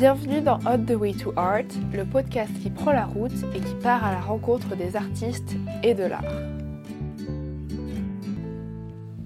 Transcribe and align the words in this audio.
Bienvenue 0.00 0.40
dans 0.40 0.58
On 0.64 0.82
the 0.82 0.92
Way 0.92 1.12
to 1.12 1.34
Art, 1.36 1.68
le 1.92 2.06
podcast 2.06 2.50
qui 2.62 2.70
prend 2.70 2.90
la 2.90 3.04
route 3.04 3.44
et 3.54 3.60
qui 3.60 3.74
part 3.82 4.02
à 4.02 4.12
la 4.12 4.20
rencontre 4.22 4.74
des 4.74 4.96
artistes 4.96 5.54
et 5.82 5.92
de 5.92 6.04
l'art. 6.04 6.24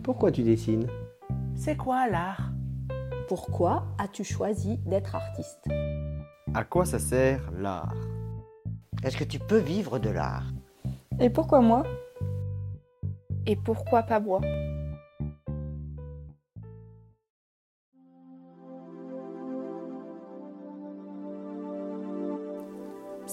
Pourquoi 0.02 0.32
tu 0.32 0.42
dessines? 0.42 0.88
C'est 1.54 1.76
quoi 1.76 2.08
l'art? 2.08 2.50
Pourquoi 3.28 3.86
as-tu 3.98 4.24
choisi 4.24 4.78
d'être 4.78 5.14
artiste? 5.14 5.64
À 6.54 6.64
quoi 6.64 6.84
ça 6.84 6.98
sert 6.98 7.52
l'art? 7.56 7.94
Est-ce 9.04 9.16
que 9.16 9.22
tu 9.22 9.38
peux 9.38 9.58
vivre 9.58 10.00
de 10.00 10.10
l'art? 10.10 10.50
Et 11.20 11.30
pourquoi 11.30 11.60
moi? 11.60 11.84
Et 13.46 13.54
pourquoi 13.54 14.02
pas 14.02 14.18
moi? 14.18 14.40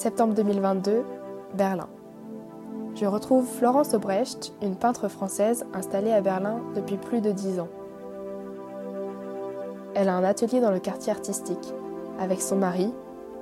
Septembre 0.02 0.34
2022, 0.34 1.04
Berlin. 1.54 1.88
Je 2.96 3.06
retrouve 3.06 3.46
Florence 3.46 3.94
Obrecht, 3.94 4.52
une 4.64 4.76
peintre 4.76 5.10
française 5.10 5.64
installée 5.76 6.12
à 6.12 6.22
Berlin 6.22 6.60
depuis 6.74 6.98
plus 6.98 7.22
de 7.22 7.32
dix 7.32 7.60
ans. 7.60 7.68
Elle 9.94 10.10
a 10.10 10.16
un 10.16 10.24
atelier 10.24 10.60
dans 10.60 10.72
le 10.72 10.80
quartier 10.80 11.12
artistique, 11.12 11.76
avec 12.20 12.42
son 12.42 12.56
mari, 12.56 12.92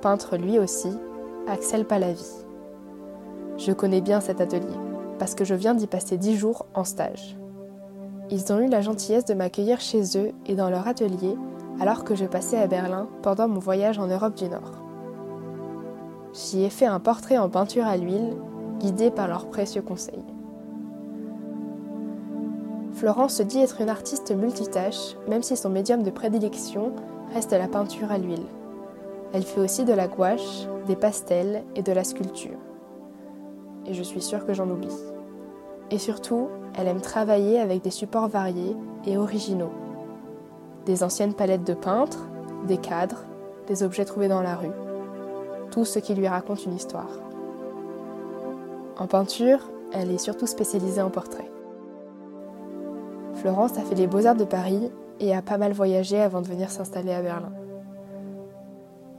peintre 0.02 0.36
lui 0.36 0.58
aussi, 0.58 0.90
Axel 1.48 1.86
Palavi. 1.86 2.44
Je 3.56 3.72
connais 3.72 4.02
bien 4.02 4.20
cet 4.20 4.42
atelier, 4.42 4.76
parce 5.18 5.34
que 5.34 5.46
je 5.46 5.54
viens 5.54 5.74
d'y 5.74 5.86
passer 5.86 6.18
dix 6.18 6.36
jours 6.36 6.66
en 6.74 6.84
stage. 6.84 7.38
Ils 8.28 8.52
ont 8.52 8.60
eu 8.60 8.68
la 8.68 8.82
gentillesse 8.82 9.24
de 9.24 9.32
m'accueillir 9.32 9.80
chez 9.80 10.02
eux 10.18 10.32
et 10.44 10.56
dans 10.56 10.68
leur 10.68 10.86
atelier, 10.86 11.38
alors 11.80 12.04
que 12.04 12.14
je 12.14 12.26
passais 12.26 12.58
à 12.58 12.66
Berlin 12.66 13.08
pendant 13.22 13.48
mon 13.48 13.60
voyage 13.60 13.98
en 13.98 14.08
Europe 14.08 14.34
du 14.34 14.46
Nord. 14.46 14.89
J'y 16.32 16.62
ai 16.62 16.70
fait 16.70 16.86
un 16.86 17.00
portrait 17.00 17.38
en 17.38 17.48
peinture 17.48 17.86
à 17.86 17.96
l'huile, 17.96 18.36
guidé 18.78 19.10
par 19.10 19.26
leurs 19.26 19.46
précieux 19.46 19.82
conseils. 19.82 20.22
Florence 22.92 23.34
se 23.34 23.42
dit 23.42 23.58
être 23.58 23.80
une 23.80 23.88
artiste 23.88 24.30
multitâche, 24.30 25.16
même 25.28 25.42
si 25.42 25.56
son 25.56 25.70
médium 25.70 26.04
de 26.04 26.10
prédilection 26.10 26.92
reste 27.34 27.52
la 27.52 27.66
peinture 27.66 28.12
à 28.12 28.18
l'huile. 28.18 28.46
Elle 29.32 29.42
fait 29.42 29.60
aussi 29.60 29.84
de 29.84 29.92
la 29.92 30.06
gouache, 30.06 30.66
des 30.86 30.96
pastels 30.96 31.64
et 31.74 31.82
de 31.82 31.92
la 31.92 32.04
sculpture. 32.04 32.58
Et 33.86 33.94
je 33.94 34.02
suis 34.02 34.22
sûre 34.22 34.46
que 34.46 34.54
j'en 34.54 34.70
oublie. 34.70 34.88
Et 35.90 35.98
surtout, 35.98 36.48
elle 36.78 36.86
aime 36.86 37.00
travailler 37.00 37.58
avec 37.58 37.82
des 37.82 37.90
supports 37.90 38.28
variés 38.28 38.76
et 39.04 39.16
originaux. 39.16 39.72
Des 40.86 41.02
anciennes 41.02 41.34
palettes 41.34 41.66
de 41.66 41.74
peintre, 41.74 42.28
des 42.68 42.78
cadres, 42.78 43.24
des 43.66 43.82
objets 43.82 44.04
trouvés 44.04 44.28
dans 44.28 44.42
la 44.42 44.54
rue 44.54 44.70
tout 45.70 45.84
ce 45.84 45.98
qui 45.98 46.14
lui 46.14 46.28
raconte 46.28 46.64
une 46.64 46.74
histoire. 46.74 47.10
En 48.98 49.06
peinture, 49.06 49.70
elle 49.92 50.10
est 50.10 50.18
surtout 50.18 50.46
spécialisée 50.46 51.00
en 51.00 51.10
portrait. 51.10 51.50
Florence 53.34 53.78
a 53.78 53.82
fait 53.82 53.94
les 53.94 54.06
beaux-arts 54.06 54.36
de 54.36 54.44
Paris 54.44 54.90
et 55.20 55.34
a 55.34 55.42
pas 55.42 55.58
mal 55.58 55.72
voyagé 55.72 56.20
avant 56.20 56.42
de 56.42 56.46
venir 56.48 56.70
s'installer 56.70 57.12
à 57.12 57.22
Berlin. 57.22 57.52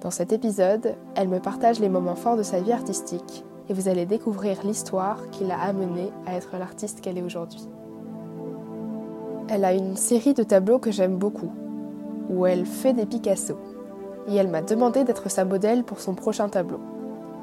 Dans 0.02 0.12
cet 0.12 0.34
épisode, 0.34 0.96
elle 1.16 1.28
me 1.28 1.40
partage 1.40 1.80
les 1.80 1.90
moments 1.90 2.16
forts 2.16 2.38
de 2.38 2.44
sa 2.44 2.60
vie 2.60 2.72
artistique 2.72 3.44
et 3.70 3.74
vous 3.74 3.88
allez 3.88 4.06
découvrir 4.06 4.58
l'histoire 4.64 5.30
qui 5.32 5.46
l'a 5.46 5.60
amenée 5.60 6.12
à 6.26 6.36
être 6.36 6.58
l'artiste 6.58 7.02
qu'elle 7.02 7.18
est 7.18 7.24
aujourd'hui. 7.24 7.68
Elle 9.48 9.66
a 9.66 9.74
une 9.74 9.96
série 9.96 10.34
de 10.34 10.44
tableaux 10.44 10.80
que 10.80 10.92
j'aime 10.92 11.18
beaucoup, 11.18 11.52
où 12.30 12.46
elle 12.46 12.66
fait 12.66 12.94
des 12.94 13.06
Picasso 13.06 13.58
et 14.28 14.36
elle 14.36 14.48
m'a 14.48 14.62
demandé 14.62 15.04
d'être 15.04 15.30
sa 15.30 15.46
modèle 15.46 15.84
pour 15.84 16.00
son 16.00 16.14
prochain 16.14 16.50
tableau. 16.50 16.80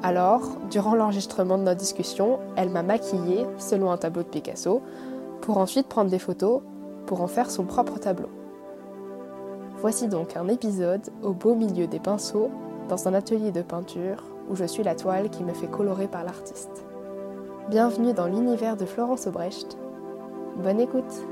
Alors, 0.01 0.41
durant 0.69 0.95
l'enregistrement 0.95 1.57
de 1.57 1.63
notre 1.63 1.79
discussion, 1.79 2.39
elle 2.55 2.69
m'a 2.69 2.83
maquillée 2.83 3.45
selon 3.57 3.91
un 3.91 3.97
tableau 3.97 4.23
de 4.23 4.27
Picasso, 4.27 4.81
pour 5.41 5.57
ensuite 5.57 5.87
prendre 5.87 6.09
des 6.09 6.19
photos 6.19 6.61
pour 7.05 7.21
en 7.21 7.27
faire 7.27 7.49
son 7.49 7.63
propre 7.63 7.99
tableau. 7.99 8.29
Voici 9.81 10.07
donc 10.07 10.37
un 10.37 10.47
épisode 10.47 11.09
au 11.23 11.33
beau 11.33 11.55
milieu 11.55 11.87
des 11.87 11.99
pinceaux, 11.99 12.49
dans 12.87 13.07
un 13.07 13.13
atelier 13.13 13.51
de 13.51 13.61
peinture 13.61 14.23
où 14.49 14.55
je 14.55 14.65
suis 14.65 14.83
la 14.83 14.95
toile 14.95 15.29
qui 15.29 15.43
me 15.43 15.53
fait 15.53 15.67
colorer 15.67 16.07
par 16.07 16.23
l'artiste. 16.23 16.83
Bienvenue 17.69 18.13
dans 18.13 18.27
l'univers 18.27 18.77
de 18.77 18.85
Florence 18.85 19.27
Obrecht. 19.27 19.77
Bonne 20.57 20.79
écoute 20.79 21.23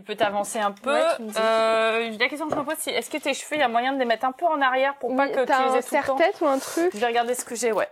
Tu 0.00 0.06
peux 0.06 0.16
t'avancer 0.16 0.58
un 0.58 0.72
peu. 0.72 0.94
Ouais, 0.94 1.16
tu 1.16 1.22
me 1.22 1.28
dis. 1.28 1.36
Euh, 1.38 2.16
la 2.18 2.28
question 2.28 2.48
que 2.48 2.54
je 2.54 2.58
me 2.58 2.64
pose, 2.64 2.76
c'est 2.78 2.92
est-ce 2.92 3.10
que 3.10 3.18
tes 3.18 3.34
cheveux, 3.34 3.56
il 3.56 3.58
y 3.58 3.62
a 3.62 3.68
moyen 3.68 3.92
de 3.92 3.98
les 3.98 4.06
mettre 4.06 4.24
un 4.24 4.32
peu 4.32 4.46
en 4.46 4.58
arrière 4.62 4.96
pour 4.98 5.14
pas 5.14 5.28
que 5.28 5.32
tu 5.32 5.38
les 5.38 5.42
aies 5.42 5.44
tout 5.44 5.94
le 5.94 6.00
temps 6.06 6.16
serre-tête 6.16 6.40
ou 6.40 6.46
un 6.46 6.58
truc 6.58 6.90
Je 6.94 6.98
vais 6.98 7.06
regarder 7.06 7.34
ce 7.34 7.44
que 7.44 7.54
j'ai, 7.54 7.70
ouais. 7.70 7.88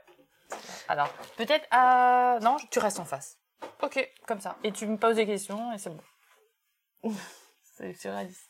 Alors, 0.89 1.09
peut-être 1.37 1.67
à... 1.71 2.39
Non, 2.41 2.57
tu 2.71 2.79
restes 2.79 2.99
en 2.99 3.05
face. 3.05 3.37
Ok, 3.83 4.09
comme 4.27 4.41
ça. 4.41 4.57
Et 4.65 4.73
tu 4.73 4.87
me 4.87 4.97
poses 4.97 5.17
des 5.17 5.27
questions 5.27 5.71
et 5.75 5.79
c'est 5.79 5.91
bon. 5.91 7.13
c'est 7.77 7.93
surréaliste. 7.93 8.49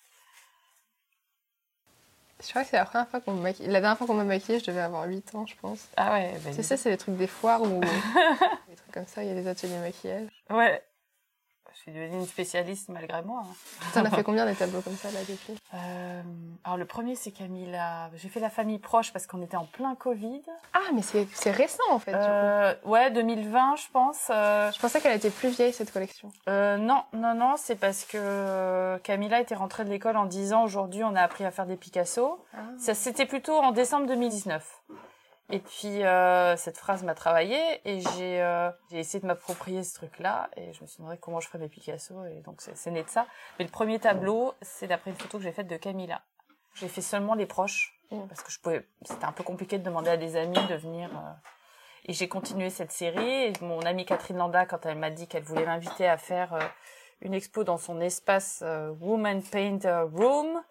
Je 2.41 2.51
crois 2.51 2.63
que 2.63 2.69
c'est 2.69 2.77
la 2.77 2.85
première 2.85 3.09
fois 3.09 3.21
qu'on 3.21 3.33
me 3.33 3.43
maquille. 3.43 3.67
La 3.67 3.81
dernière 3.81 3.99
fois 3.99 4.07
qu'on 4.07 4.15
m'a 4.15 4.23
maquillée, 4.23 4.61
je 4.61 4.67
devais 4.67 4.83
avoir 4.83 5.09
8 5.09 5.35
ans, 5.35 5.47
je 5.47 5.57
pense. 5.61 5.89
Ah 5.97 6.13
ouais, 6.13 6.37
vas-y. 6.39 6.55
Tu 6.55 6.63
sais, 6.63 6.77
c'est 6.77 6.91
les 6.91 6.97
trucs 6.97 7.17
des 7.17 7.27
foires 7.27 7.63
ou 7.63 7.81
des 8.69 8.77
trucs 8.77 8.93
comme 8.93 9.07
ça, 9.09 9.25
il 9.25 9.29
y 9.29 9.33
a 9.33 9.35
des 9.35 9.49
ateliers 9.49 9.79
maquillage. 9.79 10.31
Ouais. 10.49 10.81
Je 11.79 11.83
suis 11.83 11.93
devenue 11.93 12.19
une 12.19 12.27
spécialiste 12.27 12.89
malgré 12.89 13.23
moi. 13.23 13.43
hein. 13.45 13.87
T'en 13.95 14.05
as 14.05 14.11
fait 14.11 14.25
combien 14.25 14.45
des 14.47 14.55
tableaux 14.57 14.81
comme 14.81 14.97
ça 14.97 15.11
là 15.13 15.21
depuis 15.21 15.55
Euh, 15.75 16.23
alors 16.65 16.77
le 16.77 16.85
premier, 16.85 17.15
c'est 17.15 17.31
Camilla. 17.31 18.11
J'ai 18.17 18.29
fait 18.29 18.41
la 18.41 18.51
famille 18.51 18.81
proche 18.81 19.13
parce 19.13 19.27
qu'on 19.29 19.41
était 19.43 19.57
en 19.57 19.65
plein 19.65 19.95
Covid. 19.95 20.43
Ah, 20.75 20.81
mais 20.93 21.03
c'est 21.03 21.51
récent 21.53 21.83
en 21.91 21.99
fait. 22.01 22.11
du 22.11 22.19
coup. 22.19 22.25
Euh, 22.25 22.75
ouais, 22.85 23.11
2020, 23.13 23.77
je 23.77 23.91
pense. 23.93 24.27
Euh, 24.31 24.73
Je 24.73 24.79
pensais 24.81 25.01
qu'elle 25.01 25.17
était 25.17 25.31
plus 25.31 25.51
vieille 25.51 25.73
cette 25.73 25.93
collection. 25.93 26.31
Euh, 26.49 26.77
non, 26.79 27.05
non, 27.13 27.35
non, 27.35 27.55
c'est 27.57 27.77
parce 27.77 28.05
que 28.05 28.99
Camilla 29.05 29.41
était 29.41 29.55
rentrée 29.55 29.85
de 29.85 29.91
l'école 29.91 30.17
en 30.17 30.27
disant 30.27 30.65
aujourd'hui 30.65 31.05
on 31.05 31.15
a 31.15 31.23
appris 31.23 31.45
à 31.45 31.51
faire 31.53 31.67
des 31.67 31.77
Picasso. 31.77 32.45
Ça 32.79 32.95
c'était 32.95 33.27
plutôt 33.27 33.57
en 33.57 33.71
décembre 33.71 34.07
2019. 34.09 34.65
Et 35.51 35.61
puis 35.61 36.05
euh, 36.05 36.57
cette 36.57 36.77
phrase 36.77 37.03
m'a 37.05 37.15
travaillé 37.15 37.59
et 37.85 38.01
j'ai 38.01 38.43
euh, 38.43 38.71
j'ai 38.91 38.99
essayé 38.99 39.21
de 39.21 39.27
m'approprier 39.27 39.83
ce 39.83 39.95
truc-là 39.95 40.51
et 40.57 40.75
je 40.75 40.83
me 40.83 40.87
suis 40.87 40.99
demandé 40.99 41.17
comment 41.19 41.41
je 41.41 41.49
ferais 41.49 41.59
mes 41.59 41.69
Picasso 41.69 42.25
et 42.27 42.43
donc 42.43 42.61
c'est 42.61 42.91
né 42.91 43.03
de 43.03 43.09
ça. 43.09 43.27
Mais 43.59 43.65
le 43.65 43.71
premier 43.71 43.99
tableau, 43.99 44.53
c'est 44.61 44.87
d'après 44.87 45.11
une 45.11 45.17
photo 45.17 45.39
que 45.39 45.45
j'ai 45.45 45.53
faite 45.53 45.69
de 45.69 45.77
Camilla. 45.77 46.21
J'ai 46.75 46.89
fait 46.89 47.01
seulement 47.01 47.35
les 47.35 47.47
proches 47.47 47.99
Mm. 48.11 48.27
parce 48.29 48.43
que 48.43 48.51
je 48.51 48.59
pouvais 48.61 48.87
c'était 49.03 49.27
un 49.27 49.33
peu 49.33 49.45
compliqué 49.45 49.79
de 49.79 49.85
demander 49.85 50.11
à 50.11 50.17
des 50.17 50.37
amis 50.37 50.59
de 50.69 50.75
venir 50.75 51.11
euh, 51.11 51.33
et 52.07 52.13
j'ai 52.15 52.29
continué 52.29 52.71
cette 52.71 52.93
série. 52.93 53.45
Et 53.45 53.53
mon 53.61 53.81
amie 53.81 54.07
Catherine 54.07 54.39
Landa, 54.39 54.65
quand 54.65 54.87
elle 54.87 54.99
m'a 54.99 55.11
dit 55.11 55.27
qu'elle 55.29 55.43
voulait 55.43 55.67
m'inviter 55.67 56.09
à 56.09 56.17
faire 56.17 56.55
euh, 56.55 56.61
une 57.21 57.35
expo 57.35 57.65
dans 57.65 57.77
son 57.77 58.01
espace 58.01 58.61
euh, 58.63 58.91
Woman 59.01 59.43
Painter 59.43 60.05
Room, 60.15 60.63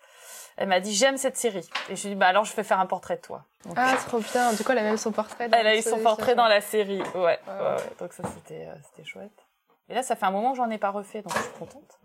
elle 0.57 0.68
m'a 0.68 0.79
dit 0.79 0.94
j'aime 0.94 1.18
cette 1.18 1.38
série. 1.38 1.68
Et 1.90 1.95
je 1.95 2.01
lui 2.03 2.07
ai 2.09 2.13
dit 2.13 2.19
bah 2.19 2.28
alors 2.28 2.44
je 2.45 2.53
vais 2.56 2.63
faire 2.63 2.79
un 2.79 2.85
portrait 2.85 3.16
de 3.18 3.22
toi. 3.22 3.45
Donc, 3.66 3.75
Ah, 3.78 3.95
trop 4.07 4.19
bien. 4.19 4.53
Du 4.53 4.63
coup, 4.63 4.72
elle 4.72 4.79
a 4.79 4.84
même 4.84 4.97
son 4.97 5.12
portrait. 5.12 5.47
dans 5.50 5.57
elle 5.57 5.68
a 5.68 5.75
eu 5.78 5.81
son 5.81 6.00
portrait 6.00 6.35
dans 6.35 6.47
la 6.47 6.62
série. 6.62 7.01
Ouais, 7.01 7.16
ouais, 7.16 7.40
ouais. 7.47 7.59
ouais. 7.75 7.95
Donc 8.00 8.13
ça 8.13 8.23
c'était 8.35 8.68
euh, 8.68 8.75
c'était 8.84 9.06
chouette. 9.06 9.45
Et 9.90 9.94
là 9.94 10.03
ça 10.03 10.16
fait 10.16 10.25
un 10.25 10.31
moment 10.31 10.51
que 10.51 10.57
j'en 10.57 10.69
ai 10.69 10.78
pas 10.78 10.90
refait, 10.90 11.22
donc 11.22 11.34
je 11.35 11.41
suis 11.44 11.51
contente. 11.53 12.00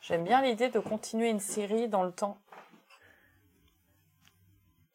J'aime 0.00 0.24
bien 0.24 0.42
l'idée 0.42 0.68
de 0.68 0.78
continuer 0.80 1.30
une 1.30 1.40
série 1.40 1.88
dans 1.88 2.02
le 2.02 2.12
temps. 2.12 2.36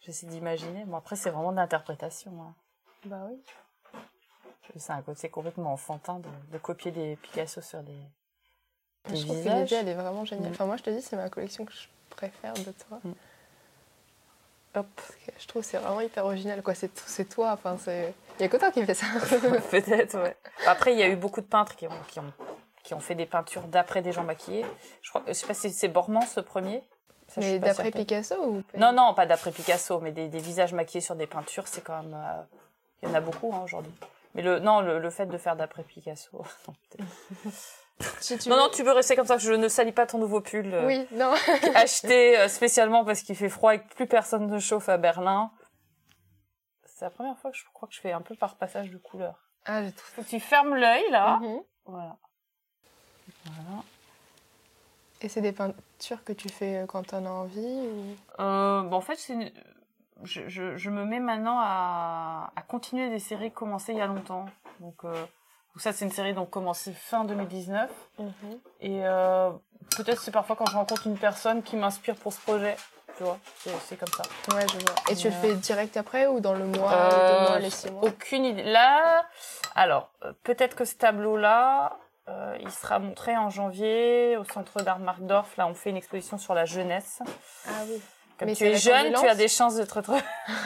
J'essaie 0.01 0.27
d'imaginer. 0.27 0.85
Bon 0.85 0.97
après 0.97 1.15
c'est 1.15 1.29
vraiment 1.29 1.51
de 1.51 1.57
l'interprétation. 1.57 2.31
hein. 2.41 2.53
Bah 3.05 3.21
oui. 3.29 3.41
C'est 4.75 4.93
un 4.93 5.01
côté 5.01 5.29
complètement 5.29 5.73
enfantin 5.73 6.19
de, 6.19 6.29
de 6.51 6.57
copier 6.59 6.91
des 6.91 7.15
Picasso 7.15 7.59
sur 7.61 7.81
des, 7.81 7.97
Je 9.11 9.23
trouve 9.25 9.43
que 9.43 9.49
l'idée, 9.49 9.75
elle 9.75 9.87
est 9.87 9.95
vraiment 9.95 10.25
géniale. 10.25 10.49
Mm. 10.51 10.53
Enfin, 10.53 10.65
moi, 10.67 10.77
je 10.77 10.83
te 10.83 10.91
dis, 10.91 11.01
c'est 11.01 11.15
ma 11.15 11.27
collection 11.29 11.65
que 11.65 11.73
je 11.73 11.87
préfère 12.19 12.53
de 12.53 12.71
toi. 12.87 12.99
Mm. 13.03 13.11
Hop. 14.75 15.01
Je 15.39 15.47
trouve 15.47 15.63
c'est 15.63 15.77
vraiment 15.77 16.01
hyper 16.01 16.25
original. 16.25 16.61
Quoi. 16.61 16.75
C'est, 16.75 16.91
c'est 16.99 17.25
toi. 17.25 17.51
Enfin, 17.53 17.77
c'est... 17.83 18.13
Il 18.39 18.43
y 18.43 18.45
a 18.45 18.49
que 18.49 18.57
toi 18.57 18.71
qui 18.71 18.85
fait 18.85 18.93
ça. 18.93 19.05
Peut-être, 19.71 20.17
ouais. 20.21 20.35
Après, 20.67 20.93
il 20.93 20.99
y 20.99 21.03
a 21.03 21.07
eu 21.07 21.15
beaucoup 21.15 21.41
de 21.41 21.45
peintres 21.47 21.75
qui 21.75 21.87
ont, 21.87 22.01
qui 22.09 22.19
ont, 22.19 22.31
qui 22.83 22.93
ont 22.93 22.99
fait 22.99 23.15
des 23.15 23.25
peintures 23.25 23.63
d'après 23.63 24.01
des 24.01 24.11
gens 24.11 24.23
maquillés. 24.23 24.65
Je 25.01 25.09
crois, 25.09 25.23
je 25.27 25.33
sais 25.33 25.47
pas 25.47 25.53
si 25.53 25.71
c'est 25.71 25.87
Bormans 25.87 26.25
ce 26.25 26.39
premier. 26.39 26.83
Ça, 27.29 27.41
mais 27.41 27.59
d'après. 27.59 27.91
Picasso 27.91 28.35
ou 28.43 28.63
Non, 28.77 28.91
non, 28.91 29.13
pas 29.13 29.25
d'après 29.25 29.51
Picasso, 29.51 29.99
mais 29.99 30.11
des, 30.11 30.27
des 30.27 30.39
visages 30.39 30.73
maquillés 30.73 31.01
sur 31.01 31.15
des 31.15 31.27
peintures, 31.27 31.67
c'est 31.67 31.81
quand 31.81 32.01
même. 32.03 32.13
euh, 32.15 32.41
Il 33.01 33.09
y 33.09 33.11
en 33.11 33.15
a 33.15 33.21
beaucoup 33.21 33.51
hein, 33.53 33.61
aujourd'hui. 33.63 33.93
Mais 34.35 34.41
le, 34.43 34.59
non, 34.59 34.81
le, 34.81 34.99
le 34.99 35.09
fait 35.09 35.25
de 35.25 35.37
faire 35.37 35.55
d'après 35.55 35.83
Picasso. 35.83 36.43
Si 38.19 38.37
tu 38.37 38.49
non, 38.49 38.55
veux- 38.55 38.61
non, 38.63 38.69
tu 38.69 38.83
peux 38.83 38.91
rester 38.91 39.15
comme 39.15 39.25
ça. 39.27 39.37
Je 39.37 39.51
ne 39.53 39.67
salis 39.67 39.91
pas 39.91 40.05
ton 40.05 40.17
nouveau 40.19 40.41
pull. 40.41 40.73
euh, 40.73 40.85
Oui, 40.87 41.05
non. 41.11 41.33
acheté 41.75 42.37
euh, 42.39 42.47
spécialement 42.47 43.03
parce 43.05 43.21
qu'il 43.21 43.35
fait 43.35 43.49
froid 43.49 43.75
et 43.75 43.79
que 43.81 43.93
plus 43.95 44.07
personne 44.07 44.47
ne 44.47 44.59
chauffe 44.59 44.89
à 44.89 44.97
Berlin. 44.97 45.51
C'est 46.85 47.05
la 47.05 47.11
première 47.11 47.37
fois 47.37 47.51
que 47.51 47.57
je 47.57 47.63
crois 47.73 47.87
que 47.87 47.95
je 47.95 48.01
fais 48.01 48.11
un 48.11 48.21
peu 48.21 48.35
par 48.35 48.55
passage 48.55 48.89
de 48.89 48.97
couleur. 48.97 49.35
Ah, 49.65 49.83
j'ai 49.83 49.91
trouvé. 49.91 50.11
Faut 50.15 50.21
que 50.23 50.27
tu 50.29 50.39
fermes 50.39 50.75
l'œil 50.75 51.03
là. 51.11 51.37
Mhm. 51.37 51.61
Voilà. 51.85 52.17
Voilà. 53.45 53.83
Et 55.21 55.27
c'est 55.29 55.41
des 55.41 55.51
peintures 55.51 56.23
que 56.23 56.31
tu 56.33 56.47
fais 56.49 56.77
euh, 56.77 56.85
quand 56.85 57.03
t'en 57.07 57.25
as 57.25 57.29
envie 57.29 57.59
ou... 57.59 58.15
Euh, 58.41 58.81
bon, 58.83 58.95
en 58.97 59.01
fait, 59.01 59.15
c'est 59.17 59.33
une- 59.33 59.51
je, 60.23 60.47
je, 60.47 60.77
je 60.77 60.89
me 60.89 61.03
mets 61.05 61.19
maintenant 61.19 61.57
à, 61.59 62.51
à 62.55 62.61
continuer 62.61 63.09
des 63.09 63.19
séries 63.19 63.51
commencées 63.51 63.91
il 63.93 63.97
y 63.97 64.01
a 64.01 64.07
longtemps. 64.07 64.45
Donc, 64.79 65.03
euh, 65.03 65.13
donc 65.13 65.29
ça, 65.81 65.93
c'est 65.93 66.05
une 66.05 66.11
série 66.11 66.33
donc 66.33 66.49
commencée 66.49 66.91
fin 66.93 67.23
2019. 67.25 67.89
Et 68.81 69.01
euh, 69.05 69.51
peut-être 69.95 70.21
c'est 70.21 70.31
parfois 70.31 70.55
quand 70.55 70.65
je 70.67 70.75
rencontre 70.75 71.07
une 71.07 71.17
personne 71.17 71.63
qui 71.63 71.75
m'inspire 71.75 72.15
pour 72.15 72.33
ce 72.33 72.39
projet. 72.41 72.75
Tu 73.17 73.23
vois, 73.23 73.37
c'est 73.85 73.97
comme 73.97 74.07
ça. 74.15 74.23
Ouais, 74.55 74.65
je 74.67 74.77
vois. 74.85 74.95
Et 75.09 75.15
tu 75.15 75.27
le 75.27 75.33
Ouais. 75.33 75.41
fais 75.41 75.55
direct 75.55 75.97
après 75.97 76.27
ou 76.27 76.39
dans 76.39 76.53
le 76.53 76.65
mois, 76.65 76.93
Euh, 76.93 77.27
deux 77.35 77.43
mois, 77.47 77.59
les 77.59 77.69
six 77.69 77.91
mois? 77.91 78.03
Aucune 78.05 78.45
idée. 78.45 78.63
Là, 78.63 79.25
alors, 79.75 80.09
euh, 80.23 80.31
peut-être 80.43 80.75
que 80.75 80.85
ce 80.85 80.95
tableau-là, 80.95 81.97
euh, 82.29 82.57
il 82.61 82.71
sera 82.71 82.99
montré 82.99 83.35
en 83.35 83.49
janvier 83.49 84.37
au 84.37 84.45
centre 84.45 84.81
d'art 84.83 84.99
Markdorf. 84.99 85.57
Là, 85.57 85.67
on 85.67 85.73
fait 85.73 85.89
une 85.89 85.97
exposition 85.97 86.37
sur 86.37 86.53
la 86.53 86.63
jeunesse. 86.63 87.19
Ah 87.67 87.71
oui. 87.89 88.01
Comme 88.39 88.47
Mais 88.47 88.55
tu 88.55 88.63
es 88.65 88.75
jeune, 88.75 88.97
ambulance 89.07 89.21
tu 89.21 89.27
as 89.27 89.35
des 89.35 89.47
chances 89.49 89.75
de 89.75 89.83
te 89.83 89.93
retrouver. 89.95 90.21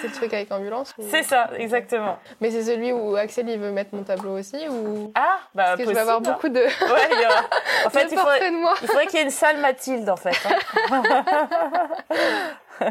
C'est 0.00 0.08
le 0.08 0.12
truc 0.14 0.32
avec 0.32 0.50
ambulance 0.50 0.94
ou- 0.98 1.02
C'est 1.10 1.22
ça, 1.22 1.50
exactement. 1.58 2.18
Mais 2.40 2.50
c'est 2.50 2.62
celui 2.64 2.90
où 2.92 3.16
Axel 3.16 3.48
il 3.50 3.58
veut 3.58 3.70
mettre 3.70 3.94
mon 3.94 4.02
tableau 4.02 4.38
aussi 4.38 4.66
ou 4.68 5.12
Ah, 5.14 5.38
bah, 5.54 5.64
Parce 5.64 5.76
que 5.80 5.84
je 5.84 5.90
vais 5.90 5.98
avoir 6.00 6.18
possible. 6.18 6.34
beaucoup 6.36 6.48
de, 6.48 6.60
Ouais, 6.60 7.08
il 7.12 7.20
y 7.20 7.26
aura- 7.26 7.44
En 7.86 7.90
fait, 7.90 8.04
il 8.10 8.16
faudrait, 8.18 8.22
portraits 8.38 8.52
de 8.52 8.56
moi. 8.58 8.74
il 8.80 8.86
faudrait 8.88 9.06
qu'il 9.08 9.18
y 9.18 9.22
ait 9.22 9.24
une 9.26 9.30
salle 9.30 9.58
Mathilde, 9.58 10.08
en 10.08 10.16
fait. 10.16 10.36
hein. 10.90 11.02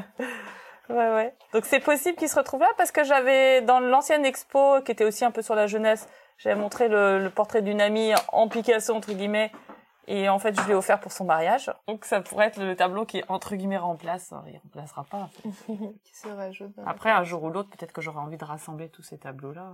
ouais, 0.90 1.10
ouais. 1.16 1.34
Donc 1.54 1.66
c'est 1.66 1.80
possible 1.80 2.16
qu'il 2.18 2.30
se 2.30 2.36
retrouve 2.36 2.62
là 2.62 2.70
parce 2.78 2.92
que 2.92 3.04
j'avais, 3.04 3.62
dans 3.62 3.80
l'ancienne 3.80 4.26
expo, 4.26 4.82
qui 4.86 4.92
était 4.92 5.06
aussi 5.06 5.26
un 5.26 5.32
peu 5.32 5.42
sur 5.42 5.56
la 5.56 5.66
jeunesse, 5.68 6.08
j'avais 6.38 6.56
montré 6.56 6.88
le, 6.90 7.20
le 7.20 7.30
portrait 7.30 7.62
d'une 7.64 7.82
amie 7.82 8.14
en 8.32 8.48
Picasso, 8.48 8.94
entre 8.94 9.12
guillemets. 9.14 9.52
Et 10.12 10.28
en 10.28 10.40
fait, 10.40 10.56
je 10.60 10.62
lui 10.66 10.72
ai 10.72 10.76
offert 10.76 11.00
pour 11.00 11.12
son 11.12 11.24
mariage. 11.24 11.72
Donc 11.88 12.04
ça 12.04 12.20
pourrait 12.20 12.48
être 12.48 12.58
le 12.60 12.76
tableau 12.76 13.06
qui, 13.06 13.24
entre 13.30 13.56
guillemets, 13.56 13.78
remplace. 13.78 14.34
Il 14.48 14.58
remplacera 14.58 15.04
pas. 15.04 15.30
qui 16.04 16.16
se 16.16 16.28
rajoute. 16.28 16.74
Après, 16.86 17.12
un 17.12 17.24
jour 17.24 17.44
ou 17.44 17.50
l'autre, 17.52 17.70
peut-être 17.70 17.94
que 17.94 18.02
j'aurai 18.02 18.18
envie 18.18 18.38
de 18.38 18.44
rassembler 18.44 18.90
tous 18.90 19.04
ces 19.04 19.20
tableaux-là. 19.20 19.74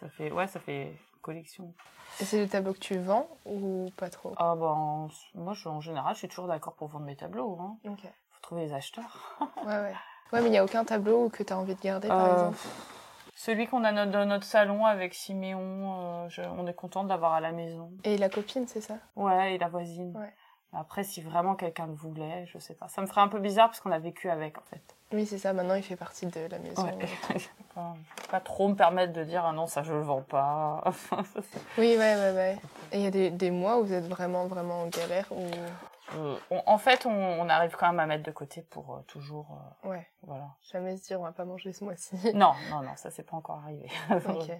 Ça 0.00 0.08
fait, 0.08 0.32
ouais, 0.32 0.48
ça 0.48 0.58
fait 0.58 0.92
collection. 1.22 1.72
Et 2.20 2.24
c'est 2.24 2.38
des 2.38 2.48
tableaux 2.48 2.72
que 2.72 2.78
tu 2.80 2.98
vends 2.98 3.28
ou 3.44 3.90
pas 3.96 4.10
trop? 4.10 4.34
Ah 4.38 4.54
ben, 4.56 5.08
moi, 5.34 5.54
je, 5.54 5.68
en 5.68 5.80
général, 5.80 6.14
je 6.14 6.18
suis 6.18 6.28
toujours 6.28 6.48
d'accord 6.48 6.74
pour 6.74 6.88
vendre 6.88 7.04
mes 7.06 7.16
tableaux. 7.16 7.56
Hein. 7.60 7.76
Ok. 7.88 8.00
Faut 8.02 8.40
trouver 8.42 8.62
les 8.66 8.72
acheteurs. 8.72 9.36
Ouais, 9.64 9.66
ouais. 9.66 9.94
Ouais, 10.32 10.40
mais 10.40 10.46
il 10.46 10.50
n'y 10.50 10.58
a 10.58 10.64
aucun 10.64 10.84
tableau 10.84 11.28
que 11.28 11.44
tu 11.44 11.52
as 11.52 11.58
envie 11.58 11.76
de 11.76 11.80
garder, 11.80 12.08
par 12.08 12.20
Euh, 12.20 12.32
exemple? 12.48 12.58
Celui 13.38 13.66
qu'on 13.66 13.84
a 13.84 13.92
dans 14.06 14.24
notre 14.26 14.44
salon 14.46 14.86
avec 14.86 15.12
Siméon, 15.14 15.60
euh, 16.24 16.28
je- 16.30 16.40
on 16.40 16.66
est 16.66 16.72
content 16.74 17.04
de 17.04 17.10
l'avoir 17.10 17.34
à 17.34 17.40
la 17.40 17.52
maison. 17.52 17.90
Et 18.02 18.16
la 18.16 18.30
copine, 18.30 18.66
c'est 18.66 18.80
ça? 18.80 18.94
Ouais, 19.14 19.54
et 19.54 19.58
la 19.58 19.68
voisine. 19.68 20.16
Ouais. 20.16 20.32
Après, 20.72 21.04
si 21.04 21.20
vraiment 21.20 21.54
quelqu'un 21.54 21.86
le 21.86 21.92
voulait, 21.92 22.46
je 22.46 22.58
sais 22.58 22.74
pas. 22.74 22.88
Ça 22.88 23.00
me 23.02 23.06
ferait 23.06 23.20
un 23.20 23.28
peu 23.28 23.38
bizarre 23.38 23.68
parce 23.68 23.80
qu'on 23.80 23.92
a 23.92 23.98
vécu 23.98 24.30
avec, 24.30 24.56
en 24.58 24.62
fait. 24.62 24.82
Oui, 25.12 25.26
c'est 25.26 25.38
ça. 25.38 25.52
Maintenant, 25.52 25.74
il 25.74 25.82
fait 25.82 25.96
partie 25.96 26.26
de 26.26 26.40
la 26.50 26.58
maison. 26.58 26.82
Ouais. 26.82 26.96
Peux 27.74 28.28
pas 28.30 28.40
trop 28.40 28.68
me 28.68 28.74
permettre 28.74 29.12
de 29.12 29.22
dire, 29.22 29.44
ah 29.46 29.52
non, 29.52 29.66
ça, 29.66 29.82
je 29.82 29.92
le 29.92 30.00
vends 30.00 30.22
pas. 30.22 30.82
Oui, 31.78 31.94
ouais, 31.96 31.98
ouais, 31.98 32.32
ouais. 32.32 32.58
Et 32.92 32.98
il 32.98 33.02
y 33.02 33.06
a 33.06 33.10
des, 33.10 33.30
des 33.30 33.50
mois 33.50 33.78
où 33.78 33.84
vous 33.84 33.92
êtes 33.92 34.08
vraiment, 34.08 34.46
vraiment 34.46 34.82
en 34.82 34.86
galère 34.86 35.26
ou... 35.30 35.44
on- 36.14 36.62
en 36.66 36.78
fait, 36.78 37.06
on, 37.06 37.10
on 37.10 37.48
arrive 37.48 37.74
quand 37.76 37.88
même 37.88 38.00
à 38.00 38.06
mettre 38.06 38.22
de 38.24 38.30
côté 38.30 38.62
pour 38.62 38.94
euh, 38.94 39.00
toujours, 39.06 39.48
euh, 39.84 39.88
Ouais. 39.90 40.06
voilà. 40.22 40.44
Jamais 40.72 40.96
se 40.96 41.04
dire, 41.04 41.20
on 41.20 41.24
va 41.24 41.32
pas 41.32 41.44
manger 41.44 41.72
ce 41.72 41.84
mois-ci. 41.84 42.14
Non, 42.34 42.52
non, 42.70 42.82
non, 42.82 42.96
ça, 42.96 43.10
c'est 43.10 43.22
pas 43.24 43.36
encore 43.36 43.58
arrivé. 43.64 43.88
ok. 44.10 44.52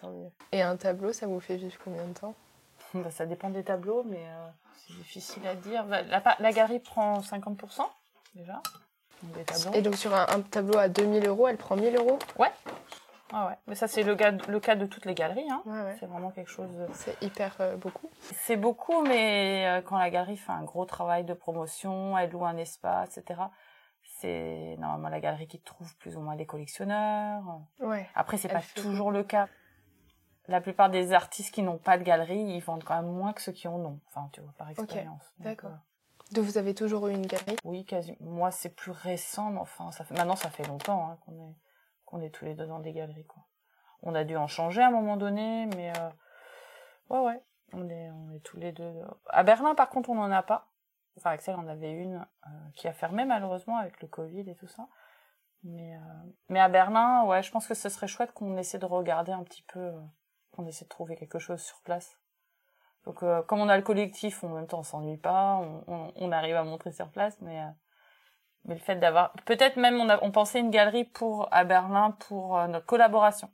Tant 0.00 0.10
mieux. 0.10 0.30
Et 0.52 0.62
un 0.62 0.76
tableau, 0.76 1.12
ça 1.12 1.26
vous 1.26 1.40
fait 1.40 1.56
vivre 1.56 1.76
combien 1.84 2.04
de 2.06 2.12
temps? 2.14 2.34
Bah, 2.94 3.10
ça 3.10 3.26
dépend 3.26 3.50
des 3.50 3.64
tableaux, 3.64 4.02
mais 4.04 4.22
euh, 4.26 4.48
c'est 4.86 4.94
difficile 4.94 5.46
à 5.46 5.54
dire. 5.54 5.84
Bah, 5.84 6.00
La, 6.02 6.22
la 6.38 6.52
galerie 6.52 6.80
prend 6.80 7.20
50% 7.20 7.82
déjà. 8.34 8.62
Donc, 9.22 9.32
des 9.34 9.44
tableaux. 9.44 9.72
Et 9.74 9.82
donc, 9.82 9.96
sur 9.96 10.14
un, 10.14 10.26
un 10.28 10.40
tableau 10.40 10.78
à 10.78 10.88
2000 10.88 11.26
euros, 11.26 11.48
elle 11.48 11.58
prend 11.58 11.76
1000 11.76 11.94
euros? 11.96 12.18
Ah 13.32 13.46
ouais. 13.48 13.54
Mais 13.66 13.74
ça, 13.74 13.88
c'est 13.88 14.02
le, 14.02 14.16
le 14.48 14.60
cas 14.60 14.74
de 14.76 14.86
toutes 14.86 15.04
les 15.04 15.14
galeries. 15.14 15.50
Hein. 15.50 15.62
Ouais, 15.66 15.82
ouais. 15.82 15.96
C'est 16.00 16.06
vraiment 16.06 16.30
quelque 16.30 16.50
chose. 16.50 16.70
de- 16.70 16.86
C'est 16.94 17.20
hyper 17.22 17.54
euh, 17.60 17.76
beaucoup. 17.76 18.10
C'est 18.20 18.56
beaucoup, 18.56 19.02
mais 19.02 19.66
euh, 19.66 19.82
quand 19.82 19.98
la 19.98 20.10
galerie 20.10 20.36
fait 20.36 20.52
un 20.52 20.62
gros 20.64 20.84
travail 20.86 21.24
de 21.24 21.34
promotion, 21.34 22.16
elle 22.16 22.30
loue 22.30 22.44
un 22.46 22.56
espace, 22.56 23.18
etc. 23.18 23.42
C'est 24.20 24.76
normalement 24.78 25.08
la 25.10 25.20
galerie 25.20 25.46
qui 25.46 25.60
trouve 25.60 25.94
plus 25.98 26.16
ou 26.16 26.20
moins 26.20 26.36
des 26.36 26.46
collectionneurs. 26.46 27.42
Ouais. 27.80 28.08
Après, 28.14 28.36
c'est 28.38 28.48
pas 28.48 28.62
toujours 28.74 29.10
le 29.10 29.22
cas. 29.22 29.48
La 30.48 30.60
plupart 30.62 30.88
des 30.88 31.12
artistes 31.12 31.52
qui 31.54 31.62
n'ont 31.62 31.76
pas 31.76 31.98
de 31.98 32.02
galerie, 32.04 32.40
ils 32.40 32.60
vendent 32.60 32.82
quand 32.82 32.96
même 32.96 33.12
moins 33.12 33.34
que 33.34 33.42
ceux 33.42 33.52
qui 33.52 33.68
en 33.68 33.74
ont. 33.76 34.00
Enfin, 34.08 34.30
tu 34.32 34.40
vois, 34.40 34.52
par 34.56 34.70
expérience. 34.70 35.22
D'accord. 35.40 35.70
euh, 35.70 36.34
Donc, 36.34 36.44
vous 36.46 36.56
avez 36.56 36.74
toujours 36.74 37.08
eu 37.08 37.12
une 37.12 37.26
galerie? 37.26 37.56
Oui, 37.64 37.84
quasi. 37.84 38.16
Moi, 38.20 38.50
c'est 38.50 38.70
plus 38.74 38.90
récent, 38.92 39.50
mais 39.50 39.60
enfin, 39.60 39.92
ça 39.92 40.04
fait... 40.04 40.14
maintenant, 40.16 40.36
ça 40.36 40.48
fait 40.48 40.66
longtemps 40.66 41.10
hein, 41.10 41.18
qu'on 41.26 41.32
est... 41.32 41.54
qu'on 42.08 42.22
est 42.22 42.30
tous 42.30 42.46
les 42.46 42.54
deux 42.54 42.66
dans 42.66 42.78
des 42.78 42.92
galeries, 42.92 43.26
quoi. 43.26 43.44
On 44.02 44.14
a 44.14 44.24
dû 44.24 44.36
en 44.36 44.46
changer 44.46 44.80
à 44.80 44.88
un 44.88 44.90
moment 44.90 45.16
donné, 45.16 45.66
mais 45.76 45.92
euh... 45.98 46.10
ouais, 47.10 47.20
ouais, 47.20 47.42
on 47.72 47.88
est, 47.88 48.10
on 48.10 48.32
est 48.32 48.40
tous 48.40 48.56
les 48.56 48.72
deux. 48.72 48.92
À 49.26 49.42
Berlin, 49.42 49.74
par 49.74 49.90
contre, 49.90 50.08
on 50.08 50.14
n'en 50.14 50.30
a 50.30 50.42
pas. 50.42 50.68
Enfin, 51.16 51.30
Axel 51.30 51.56
en 51.56 51.66
avait 51.66 51.90
une 51.90 52.26
euh, 52.46 52.50
qui 52.76 52.88
a 52.88 52.92
fermé 52.92 53.24
malheureusement 53.24 53.76
avec 53.76 54.00
le 54.00 54.08
Covid 54.08 54.48
et 54.48 54.54
tout 54.54 54.68
ça. 54.68 54.88
Mais, 55.64 55.98
euh... 56.50 56.54
à 56.54 56.68
Berlin, 56.68 57.24
ouais, 57.24 57.42
je 57.42 57.50
pense 57.50 57.66
que 57.66 57.74
ce 57.74 57.88
serait 57.88 58.06
chouette 58.06 58.32
qu'on 58.32 58.56
essaie 58.56 58.78
de 58.78 58.86
regarder 58.86 59.32
un 59.32 59.42
petit 59.42 59.62
peu, 59.62 59.80
euh, 59.80 60.00
qu'on 60.52 60.64
essaie 60.66 60.84
de 60.84 60.88
trouver 60.88 61.16
quelque 61.16 61.38
chose 61.38 61.60
sur 61.60 61.80
place. 61.82 62.18
Donc, 63.04 63.22
euh, 63.22 63.42
comme 63.42 63.60
on 63.60 63.68
a 63.68 63.76
le 63.76 63.82
collectif, 63.82 64.42
en 64.44 64.48
même 64.48 64.66
temps, 64.66 64.80
on 64.80 64.84
s'ennuie 64.84 65.16
pas, 65.18 65.60
on, 65.86 66.32
arrive 66.32 66.56
à 66.56 66.64
montrer 66.64 66.92
sur 66.92 67.10
place, 67.10 67.36
mais 67.40 67.60
euh, 67.60 67.68
mais 68.64 68.74
le 68.74 68.80
fait 68.80 68.96
d'avoir 68.96 69.32
peut-être 69.44 69.76
même 69.76 70.00
on 70.00 70.08
a 70.08 70.22
on 70.22 70.30
pensait 70.30 70.60
une 70.60 70.70
galerie 70.70 71.04
pour 71.04 71.48
à 71.52 71.64
Berlin 71.64 72.12
pour 72.28 72.58
euh, 72.58 72.66
notre 72.66 72.86
collaboration 72.86 73.50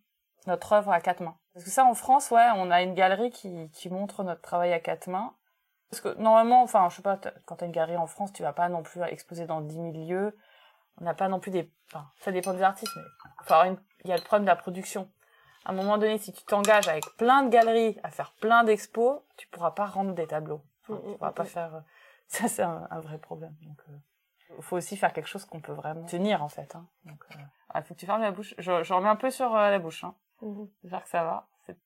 notre 0.47 0.73
œuvre 0.75 0.93
à 0.93 1.01
quatre 1.01 1.21
mains. 1.21 1.37
Parce 1.55 1.65
que 1.65 1.71
ça 1.71 1.85
en 1.85 1.95
France 1.95 2.31
ouais 2.31 2.49
on 2.57 2.71
a 2.71 2.83
une 2.83 2.95
galerie 2.95 3.31
qui 3.31 3.71
qui 3.73 3.91
montre 3.91 4.23
notre 4.25 4.43
travail 4.43 4.73
à 4.73 4.81
quatre 4.81 5.07
mains. 5.09 5.35
Parce 5.91 6.01
que 6.01 6.21
normalement 6.21 6.63
enfin 6.63 6.89
je 6.91 6.97
sais 6.97 7.03
pas 7.03 7.19
quand 7.47 7.57
t'as 7.57 7.67
une 7.67 7.73
galerie 7.73 7.97
en 7.97 8.07
France 8.07 8.33
tu 8.33 8.43
vas 8.43 8.53
pas 8.53 8.69
non 8.69 8.83
plus 8.83 9.01
exposer 9.03 9.47
dans 9.47 9.61
10 9.61 9.75
000 9.75 9.93
lieux. 9.93 10.37
On 11.01 11.05
n'a 11.05 11.15
pas 11.15 11.29
non 11.29 11.41
plus 11.41 11.51
des 11.51 11.71
enfin 11.89 12.07
ça 12.21 12.33
dépend 12.33 12.53
des 12.53 12.63
artistes 12.63 12.93
mais 12.97 13.03
enfin 13.41 13.77
il 14.05 14.11
y 14.11 14.13
a 14.13 14.17
le 14.17 14.23
problème 14.23 14.45
de 14.45 14.51
la 14.51 14.57
production. 14.57 15.11
À 15.65 15.71
un 15.71 15.75
moment 15.75 15.97
donné 15.97 16.19
si 16.19 16.33
tu 16.33 16.45
t'engages 16.45 16.89
avec 16.89 17.05
plein 17.17 17.43
de 17.43 17.49
galeries 17.49 17.99
à 18.03 18.11
faire 18.11 18.33
plein 18.33 18.65
d'expos 18.65 19.21
tu 19.37 19.47
pourras 19.49 19.71
pas 19.71 19.87
rendre 19.87 20.13
des 20.15 20.27
tableaux. 20.27 20.63
Enfin, 20.83 21.01
tu 21.03 21.17
pourras 21.17 21.33
pas 21.33 21.45
faire 21.45 21.75
euh, 21.77 21.81
ça 22.29 22.49
c'est 22.49 22.63
un, 22.63 22.87
un 22.91 23.01
vrai 23.01 23.19
problème. 23.19 23.55
Donc 23.63 23.79
euh, 23.89 23.93
faut 24.61 24.77
aussi 24.77 24.97
faire 24.97 25.13
quelque 25.13 25.29
chose 25.29 25.45
qu'on 25.45 25.61
peut 25.61 25.73
vraiment 25.73 26.05
tenir 26.07 26.43
en 26.43 26.49
fait. 26.49 26.75
Hein. 26.77 26.87
Donc, 27.05 27.23
euh... 27.31 27.35
ah, 27.71 27.83
faut 27.83 27.95
que 27.95 28.01
tu 28.01 28.07
fermes 28.07 28.23
la 28.23 28.31
bouche. 28.31 28.55
Je, 28.59 28.83
je 28.83 28.95
remets 28.95 29.09
un 29.09 29.17
peu 29.17 29.31
sur 29.31 29.55
euh, 29.55 29.71
la 29.71 29.79
bouche. 29.79 30.05
Hein. 30.05 30.15
J'espère 30.83 31.03
que 31.05 31.09
ça 31.11 31.25
va. 31.25 31.47
C'est- 31.67 31.77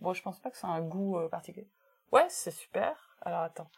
Bon, 0.00 0.12
je 0.12 0.22
pense 0.22 0.40
pas 0.40 0.50
que 0.50 0.56
c'est 0.56 0.66
un 0.66 0.80
goût 0.80 1.18
euh, 1.18 1.28
particulier. 1.28 1.68
Ouais, 2.12 2.26
c'est 2.28 2.50
super. 2.50 3.16
Alors 3.22 3.40
attends. 3.42 3.70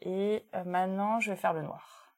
Et 0.00 0.44
maintenant, 0.66 1.20
je 1.20 1.30
vais 1.30 1.36
faire 1.36 1.52
le 1.52 1.62
noir. 1.62 2.14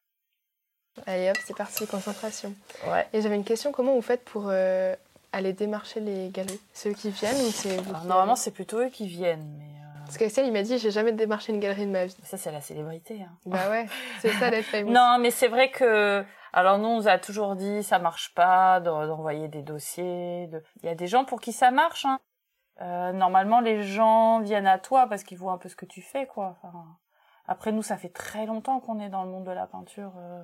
Allez 1.07 1.29
hop, 1.31 1.37
c'est 1.45 1.57
parti, 1.57 1.87
concentration. 1.87 2.55
Ouais. 2.87 3.07
Et 3.13 3.21
j'avais 3.21 3.37
une 3.37 3.45
question, 3.45 3.73
comment 3.73 3.95
vous 3.95 4.01
faites 4.03 4.25
pour 4.25 4.49
aller 4.49 5.53
démarcher 5.53 6.01
les 6.01 6.31
galeries? 6.31 6.61
Ceux 6.73 6.93
qui 6.93 7.11
viennent 7.11 7.37
ou 7.37 7.51
c'est 7.51 7.77
vous 7.79 8.07
normalement, 8.07 8.37
c'est 8.37 8.53
plutôt 8.53 8.79
eux 8.79 8.89
qui 8.89 9.07
viennent, 9.07 9.57
mais 9.59 9.84
Parce 10.05 10.19
qu'Axel, 10.19 10.47
il 10.47 10.53
m'a 10.53 10.63
dit, 10.63 10.79
j'ai 10.79 10.91
jamais 10.91 11.13
démarché 11.13 11.53
une 11.53 11.61
galerie 11.61 11.87
de 11.87 11.91
ma 11.91 12.05
vie. 12.07 12.17
ça, 12.25 12.37
c'est 12.37 12.53
la 12.53 12.61
célébrité. 12.61 13.23
Hein. 13.23 13.37
Bah 13.47 13.71
ouais, 13.71 13.87
c'est 14.21 14.31
ça 14.33 14.51
d'être 14.51 14.65
famous. 14.67 14.91
Non, 14.91 15.19
mais 15.21 15.31
c'est 15.31 15.49
vrai 15.49 15.71
que 15.71 16.25
alors 16.53 16.79
nous 16.79 16.87
on 16.87 16.97
nous 16.99 17.09
a 17.09 17.19
toujours 17.19 17.57
dit 17.57 17.83
ça 17.83 17.99
marche 17.99 18.33
pas 18.35 18.79
d'en- 18.81 19.07
d'envoyer 19.07 19.49
des 19.49 19.63
dossiers. 19.63 20.47
de- 20.47 20.63
Il 20.83 20.87
y 20.87 20.89
a 20.89 20.95
des 20.95 21.07
gens 21.09 21.25
pour 21.25 21.41
qui 21.41 21.53
ça 21.53 21.71
marche. 21.73 22.05
Hein. 22.05 22.21
Euh, 22.81 23.13
normalement 23.13 23.61
les 23.61 23.83
gens 23.83 24.41
viennent 24.41 24.67
à 24.67 24.79
toi 24.79 25.07
parce 25.09 25.23
qu'ils 25.25 25.39
voient 25.39 25.53
un 25.53 25.59
peu 25.59 25.69
ce 25.69 25.77
que 25.77 25.87
tu 25.87 26.01
fais 26.03 26.27
quoi. 26.27 26.57
Enfin, 26.63 26.73
après 27.47 27.73
nous 27.73 27.83
ça 27.83 27.97
fait 27.97 28.09
très 28.09 28.47
longtemps 28.47 28.79
qu'on 28.81 29.01
est 29.01 29.09
dans 29.09 29.25
le 29.25 29.31
monde 29.31 29.45
de 29.45 29.51
la 29.53 29.67
peinture 29.67 30.13
euh, 30.17 30.43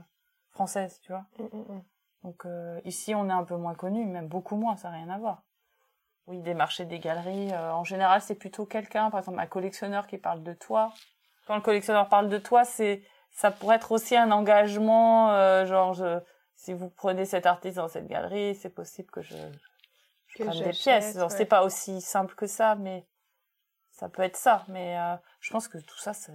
française, 0.51 1.01
tu 1.03 1.13
vois. 1.13 1.25
Mm, 1.39 1.45
mm, 1.57 1.75
mm. 1.77 1.83
Donc 2.25 2.45
euh, 2.47 2.81
ici 2.85 3.15
on 3.15 3.29
est 3.29 3.33
un 3.33 3.45
peu 3.45 3.57
moins 3.57 3.75
connu, 3.75 4.05
même 4.05 4.27
beaucoup 4.29 4.57
moins, 4.57 4.77
ça 4.77 4.91
n'a 4.91 4.97
rien 4.97 5.11
à 5.11 5.19
voir. 5.19 5.43
Oui, 6.31 6.39
des 6.39 6.55
marchés, 6.55 6.85
des 6.85 7.01
galeries, 7.01 7.53
euh, 7.53 7.73
en 7.73 7.83
général 7.83 8.23
c'est 8.23 8.37
plutôt 8.37 8.65
quelqu'un, 8.65 9.11
par 9.11 9.19
exemple 9.19 9.41
un 9.41 9.47
collectionneur 9.47 10.07
qui 10.07 10.17
parle 10.17 10.45
de 10.45 10.53
toi. 10.53 10.95
Quand 11.49 11.57
le 11.57 11.61
collectionneur 11.61 12.09
parle 12.09 12.29
de 12.29 12.39
toi, 12.39 12.65
c'est 12.65 13.03
ça 13.33 13.51
pourrait 13.51 13.77
être 13.77 13.91
aussi 13.91 14.17
un 14.17 14.31
engagement, 14.31 15.33
euh, 15.33 15.67
genre 15.67 15.93
je, 15.93 16.21
si 16.55 16.73
vous 16.73 16.89
prenez 16.89 17.25
cet 17.25 17.47
artiste 17.47 17.79
dans 17.79 17.89
cette 17.89 18.07
galerie, 18.07 18.55
c'est 18.55 18.71
possible 18.71 19.11
que 19.11 19.23
je, 19.23 19.37
je 20.29 20.39
Que 20.39 20.45
prenne 20.45 20.63
des 20.63 20.71
pièces. 20.71 21.17
Ouais. 21.17 21.29
C'est 21.31 21.47
pas 21.47 21.65
aussi 21.65 22.01
simple 22.01 22.37
que 22.37 22.47
ça, 22.47 22.77
mais 22.77 23.05
ça 23.91 24.09
peut 24.09 24.23
être 24.23 24.37
ça. 24.37 24.65
Mais 24.69 24.99
euh, 24.99 25.17
je 25.41 25.51
pense 25.51 25.67
que 25.67 25.79
tout 25.79 25.99
ça 25.99 26.13
c'est 26.13 26.33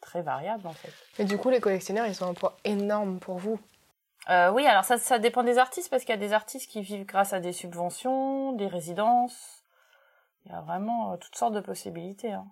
très 0.00 0.22
variable 0.22 0.66
en 0.68 0.72
fait. 0.72 0.92
Mais 1.18 1.24
du 1.24 1.38
coup, 1.38 1.50
les 1.50 1.60
collectionneurs, 1.60 2.06
ils 2.06 2.22
ont 2.22 2.28
un 2.28 2.34
poids 2.34 2.56
énorme 2.64 3.18
pour 3.18 3.38
vous. 3.38 3.58
Euh, 4.30 4.52
oui, 4.52 4.64
alors 4.64 4.84
ça, 4.84 4.96
ça 4.96 5.18
dépend 5.18 5.42
des 5.42 5.58
artistes 5.58 5.90
parce 5.90 6.04
qu'il 6.04 6.10
y 6.10 6.18
a 6.18 6.20
des 6.20 6.32
artistes 6.32 6.70
qui 6.70 6.82
vivent 6.82 7.04
grâce 7.04 7.32
à 7.32 7.40
des 7.40 7.52
subventions, 7.52 8.52
des 8.52 8.68
résidences. 8.68 9.64
Il 10.44 10.52
y 10.52 10.54
a 10.54 10.60
vraiment 10.60 11.12
euh, 11.12 11.16
toutes 11.16 11.34
sortes 11.34 11.54
de 11.54 11.60
possibilités. 11.60 12.32
Hein. 12.32 12.46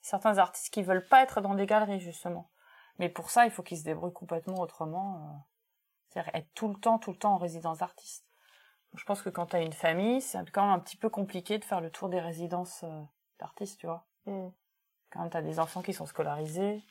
Certains 0.00 0.38
artistes 0.38 0.72
qui 0.72 0.82
veulent 0.82 1.06
pas 1.06 1.22
être 1.22 1.42
dans 1.42 1.54
des 1.54 1.66
galeries 1.66 2.00
justement. 2.00 2.50
Mais 2.98 3.10
pour 3.10 3.28
ça, 3.28 3.44
il 3.44 3.50
faut 3.50 3.62
qu'ils 3.62 3.78
se 3.78 3.84
débrouillent 3.84 4.14
complètement 4.14 4.60
autrement. 4.60 5.16
euh, 5.16 5.38
C'est-à-dire 6.08 6.34
être 6.34 6.48
tout 6.54 6.68
le 6.68 6.74
temps, 6.74 6.98
tout 6.98 7.10
le 7.10 7.18
temps 7.18 7.34
en 7.34 7.38
résidence 7.38 7.78
d'artiste. 7.78 8.24
Je 8.94 9.04
pense 9.04 9.20
que 9.20 9.28
quand 9.28 9.46
tu 9.46 9.56
as 9.56 9.60
une 9.60 9.74
famille, 9.74 10.22
c'est 10.22 10.50
quand 10.50 10.62
même 10.62 10.72
un 10.74 10.80
petit 10.80 10.96
peu 10.96 11.10
compliqué 11.10 11.58
de 11.58 11.64
faire 11.64 11.82
le 11.82 11.90
tour 11.90 12.08
des 12.08 12.18
résidences 12.18 12.84
d'artistes, 13.38 13.78
tu 13.78 13.86
vois. 13.86 14.06
Mm. 14.24 14.48
Quand 15.10 15.28
tu 15.28 15.36
as 15.36 15.42
des 15.42 15.60
enfants 15.60 15.82
qui 15.82 15.92
sont 15.92 16.06
scolarisés, 16.06 16.82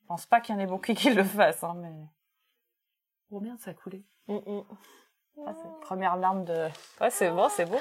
je 0.00 0.06
pense 0.08 0.26
pas 0.26 0.40
qu'il 0.40 0.54
y 0.54 0.58
en 0.58 0.60
ait 0.60 0.66
beaucoup 0.66 0.94
qui 0.94 1.10
le 1.10 1.22
fassent, 1.22 1.62
hein, 1.62 1.74
mais... 1.76 1.94
Oh 3.32 3.40
merde, 3.40 3.58
ça 3.58 3.70
a 3.70 3.74
coulé. 3.74 4.04
Mm, 4.28 4.34
mm. 4.36 4.62
Ah, 5.46 5.54
première 5.80 6.16
larme 6.16 6.44
de... 6.44 6.68
Ouais, 7.00 7.10
c'est 7.10 7.30
bon, 7.30 7.48
c'est 7.48 7.64
beau. 7.64 7.80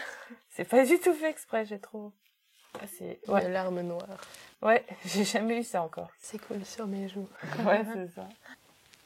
C'est 0.50 0.63
pas 0.63 0.86
du 0.86 0.98
tout 1.00 1.13
fait 1.13 1.29
exprès, 1.29 1.65
j'ai 1.65 1.79
trop... 1.79 2.13
Ah, 2.81 2.86
c'est... 2.88 3.20
Une 3.27 3.34
Ouais, 3.34 3.50
larme 3.50 3.81
noire. 3.81 4.08
ouais, 4.62 4.86
j'ai 5.05 5.25
jamais 5.25 5.60
eu 5.60 5.63
ça 5.63 5.84
encore. 5.84 6.10
C'est 6.17 6.39
cool 6.48 6.63
sur 6.65 6.88
mes 6.88 7.10
joues. 7.10 7.27
Ouais, 7.65 7.84
c'est 7.93 8.08
ça. 8.15 8.22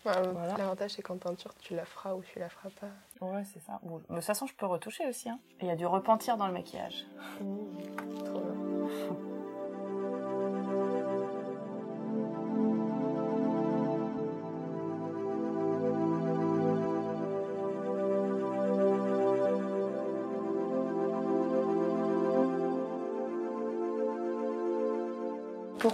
Ouais, 0.05 0.31
Voilà. 0.33 0.55
L'avantage, 0.57 0.91
c'est 0.91 1.01
qu'en 1.01 1.17
peinture, 1.17 1.51
tu 1.61 1.75
la 1.75 1.83
feras 1.83 2.13
ou 2.13 2.21
tu 2.21 2.37
la 2.37 2.47
feras 2.47 2.69
pas. 2.79 3.25
Ouais, 3.25 3.43
c'est 3.51 3.59
ça. 3.65 3.79
Bon, 3.81 3.97
de 3.97 4.03
toute 4.03 4.21
façon, 4.21 4.45
je 4.45 4.53
peux 4.53 4.67
retoucher 4.67 5.07
aussi. 5.07 5.27
Hein. 5.27 5.39
Il 5.61 5.67
y 5.67 5.71
a 5.71 5.75
du 5.75 5.87
repentir 5.87 6.37
dans 6.37 6.45
le 6.45 6.53
maquillage. 6.53 7.07
Mm. 7.41 8.24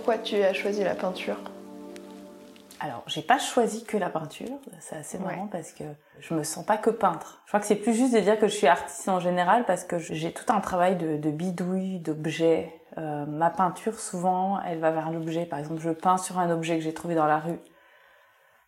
Pourquoi 0.03 0.17
tu 0.17 0.41
as 0.41 0.53
choisi 0.53 0.84
la 0.84 0.96
peinture 0.96 1.38
Alors, 2.79 3.03
j'ai 3.05 3.22
pas 3.22 3.38
choisi 3.38 3.84
que 3.84 3.98
la 3.98 4.10
peinture, 4.10 4.48
c'est 4.79 4.96
assez 4.96 5.20
Ouais. 5.20 5.25
marrant 5.25 5.46
parce 5.46 5.74
que 5.74 5.84
je 6.20 6.34
me 6.34 6.41
sens 6.41 6.65
pas 6.65 6.77
que 6.77 6.89
peintre. 6.89 7.39
Je 7.46 7.51
crois 7.51 7.60
que 7.60 7.67
c'est 7.67 7.75
plus 7.75 7.93
juste 7.93 8.12
de 8.15 8.20
dire 8.20 8.39
que 8.39 8.48
je 8.48 8.55
suis 8.55 8.65
artiste 8.65 9.08
en 9.08 9.20
général 9.20 9.63
parce 9.65 9.84
que 9.84 10.00
j'ai 10.00 10.31
tout 10.31 10.51
un 10.51 10.60
travail 10.60 10.96
de, 10.96 11.17
de 11.17 11.29
bidouille, 11.29 12.00
d'objet. 12.00 12.74
Euh, 12.98 13.27
ma 13.27 13.51
peinture, 13.51 14.00
souvent, 14.00 14.60
elle 14.67 14.79
va 14.79 14.89
vers 14.89 15.12
l'objet. 15.12 15.46
Par 15.46 15.60
exemple, 15.60 15.79
je 15.81 15.91
peins 15.91 16.17
sur 16.17 16.39
un 16.39 16.50
objet 16.50 16.77
que 16.79 16.84
j'ai 16.84 16.96
trouvé 16.96 17.13
dans 17.13 17.27
la 17.27 17.38
rue. 17.38 17.60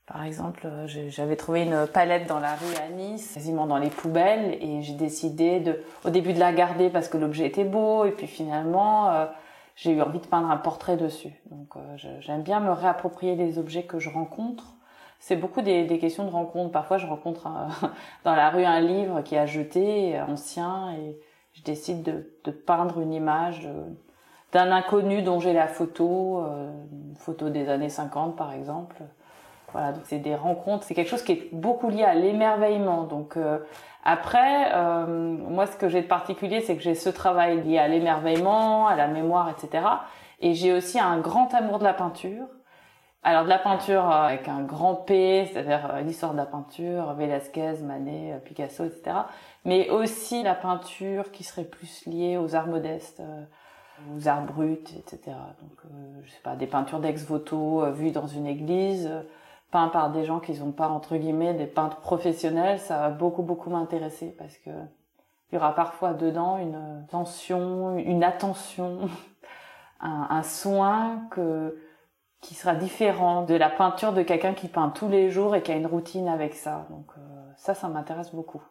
Par 0.05 0.23
exemple, 0.25 0.67
euh, 0.67 0.85
j'avais 0.85 1.35
trouvé 1.35 1.63
une 1.63 1.87
palette 1.87 2.27
dans 2.27 2.39
la 2.39 2.53
rue 2.53 2.75
à 2.85 2.89
Nice, 2.89 3.31
quasiment 3.33 3.65
dans 3.65 3.79
les 3.79 3.89
poubelles, 3.89 4.59
et 4.61 4.83
j'ai 4.83 4.93
décidé 4.93 5.61
de, 5.61 5.81
au 6.05 6.11
début 6.11 6.33
de 6.33 6.39
la 6.39 6.53
garder 6.53 6.91
parce 6.91 7.07
que 7.07 7.17
l'objet 7.17 7.47
était 7.47 7.63
beau, 7.63 8.05
et 8.05 8.11
puis 8.11 8.27
finalement, 8.27 9.09
euh, 9.09 9.25
j'ai 9.75 9.91
eu 9.91 10.01
envie 10.01 10.19
de 10.19 10.27
peindre 10.27 10.49
un 10.49 10.57
portrait 10.57 10.97
dessus. 10.97 11.33
Donc, 11.49 11.75
euh, 11.75 12.19
j'aime 12.19 12.43
bien 12.43 12.59
me 12.59 12.71
réapproprier 12.71 13.35
les 13.35 13.57
objets 13.57 13.83
que 13.83 13.99
je 13.99 14.09
rencontre. 14.09 14.75
C'est 15.19 15.35
beaucoup 15.35 15.61
des, 15.61 15.85
des 15.85 15.99
questions 15.99 16.25
de 16.25 16.31
rencontre. 16.31 16.71
Parfois, 16.71 16.97
je 16.97 17.07
rencontre 17.07 17.47
euh, 17.47 17.87
dans 18.23 18.35
la 18.35 18.49
rue 18.49 18.65
un 18.65 18.81
livre 18.81 19.21
qui 19.21 19.35
est 19.35 19.39
à 19.39 19.45
jeter, 19.45 20.17
euh, 20.19 20.25
ancien, 20.25 20.93
et 20.93 21.17
je 21.53 21.63
décide 21.63 22.03
de, 22.03 22.33
de 22.43 22.51
peindre 22.51 22.99
une 22.99 23.13
image 23.13 23.65
euh, 23.65 23.83
d'un 24.51 24.71
inconnu 24.71 25.21
dont 25.21 25.39
j'ai 25.39 25.53
la 25.53 25.67
photo, 25.67 26.45
une 26.91 27.15
photo 27.15 27.49
des 27.49 27.69
années 27.69 27.89
50 27.89 28.35
par 28.35 28.53
exemple. 28.53 29.01
Voilà, 29.73 29.91
donc 29.91 30.03
c'est 30.05 30.19
des 30.19 30.35
rencontres, 30.35 30.83
c'est 30.83 30.93
quelque 30.93 31.09
chose 31.09 31.23
qui 31.23 31.31
est 31.31 31.49
beaucoup 31.51 31.89
lié 31.89 32.03
à 32.03 32.13
l'émerveillement. 32.13 33.03
Donc 33.03 33.35
euh, 33.35 33.57
après, 34.03 34.73
euh, 34.73 35.05
moi 35.07 35.65
ce 35.65 35.77
que 35.77 35.87
j'ai 35.87 36.01
de 36.01 36.07
particulier, 36.07 36.61
c'est 36.61 36.75
que 36.75 36.81
j'ai 36.81 36.95
ce 36.95 37.09
travail 37.09 37.61
lié 37.63 37.77
à 37.77 37.87
l'émerveillement, 37.87 38.87
à 38.87 38.95
la 38.95 39.07
mémoire, 39.07 39.49
etc. 39.49 39.85
Et 40.41 40.53
j'ai 40.53 40.73
aussi 40.73 40.99
un 40.99 41.19
grand 41.19 41.53
amour 41.53 41.79
de 41.79 41.85
la 41.85 41.93
peinture. 41.93 42.45
Alors 43.25 43.45
de 43.45 43.49
la 43.49 43.57
peinture 43.59 44.05
avec 44.09 44.49
un 44.49 44.61
grand 44.63 44.95
P, 44.95 45.45
c'est-à-dire 45.45 45.89
euh, 45.93 46.01
l'histoire 46.01 46.33
de 46.33 46.37
la 46.37 46.45
peinture, 46.45 47.13
Velázquez, 47.13 47.75
Manet, 47.81 48.33
euh, 48.33 48.39
Picasso, 48.39 48.83
etc. 48.83 49.15
Mais 49.63 49.89
aussi 49.89 50.43
la 50.43 50.55
peinture 50.55 51.31
qui 51.31 51.45
serait 51.45 51.63
plus 51.63 52.05
liée 52.05 52.35
aux 52.35 52.53
arts 52.53 52.67
modestes, 52.67 53.21
euh, 53.21 53.43
aux 54.17 54.27
arts 54.27 54.43
bruts, 54.43 54.83
etc. 54.97 55.19
Donc 55.27 55.79
euh, 55.85 56.19
je 56.25 56.31
sais 56.31 56.41
pas, 56.43 56.57
des 56.57 56.67
peintures 56.67 56.99
d'ex-voto 56.99 57.89
vues 57.93 58.11
dans 58.11 58.27
une 58.27 58.45
église, 58.45 59.09
peintes 59.73 59.91
par 59.91 60.11
des 60.11 60.23
gens 60.23 60.39
qui 60.39 60.55
sont 60.55 60.71
pas 60.71 60.87
entre 60.87 61.17
guillemets 61.17 61.55
des 61.55 61.65
peintres 61.65 61.97
professionnels, 61.97 62.79
ça 62.79 62.99
va 62.99 63.09
beaucoup 63.09 63.41
beaucoup 63.41 63.71
m'intéresser 63.71 64.33
parce 64.37 64.55
que 64.57 64.69
il 65.51 65.55
y 65.55 65.57
aura 65.57 65.73
parfois 65.73 66.13
dedans 66.13 66.57
une 66.57 67.05
tension, 67.09 67.97
une 67.97 68.23
attention, 68.23 69.09
un, 69.99 70.43
soin 70.43 71.23
que 71.31 71.77
qui 72.39 72.53
sera 72.55 72.75
différent 72.75 73.43
de 73.43 73.55
la 73.55 73.69
peinture 73.69 74.13
de 74.13 74.21
quelqu'un 74.21 74.53
qui 74.53 74.67
peint 74.67 74.89
tous 74.89 75.09
les 75.09 75.29
jours 75.29 75.55
et 75.55 75.63
qui 75.63 75.71
a 75.71 75.75
une 75.75 75.87
routine 75.87 76.27
avec 76.27 76.53
ça. 76.53 76.85
Donc 76.89 77.05
euh, 77.17 77.21
ça, 77.55 77.73
ça 77.73 77.87
m'intéresse 77.87 78.33
beaucoup. 78.33 78.61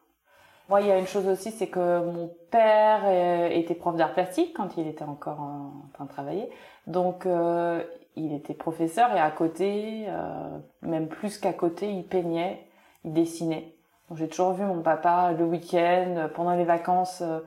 Moi, 0.69 0.83
il 0.83 0.87
y 0.87 0.91
a 0.93 0.99
une 0.99 1.07
chose 1.07 1.27
aussi, 1.27 1.51
c'est 1.51 1.69
que 1.69 2.05
mon 2.05 2.31
père 2.51 3.07
était 3.51 3.75
prof 3.75 3.97
d'art 3.97 4.13
plastique 4.13 4.55
quand 4.57 4.77
il 4.77 4.87
était 4.87 5.05
encore 5.05 5.41
en 5.41 5.73
train 5.93 6.05
de 6.05 6.11
travailler. 6.11 6.49
Donc, 6.87 7.27
euh, 7.27 7.83
il 8.17 8.33
était 8.35 8.55
professeur 8.55 9.15
et 9.17 9.21
à 9.21 9.31
côté, 9.31 10.05
euh, 10.09 10.59
même 10.83 11.09
plus 11.09 11.39
qu'à 11.39 11.53
côté, 11.53 11.91
il 11.91 12.05
peignait, 12.05 12.67
il 13.05 13.13
dessinait. 13.13 13.75
J'ai 14.15 14.29
toujours 14.29 14.53
vu 14.53 14.65
mon 14.65 14.83
papa 14.83 15.33
le 15.33 15.45
week-end, 15.45 16.15
euh, 16.17 16.29
pendant 16.29 16.55
les 16.55 16.65
vacances, 16.65 17.23
euh, 17.23 17.41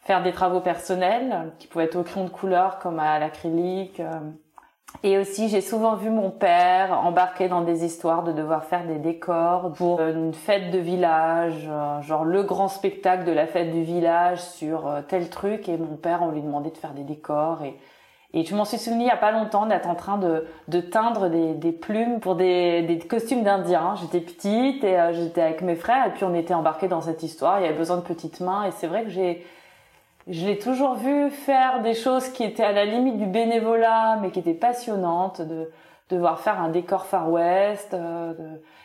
faire 0.00 0.22
des 0.22 0.32
travaux 0.32 0.60
personnels 0.60 1.52
qui 1.58 1.66
pouvaient 1.66 1.84
être 1.84 1.96
au 1.96 2.02
crayon 2.02 2.26
de 2.26 2.30
couleur 2.30 2.78
comme 2.78 2.98
à 2.98 3.18
l'acrylique. 3.18 4.02
Et 5.02 5.18
aussi, 5.18 5.48
j'ai 5.48 5.62
souvent 5.62 5.96
vu 5.96 6.10
mon 6.10 6.30
père 6.30 7.00
embarquer 7.00 7.48
dans 7.48 7.62
des 7.62 7.84
histoires 7.84 8.22
de 8.22 8.32
devoir 8.32 8.64
faire 8.64 8.86
des 8.86 8.98
décors 8.98 9.72
pour 9.72 10.00
une 10.02 10.34
fête 10.34 10.70
de 10.70 10.78
village, 10.78 11.68
genre 12.02 12.24
le 12.24 12.42
grand 12.44 12.68
spectacle 12.68 13.24
de 13.24 13.32
la 13.32 13.46
fête 13.46 13.72
du 13.72 13.82
village 13.82 14.40
sur 14.40 14.88
tel 15.08 15.30
truc. 15.30 15.68
Et 15.68 15.78
mon 15.78 15.96
père, 15.96 16.20
on 16.22 16.30
lui 16.30 16.42
demandait 16.42 16.70
de 16.70 16.76
faire 16.76 16.92
des 16.92 17.02
décors. 17.02 17.62
Et, 17.64 17.76
et 18.36 18.44
je 18.44 18.54
m'en 18.56 18.64
suis 18.64 18.78
souvenu 18.78 19.04
il 19.04 19.06
y 19.06 19.10
a 19.10 19.16
pas 19.16 19.30
longtemps 19.30 19.64
d'être 19.64 19.88
en 19.88 19.94
train 19.94 20.18
de, 20.18 20.80
teindre 20.80 21.30
des, 21.30 21.72
plumes 21.72 22.18
pour 22.18 22.34
des, 22.34 22.98
costumes 23.08 23.44
d'indiens. 23.44 23.94
J'étais 23.94 24.20
petite 24.20 24.82
et 24.82 24.98
euh, 24.98 25.12
j'étais 25.12 25.40
avec 25.40 25.62
mes 25.62 25.76
frères 25.76 26.08
et 26.08 26.10
puis 26.10 26.24
on 26.24 26.34
était 26.34 26.52
embarqués 26.52 26.88
dans 26.88 27.00
cette 27.00 27.22
histoire. 27.22 27.60
Il 27.60 27.62
y 27.62 27.66
avait 27.66 27.78
besoin 27.78 27.96
de 27.96 28.02
petites 28.02 28.40
mains 28.40 28.64
et 28.64 28.72
c'est 28.72 28.88
vrai 28.88 29.04
que 29.04 29.10
j'ai 29.10 29.46
je 30.26 30.46
l'ai 30.46 30.58
toujours 30.58 30.94
vu 30.94 31.30
faire 31.30 31.82
des 31.82 31.94
choses 31.94 32.30
qui 32.30 32.44
étaient 32.44 32.64
à 32.64 32.72
la 32.72 32.86
limite 32.86 33.18
du 33.18 33.26
bénévolat, 33.26 34.18
mais 34.22 34.30
qui 34.30 34.38
étaient 34.38 34.54
passionnantes, 34.54 35.42
de 35.42 35.70
devoir 36.08 36.40
faire 36.40 36.58
un 36.60 36.70
décor 36.70 37.04
Far 37.04 37.30
West. 37.30 37.92
euh, 37.92 38.32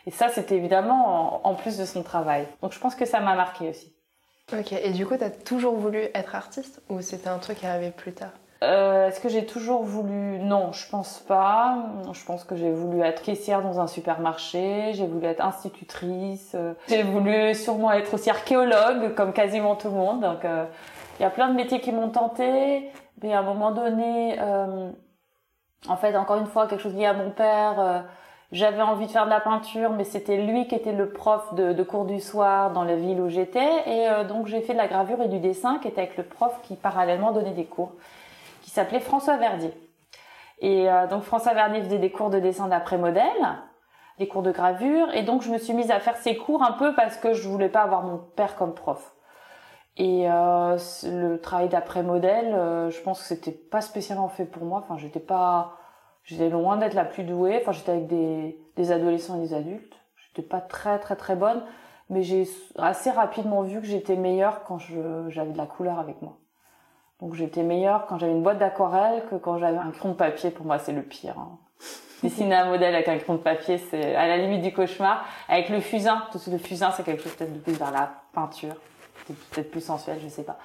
Et 0.06 0.12
ça, 0.12 0.27
c'était 0.27 0.58
évidemment 0.58 1.41
en, 1.46 1.50
en 1.50 1.56
plus 1.56 1.77
de 1.77 1.86
son 1.86 2.03
travail. 2.03 2.46
Donc 2.62 2.74
je 2.74 2.79
pense 2.79 2.94
que 2.94 3.06
ça 3.06 3.22
m'a 3.22 3.36
marqué 3.36 3.70
aussi. 3.70 3.94
Ok, 4.51 4.74
et 4.74 4.91
du 4.91 5.06
coup, 5.06 5.15
t'as 5.18 5.29
toujours 5.29 5.75
voulu 5.75 6.00
être 6.13 6.36
artiste 6.36 6.82
ou 6.89 7.01
c'était 7.01 7.29
un 7.29 7.38
truc 7.38 7.60
qui 7.60 7.65
arrivait 7.65 7.91
plus 7.91 8.12
tard? 8.12 8.34
Euh, 8.61 9.07
Est-ce 9.07 9.21
que 9.21 9.29
j'ai 9.29 9.45
toujours 9.45 9.83
voulu? 9.83 10.39
Non, 10.39 10.73
je 10.73 10.89
pense 10.89 11.19
pas. 11.19 11.77
Je 12.11 12.25
pense 12.25 12.43
que 12.43 12.55
j'ai 12.55 12.71
voulu 12.71 13.01
être 13.01 13.21
caissière 13.21 13.61
dans 13.61 13.79
un 13.79 13.87
supermarché, 13.87 14.91
j'ai 14.93 15.07
voulu 15.07 15.25
être 15.27 15.41
institutrice, 15.43 16.51
euh, 16.55 16.73
j'ai 16.89 17.03
voulu 17.03 17.55
sûrement 17.55 17.91
être 17.93 18.13
aussi 18.13 18.29
archéologue, 18.29 19.15
comme 19.15 19.31
quasiment 19.31 19.75
tout 19.75 19.87
le 19.87 19.95
monde. 19.95 20.21
Donc, 20.21 20.43
euh, 20.43 20.65
il 21.19 21.23
y 21.23 21.25
a 21.25 21.29
plein 21.29 21.47
de 21.47 21.53
métiers 21.53 21.79
qui 21.79 21.93
m'ont 21.93 22.09
tenté, 22.09 22.89
mais 23.23 23.33
à 23.33 23.39
un 23.39 23.43
moment 23.43 23.71
donné, 23.71 24.35
euh, 24.39 24.89
en 25.87 25.95
fait, 25.95 26.15
encore 26.17 26.37
une 26.37 26.45
fois, 26.45 26.67
quelque 26.67 26.81
chose 26.81 26.95
lié 26.95 27.05
à 27.05 27.13
mon 27.13 27.31
père. 27.31 27.79
euh, 27.79 27.99
j'avais 28.51 28.81
envie 28.81 29.05
de 29.05 29.11
faire 29.11 29.25
de 29.25 29.29
la 29.29 29.39
peinture, 29.39 29.91
mais 29.91 30.03
c'était 30.03 30.37
lui 30.37 30.67
qui 30.67 30.75
était 30.75 30.91
le 30.91 31.09
prof 31.09 31.53
de, 31.53 31.71
de 31.71 31.83
cours 31.83 32.05
du 32.05 32.19
soir 32.19 32.71
dans 32.71 32.83
la 32.83 32.95
ville 32.95 33.21
où 33.21 33.29
j'étais, 33.29 33.69
et 33.85 34.25
donc 34.27 34.47
j'ai 34.47 34.61
fait 34.61 34.73
de 34.73 34.79
la 34.79 34.87
gravure 34.87 35.21
et 35.21 35.27
du 35.27 35.37
dessin, 35.37 35.77
qui 35.77 35.87
était 35.87 36.01
avec 36.01 36.17
le 36.17 36.23
prof 36.23 36.59
qui 36.63 36.75
parallèlement 36.75 37.31
donnait 37.31 37.51
des 37.51 37.65
cours 37.65 37.91
qui 38.69 38.75
s'appelait 38.75 38.99
François 38.99 39.38
Verdier. 39.38 39.73
Et 40.59 40.91
euh, 40.91 41.07
donc 41.07 41.23
François 41.23 41.55
Verdier 41.55 41.81
faisait 41.81 41.97
des 41.97 42.11
cours 42.11 42.29
de 42.29 42.38
dessin 42.38 42.67
d'après 42.67 42.99
modèle, 42.99 43.57
des 44.19 44.27
cours 44.27 44.43
de 44.43 44.51
gravure, 44.51 45.11
et 45.15 45.23
donc 45.23 45.41
je 45.41 45.49
me 45.49 45.57
suis 45.57 45.73
mise 45.73 45.89
à 45.89 45.99
faire 45.99 46.17
ces 46.17 46.38
cours 46.38 46.61
un 46.61 46.73
peu 46.73 46.93
parce 46.93 47.17
que 47.17 47.33
je 47.33 47.49
voulais 47.49 47.69
pas 47.69 47.81
avoir 47.81 48.03
mon 48.03 48.19
père 48.19 48.55
comme 48.55 48.75
prof. 48.75 49.15
Et 49.97 50.29
euh, 50.29 50.77
le 51.03 51.38
travail 51.38 51.69
d'après 51.69 52.03
modèle, 52.03 52.53
euh, 52.53 52.91
je 52.91 53.01
pense 53.01 53.21
que 53.21 53.25
c'était 53.25 53.51
pas 53.51 53.81
spécialement 53.81 54.29
fait 54.29 54.45
pour 54.45 54.63
moi. 54.65 54.83
Enfin, 54.83 54.97
j'étais 54.97 55.19
pas, 55.19 55.75
j'étais 56.23 56.49
loin 56.49 56.77
d'être 56.77 56.93
la 56.93 57.05
plus 57.05 57.23
douée. 57.23 57.57
Enfin, 57.59 57.71
j'étais 57.71 57.91
avec 57.91 58.05
des, 58.05 58.61
des 58.75 58.91
adolescents 58.91 59.38
et 59.38 59.47
des 59.47 59.55
adultes. 59.55 59.99
J'étais 60.15 60.47
pas 60.47 60.61
très 60.61 60.99
très 60.99 61.15
très 61.15 61.35
bonne, 61.35 61.63
mais 62.09 62.21
j'ai 62.21 62.47
assez 62.77 63.09
rapidement 63.09 63.63
vu 63.63 63.81
que 63.81 63.88
j'étais 63.88 64.15
meilleure 64.15 64.63
quand 64.63 64.77
j'avais 64.77 65.53
de 65.53 65.57
la 65.57 65.65
couleur 65.65 65.97
avec 65.97 66.21
moi. 66.21 66.38
Donc 67.21 67.35
j'étais 67.35 67.63
meilleure 67.63 68.05
quand 68.07 68.17
j'avais 68.17 68.31
une 68.31 68.43
boîte 68.43 68.59
d'aquarelle 68.59 69.23
que 69.29 69.35
quand 69.35 69.57
j'avais 69.57 69.77
un 69.77 69.91
crayon 69.91 70.13
de 70.13 70.17
papier. 70.17 70.51
Pour 70.51 70.65
moi, 70.65 70.79
c'est 70.79 70.93
le 70.93 71.01
pire. 71.01 71.35
hein. 71.38 71.57
Dessiner 72.23 72.55
un 72.55 72.65
modèle 72.65 72.93
avec 72.95 73.07
un 73.07 73.17
crayon 73.17 73.35
de 73.35 73.43
papier, 73.43 73.77
c'est 73.77 74.15
à 74.15 74.27
la 74.27 74.38
limite 74.38 74.61
du 74.61 74.73
cauchemar. 74.73 75.25
Avec 75.47 75.69
le 75.69 75.79
fusain, 75.79 76.23
tout 76.31 76.39
le 76.51 76.57
fusain, 76.57 76.91
c'est 76.91 77.03
quelque 77.03 77.23
chose 77.23 77.33
peut-être 77.33 77.53
de 77.53 77.59
plus 77.59 77.73
vers 77.73 77.91
la 77.91 78.11
peinture. 78.33 78.75
peut-être 79.27 79.71
plus 79.71 79.81
sensuel, 79.83 80.19
je 80.21 80.27
sais 80.27 80.43
pas. 80.43 80.57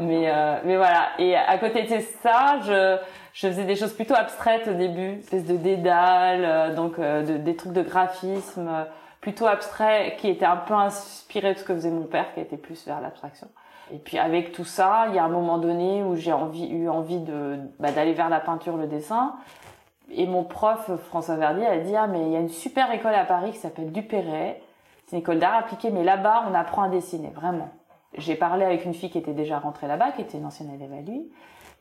Mais 0.00 0.30
euh, 0.30 0.58
mais 0.64 0.76
voilà. 0.76 1.08
Et 1.18 1.34
à 1.34 1.58
côté 1.58 1.82
de 1.84 2.00
ça, 2.22 2.58
je 2.62 2.98
je 3.38 3.46
faisais 3.46 3.64
des 3.64 3.76
choses 3.76 3.92
plutôt 3.92 4.14
abstraites 4.14 4.66
au 4.66 4.74
début, 4.74 5.20
espèce 5.20 5.44
de 5.44 5.56
dédale, 5.56 6.44
euh, 6.44 6.74
donc 6.74 6.98
euh, 6.98 7.22
de, 7.22 7.36
des 7.36 7.54
trucs 7.54 7.72
de 7.72 7.82
graphisme 7.82 8.66
euh, 8.68 8.84
plutôt 9.20 9.46
abstraits 9.46 10.16
qui 10.16 10.28
étaient 10.28 10.44
un 10.44 10.56
peu 10.56 10.74
inspirés 10.74 11.54
de 11.54 11.58
ce 11.58 11.64
que 11.64 11.72
faisait 11.72 11.90
mon 11.90 12.04
père, 12.04 12.34
qui 12.34 12.40
était 12.40 12.56
plus 12.56 12.84
vers 12.86 13.00
l'abstraction. 13.00 13.48
Et 13.92 13.98
puis 13.98 14.18
avec 14.18 14.52
tout 14.52 14.64
ça, 14.64 15.06
il 15.08 15.14
y 15.14 15.18
a 15.18 15.24
un 15.24 15.28
moment 15.28 15.58
donné 15.58 16.02
où 16.02 16.14
j'ai 16.14 16.30
eu 16.30 16.88
envie 16.88 17.24
bah, 17.78 17.92
d'aller 17.92 18.12
vers 18.12 18.28
la 18.28 18.40
peinture, 18.40 18.76
le 18.76 18.86
dessin. 18.86 19.36
Et 20.10 20.26
mon 20.26 20.44
prof 20.44 20.90
François 21.08 21.36
Verdier 21.36 21.66
a 21.66 21.78
dit 21.78 21.96
ah 21.96 22.06
mais 22.06 22.22
il 22.22 22.32
y 22.32 22.36
a 22.36 22.40
une 22.40 22.48
super 22.48 22.90
école 22.92 23.14
à 23.14 23.24
Paris 23.24 23.52
qui 23.52 23.58
s'appelle 23.58 23.92
Dupéret. 23.92 24.62
C'est 25.06 25.16
une 25.16 25.22
école 25.22 25.38
d'art 25.38 25.54
appliqué, 25.54 25.90
mais 25.90 26.04
là-bas 26.04 26.44
on 26.50 26.54
apprend 26.54 26.82
à 26.82 26.88
dessiner 26.88 27.30
vraiment. 27.34 27.70
J'ai 28.16 28.34
parlé 28.34 28.64
avec 28.64 28.84
une 28.84 28.94
fille 28.94 29.10
qui 29.10 29.18
était 29.18 29.32
déjà 29.32 29.58
rentrée 29.58 29.86
là-bas, 29.86 30.12
qui 30.12 30.22
était 30.22 30.38
une 30.38 30.46
ancienne 30.46 30.70
élève 30.70 30.92
à 30.92 31.00
lui. 31.00 31.30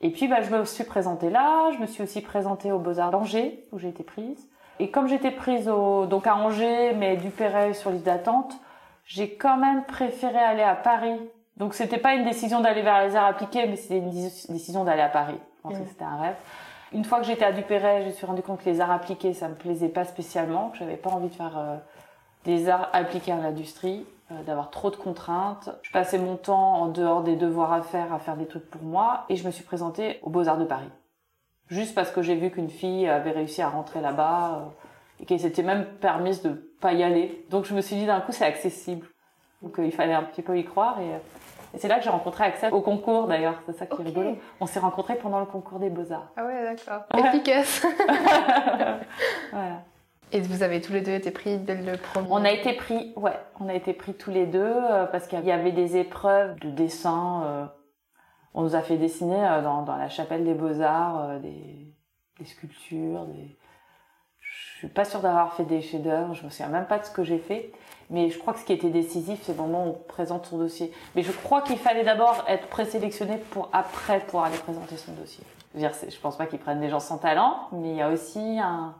Et 0.02 0.12
puis 0.12 0.28
bah, 0.28 0.42
je 0.42 0.54
me 0.54 0.66
suis 0.66 0.84
présentée 0.84 1.30
là, 1.30 1.72
je 1.72 1.80
me 1.80 1.88
suis 1.88 2.04
aussi 2.04 2.22
présentée 2.22 2.72
aux 2.72 2.80
Beaux-Arts 2.80 3.12
d'Angers, 3.12 3.66
où 3.72 3.80
j'ai 3.80 3.90
été 3.90 4.04
prise. 4.04 4.50
Et 4.80 4.92
comme 4.92 5.08
j'étais 5.08 5.32
prise 5.32 5.68
au, 5.70 6.06
donc 6.06 6.28
à 6.28 6.36
Angers, 6.36 6.94
mais 6.94 7.18
du 7.18 7.30
Perret 7.30 7.74
sur 7.74 7.90
liste 7.90 8.06
d'attente, 8.06 8.54
j'ai 9.06 9.36
quand 9.36 9.58
même 9.58 9.84
préféré 9.86 10.38
aller 10.38 10.64
à 10.64 10.76
Paris. 10.76 11.18
Donc 11.58 11.74
c'était 11.74 11.98
pas 11.98 12.14
une 12.14 12.24
décision 12.24 12.62
d'aller 12.62 12.84
vers 12.84 13.06
les 13.06 13.16
arts 13.16 13.26
appliqués, 13.26 13.68
mais 13.68 13.76
c'était 13.76 13.98
une 13.98 14.12
décision 14.12 14.84
d'aller 14.84 15.02
à 15.02 15.10
Paris. 15.10 15.40
Je 15.58 15.62
pensais 15.62 15.82
que 15.82 15.90
c'était 15.90 16.04
un 16.04 16.18
rêve. 16.18 16.36
Une 16.94 17.04
fois 17.04 17.20
que 17.20 17.26
j'étais 17.26 17.44
à 17.44 17.52
Dupéret, 17.52 18.04
je 18.04 18.08
me 18.08 18.12
suis 18.12 18.26
rendu 18.26 18.42
compte 18.42 18.64
que 18.64 18.70
les 18.70 18.80
arts 18.80 18.92
appliqués, 18.92 19.34
ça 19.34 19.50
me 19.50 19.56
plaisait 19.56 19.90
pas 19.90 20.06
spécialement, 20.06 20.70
que 20.70 20.78
j'avais 20.78 20.96
pas 20.96 21.10
envie 21.10 21.28
de 21.28 21.34
faire 21.34 21.58
euh, 21.58 21.76
des 22.46 22.70
arts 22.70 22.90
appliqués 22.94 23.34
à 23.34 23.38
l'industrie, 23.38 24.06
euh, 24.32 24.42
d'avoir 24.44 24.70
trop 24.70 24.90
de 24.90 24.96
contraintes. 24.96 25.70
Je 25.82 25.92
passais 25.92 26.18
mon 26.18 26.38
temps 26.38 26.76
en 26.82 26.88
dehors 26.88 27.24
des 27.24 27.36
devoirs 27.36 27.74
à 27.74 27.82
faire, 27.82 28.14
à 28.14 28.20
faire 28.20 28.38
des 28.38 28.46
trucs 28.46 28.70
pour 28.70 28.84
moi, 28.84 29.26
et 29.28 29.36
je 29.36 29.46
me 29.46 29.52
suis 29.52 29.64
présentée 29.64 30.20
aux 30.22 30.30
Beaux-Arts 30.30 30.60
de 30.60 30.66
Paris. 30.66 30.90
Juste 31.68 31.94
parce 31.94 32.12
que 32.12 32.22
j'ai 32.22 32.36
vu 32.36 32.52
qu'une 32.52 32.70
fille 32.70 33.08
avait 33.10 33.32
réussi 33.32 33.62
à 33.62 33.68
rentrer 33.68 34.00
là-bas, 34.00 34.62
euh, 34.62 35.22
et 35.22 35.26
qu'elle 35.26 35.42
s'était 35.42 35.64
même 35.64 35.86
permise 36.00 36.42
de 36.42 36.52
pas 36.80 36.94
y 36.94 37.04
aller. 37.04 37.46
Donc 37.50 37.66
je 37.66 37.74
me 37.74 37.82
suis 37.82 37.98
dit 37.98 38.06
d'un 38.06 38.22
coup 38.22 38.32
c'est 38.32 38.46
accessible. 38.46 39.08
Donc 39.62 39.76
il 39.80 39.92
fallait 39.92 40.14
un 40.14 40.24
petit 40.24 40.44
peu 40.44 40.58
y 40.58 40.64
croire, 40.64 41.02
et, 41.02 41.12
et 41.74 41.78
c'est 41.78 41.88
là 41.88 41.98
que 41.98 42.04
j'ai 42.04 42.10
rencontré 42.10 42.44
Axel 42.46 42.74
au 42.74 42.82
concours 42.82 43.28
d'ailleurs, 43.28 43.62
c'est 43.66 43.74
ça 43.78 43.86
qui 43.86 44.02
est 44.02 44.06
rigolo. 44.06 44.38
On 44.60 44.66
s'est 44.66 44.80
rencontrés 44.80 45.16
pendant 45.16 45.40
le 45.40 45.46
concours 45.46 45.80
des 45.80 45.90
Beaux-Arts. 45.90 46.32
Ah 46.38 46.46
ouais, 46.46 46.64
d'accord. 46.64 47.04
Ouais. 47.14 47.28
Efficace. 47.30 47.86
voilà. 49.52 49.84
Et 50.32 50.42
vous 50.42 50.62
avez 50.62 50.82
tous 50.82 50.92
les 50.92 51.02
deux 51.02 51.14
été 51.14 51.32
pris 51.32 51.58
dès 51.58 51.76
le 51.76 51.98
premier. 51.98 52.28
On 52.30 52.44
a 52.44 52.52
été 52.52 52.74
pris, 52.74 53.14
ouais, 53.16 53.38
on 53.62 53.70
a 53.70 53.74
été 53.74 53.94
pris 53.94 54.14
tous 54.14 54.30
les 54.32 54.46
deux 54.46 54.60
euh, 54.62 55.06
parce 55.06 55.26
qu'il 55.28 55.44
y 55.46 55.52
avait 55.52 55.72
des 55.72 55.96
épreuves 55.98 56.60
de 56.60 56.70
dessin. 56.70 57.44
euh, 57.46 57.66
on 58.54 58.64
nous 58.64 58.76
a 58.76 58.82
fait 58.82 58.98
dessiner 58.98 59.48
euh, 59.48 59.62
dans, 59.62 59.84
dans 59.84 59.96
la 59.96 60.10
chapelle 60.10 60.44
des 60.44 60.54
Beaux 60.54 60.82
Arts 60.82 61.30
euh, 61.30 61.40
des, 61.40 61.94
des 62.40 62.46
sculptures. 62.46 63.26
Des... 63.28 63.56
Je 64.42 64.78
suis 64.80 64.88
pas 64.90 65.06
sûre 65.06 65.22
d'avoir 65.22 65.54
fait 65.54 65.64
des 65.64 65.82
chefs-d'œuvre. 65.82 66.34
Je 66.34 66.44
me 66.44 66.50
souviens 66.50 66.68
même 66.68 66.88
pas 66.88 67.00
de 67.00 67.06
ce 67.06 67.12
que 67.12 67.24
j'ai 67.24 67.40
fait. 67.40 67.72
Mais 68.10 68.30
je 68.30 68.40
crois 68.40 68.54
que 68.54 68.60
ce 68.60 68.66
qui 68.66 68.74
était 68.74 68.90
décisif, 68.90 69.40
c'est 69.44 69.52
le 69.52 69.58
moment 69.58 69.86
où 69.86 69.90
on 69.90 69.94
présente 69.94 70.46
son 70.46 70.58
dossier. 70.58 70.94
Mais 71.16 71.24
je 71.24 71.32
crois 71.32 71.62
qu'il 71.62 71.78
fallait 71.78 72.06
d'abord 72.06 72.46
être 72.48 72.68
présélectionné 72.68 73.38
pour 73.52 73.70
après 73.74 74.20
pouvoir 74.22 74.46
aller 74.46 74.58
présenter 74.58 74.96
son 74.96 75.12
dossier. 75.14 75.44
Je 75.74 75.80
veux 75.80 75.88
dire, 75.88 75.98
je 76.10 76.20
pense 76.20 76.38
pas 76.38 76.46
qu'ils 76.46 76.60
prennent 76.60 76.80
des 76.80 76.90
gens 76.90 77.02
sans 77.02 77.18
talent, 77.18 77.68
mais 77.74 77.90
il 77.90 77.96
y 77.96 78.02
a 78.02 78.10
aussi 78.10 78.40
un, 78.40 78.96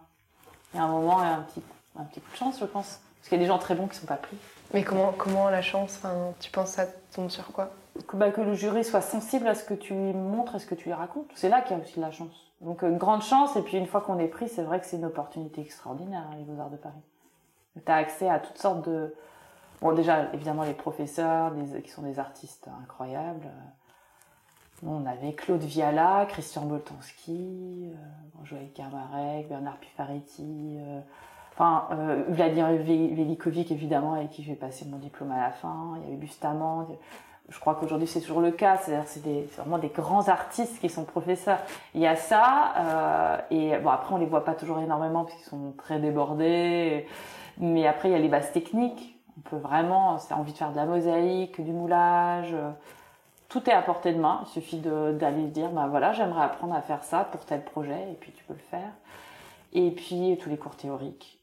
il 0.74 0.78
y 0.78 0.80
a 0.80 0.84
un 0.84 0.90
moment 0.90 1.24
et 1.24 1.28
un 1.28 1.42
petit, 1.42 1.62
un 1.98 2.04
petit 2.04 2.20
coup 2.20 2.32
de 2.32 2.38
chance, 2.38 2.60
je 2.60 2.66
pense. 2.66 3.00
Parce 3.20 3.30
qu'il 3.30 3.38
y 3.38 3.42
a 3.42 3.44
des 3.44 3.48
gens 3.48 3.58
très 3.58 3.76
bons 3.76 3.88
qui 3.88 3.98
sont 3.98 4.06
pas 4.06 4.16
pris. 4.16 4.38
Mais 4.74 4.84
comment, 4.84 5.14
comment 5.18 5.50
la 5.50 5.62
chance, 5.62 5.96
enfin, 5.98 6.14
tu 6.40 6.52
penses 6.52 6.72
ça 6.72 6.86
tombe 7.14 7.30
sur 7.30 7.46
quoi? 7.54 7.72
Que, 8.08 8.18
bah, 8.18 8.32
que 8.32 8.42
le 8.42 8.54
jury 8.54 8.84
soit 8.84 9.02
sensible 9.02 9.48
à 9.48 9.56
ce 9.56 9.64
que 9.64 9.74
tu 9.74 9.94
lui 9.94 10.14
montres 10.14 10.56
et 10.56 10.60
ce 10.60 10.66
que 10.66 10.76
tu 10.76 10.86
lui 10.86 10.94
racontes. 10.94 11.30
C'est 11.36 11.50
là 11.50 11.62
qu'il 11.62 11.76
y 11.76 11.80
a 11.80 11.84
aussi 11.84 11.96
de 11.96 12.02
la 12.02 12.12
chance. 12.12 12.52
Donc, 12.62 12.84
euh, 12.84 12.90
une 12.90 12.98
grande 12.98 13.24
chance. 13.24 13.56
Et 13.56 13.62
puis, 13.62 13.78
une 13.78 13.88
fois 13.88 14.02
qu'on 14.02 14.20
est 14.20 14.28
pris, 14.28 14.50
c'est 14.50 14.62
vrai 14.62 14.80
que 14.80 14.86
c'est 14.86 14.98
une 14.98 15.06
opportunité 15.06 15.62
extraordinaire, 15.62 16.24
hein, 16.30 16.36
les 16.38 16.44
Beaux-Arts 16.44 16.70
de 16.70 16.78
Paris. 16.78 17.02
Tu 17.86 17.92
as 17.92 17.96
accès 17.96 18.30
à 18.30 18.40
toutes 18.40 18.58
sortes 18.58 18.88
de. 18.88 19.16
Bon, 19.82 19.94
déjà, 19.94 20.34
évidemment, 20.34 20.64
les 20.64 20.74
professeurs, 20.74 21.54
qui 21.84 21.90
sont 21.90 22.02
des 22.02 22.20
artistes 22.20 22.68
incroyables. 22.82 23.48
Nous, 24.84 24.92
on 24.92 25.06
avait 25.08 25.34
Claude 25.34 25.64
Viala, 25.64 26.28
Christian 26.30 26.62
Boltanski, 26.66 27.90
euh, 27.92 28.46
Joël 28.46 28.70
Kermarek, 28.76 29.50
Bernard 29.50 29.78
Pifaretti, 29.78 30.78
euh, 30.80 31.00
enfin, 31.54 31.88
euh, 31.92 32.24
Vladimir 32.30 32.68
Velikovic, 32.68 33.72
évidemment, 33.72 34.14
avec 34.14 34.30
qui 34.30 34.44
j'ai 34.44 34.54
passé 34.54 34.86
mon 34.86 34.98
diplôme 34.98 35.32
à 35.32 35.42
la 35.42 35.50
fin. 35.50 35.96
Il 35.98 36.04
y 36.04 36.08
avait 36.10 36.18
Bustamante. 36.18 36.90
Je 37.50 37.60
crois 37.60 37.74
qu'aujourd'hui, 37.74 38.08
c'est 38.08 38.22
toujours 38.22 38.42
le 38.42 38.52
cas. 38.52 38.78
C'est-à-dire, 38.78 39.08
c'est 39.08 39.50
vraiment 39.58 39.80
des 39.80 39.88
grands 39.88 40.28
artistes 40.28 40.80
qui 40.80 40.90
sont 40.90 41.06
professeurs. 41.06 41.60
Il 41.96 42.02
y 42.02 42.06
a 42.08 42.16
ça, 42.16 43.46
et 43.50 43.78
bon, 43.78 43.90
après, 43.90 44.14
on 44.14 44.18
les 44.18 44.26
voit 44.26 44.44
pas 44.44 44.54
toujours 44.54 44.80
énormément 44.80 45.24
parce 45.24 45.36
qu'ils 45.38 45.46
sont 45.48 45.74
très 45.78 45.98
débordés. 45.98 47.08
Mais 47.60 47.88
après, 47.88 48.10
il 48.10 48.12
y 48.12 48.16
a 48.16 48.20
les 48.20 48.30
bases 48.30 48.52
techniques. 48.52 49.20
On 49.38 49.42
peut 49.42 49.58
vraiment, 49.58 50.18
c'est 50.18 50.34
envie 50.34 50.52
de 50.52 50.58
faire 50.58 50.72
de 50.72 50.76
la 50.76 50.86
mosaïque, 50.86 51.62
du 51.62 51.72
moulage. 51.72 52.54
euh, 52.54 52.72
Tout 53.50 53.70
est 53.70 53.74
à 53.74 53.82
portée 53.82 54.14
de 54.14 54.20
main. 54.20 54.42
Il 54.44 54.48
suffit 54.50 54.80
d'aller 54.80 55.48
dire, 55.48 55.70
ben 55.70 55.88
voilà, 55.88 56.14
j'aimerais 56.14 56.44
apprendre 56.44 56.76
à 56.76 56.82
faire 56.82 57.04
ça 57.04 57.24
pour 57.24 57.46
tel 57.46 57.64
projet, 57.64 58.12
et 58.12 58.16
puis 58.16 58.32
tu 58.32 58.44
peux 58.44 58.54
le 58.54 58.60
faire. 58.60 58.92
Et 59.74 59.92
puis, 59.92 60.38
tous 60.42 60.50
les 60.50 60.58
cours 60.58 60.76
théoriques. 60.76 61.40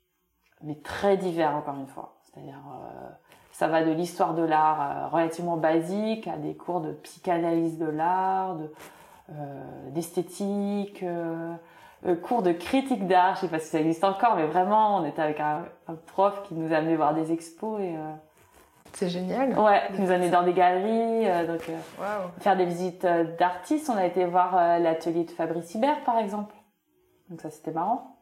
Mais 0.63 0.77
très 0.77 1.17
divers, 1.17 1.55
encore 1.55 1.77
une 1.77 1.87
fois. 1.87 2.17
C'est-à-dire, 2.23 2.61
euh, 2.69 3.09
ça 3.53 3.69
va 3.69 3.85
de 3.85 3.93
l'histoire 3.93 4.35
de 4.35 4.43
l'art 4.43 4.81
euh, 4.81 5.09
relativement 5.09 5.57
basique 5.57 6.27
à 6.27 6.37
des 6.37 6.55
cours 6.55 6.81
de 6.81 6.93
psychanalyse 6.93 7.79
de 7.79 7.87
l'art, 7.87 8.57
de, 8.57 8.71
d'esthétique, 9.91 11.03
cours 12.13 12.43
de 12.43 12.53
critique 12.53 13.07
d'art, 13.07 13.37
je 13.37 13.41
sais 13.43 13.49
pas 13.49 13.59
si 13.59 13.69
ça 13.69 13.81
existe 13.81 14.05
encore, 14.05 14.37
mais 14.37 14.47
vraiment, 14.47 14.97
on 14.99 15.05
était 15.07 15.23
avec 15.23 15.41
un, 15.41 15.65
un 15.89 15.95
prof 15.95 16.43
qui 16.43 16.55
nous 16.55 16.73
amenait 16.75 16.97
voir 16.97 17.15
des 17.15 17.33
expos 17.33 17.81
et 17.81 17.97
euh, 17.97 18.13
C'est 18.93 19.09
génial. 19.09 19.59
ouais, 19.59 19.83
qui 19.95 20.03
nous 20.03 20.11
amenait 20.11 20.29
dans 20.31 20.43
des 20.43 20.53
galeries, 20.53 21.29
euh, 21.31 21.47
donc 21.47 21.67
euh, 21.71 21.79
faire 22.41 22.57
des 22.57 22.67
visites 22.67 23.05
euh, 23.07 23.25
d'artistes. 23.39 23.89
On 23.89 23.97
a 23.97 24.05
été 24.05 24.25
voir 24.27 24.55
euh, 24.57 24.79
l'atelier 24.79 25.25
de 25.25 25.31
Fabrice 25.31 25.75
Hibert, 25.75 26.05
par 26.05 26.19
exemple. 26.19 26.55
Donc 27.31 27.41
ça, 27.41 27.51
c'était 27.51 27.71
marrant. 27.73 28.17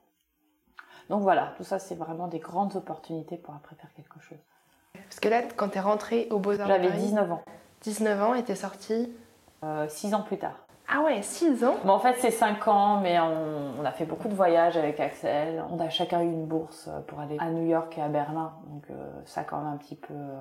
Donc 1.10 1.22
voilà, 1.22 1.52
tout 1.56 1.64
ça, 1.64 1.78
c'est 1.80 1.96
vraiment 1.96 2.28
des 2.28 2.38
grandes 2.38 2.76
opportunités 2.76 3.36
pour 3.36 3.54
après 3.54 3.74
faire 3.74 3.90
quelque 3.96 4.20
chose. 4.20 4.38
Parce 4.94 5.18
que 5.20 5.28
là, 5.28 5.42
quand 5.56 5.68
t'es 5.70 5.80
rentrée 5.80 6.28
au 6.30 6.38
Beaux-Arts 6.38 6.68
J'avais 6.68 6.88
Paris, 6.88 7.00
19 7.00 7.32
ans, 7.32 7.42
19 7.82 8.22
ans 8.22 8.34
et 8.34 8.44
t'es 8.44 8.54
sortie. 8.54 9.12
euh, 9.64 9.86
6 9.88 10.14
ans 10.14 10.22
plus 10.22 10.38
tard. 10.38 10.54
Ah 10.94 11.00
ouais, 11.02 11.22
6 11.22 11.64
ans? 11.64 11.76
Mais 11.84 11.90
en 11.90 11.98
fait, 11.98 12.16
c'est 12.18 12.30
5 12.30 12.68
ans, 12.68 13.00
mais 13.00 13.18
on, 13.18 13.80
on 13.80 13.84
a 13.84 13.92
fait 13.92 14.04
beaucoup 14.04 14.28
de 14.28 14.34
voyages 14.34 14.76
avec 14.76 15.00
Axel. 15.00 15.64
On 15.70 15.80
a 15.80 15.88
chacun 15.88 16.20
eu 16.20 16.26
une 16.26 16.46
bourse 16.46 16.88
euh, 16.88 17.00
pour 17.00 17.20
aller 17.20 17.36
à 17.38 17.50
New 17.50 17.66
York 17.66 17.96
et 17.96 18.02
à 18.02 18.08
Berlin. 18.08 18.52
Donc 18.66 18.84
euh, 18.90 19.10
ça, 19.24 19.42
quand 19.44 19.58
même, 19.58 19.72
un 19.72 19.76
petit 19.78 19.96
peu... 19.96 20.12
euh, 20.12 20.38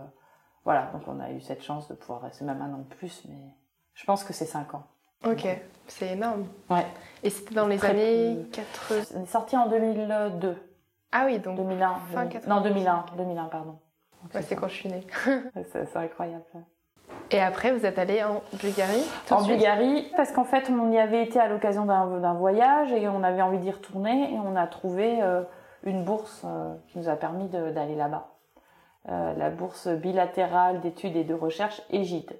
voilà, 0.66 0.90
donc 0.94 1.04
on 1.08 1.20
a 1.20 1.32
eu 1.32 1.40
cette 1.42 1.64
chance 1.64 1.88
de 1.88 1.94
pouvoir 1.94 2.22
rester 2.22 2.44
même 2.44 2.62
un 2.62 2.74
an 2.74 2.80
de 2.80 2.96
plus, 2.96 3.24
mais 3.30 3.56
je 3.94 4.06
pense 4.06 4.24
que 4.24 4.34
c'est 4.34 4.46
5 4.46 4.76
ans. 4.76 4.84
Ok, 5.26 5.48
c'est 5.88 6.10
énorme. 6.10 6.46
Ouais. 6.70 6.86
Et 7.24 7.30
c'était 7.30 7.56
dans 7.56 7.68
les 7.68 7.84
années 7.86 8.36
peu. 8.52 8.62
80. 8.90 9.02
On 9.16 9.24
est 9.24 9.26
sorti 9.28 9.56
en 9.56 9.68
2002. 9.70 10.58
Ah 11.12 11.24
oui, 11.26 11.40
donc 11.40 11.58
2001. 11.58 11.96
Fin 12.12 12.26
2000 12.26 12.30
90. 12.42 12.48
Non, 12.48 12.62
2001. 12.62 13.06
2001, 13.18 13.46
pardon. 13.46 13.80
Donc, 14.22 14.34
ouais, 14.34 14.42
c'est 14.42 14.56
quand 14.56 14.68
je 14.68 14.74
suis 14.74 14.90
née. 14.90 15.06
C'est 15.72 15.96
incroyable. 15.96 16.44
Et 17.32 17.39
après, 17.39 17.72
vous 17.72 17.86
êtes 17.86 17.98
allée 17.98 18.22
en 18.24 18.41
Bulgarie 18.60 19.04
En 19.30 19.44
Bulgarie, 19.44 20.12
parce 20.17 20.34
qu'en 20.34 20.44
fait, 20.44 20.70
on 20.70 20.91
y 20.91 21.00
avait 21.00 21.24
été 21.24 21.39
à 21.39 21.48
l'occasion 21.48 21.86
d'un 21.86 22.34
voyage 22.34 22.91
et 22.91 23.08
on 23.08 23.24
avait 23.24 23.41
envie 23.41 23.60
d'y 23.60 23.72
retourner 23.72 24.34
et 24.34 24.38
on 24.38 24.56
a 24.58 24.67
trouvé 24.67 25.22
euh, 25.22 25.44
une 25.84 26.04
bourse 26.04 26.44
euh, 26.46 26.74
qui 26.88 27.00
nous 27.00 27.08
a 27.08 27.15
permis 27.15 27.48
d'aller 27.48 27.96
là-bas. 27.96 28.28
Euh, 29.10 29.34
la 29.36 29.50
bourse 29.50 29.88
bilatérale 29.88 30.82
d'études 30.82 31.15
et 31.15 31.24
de 31.24 31.34
recherche 31.34 31.82
Égide. 31.89 32.38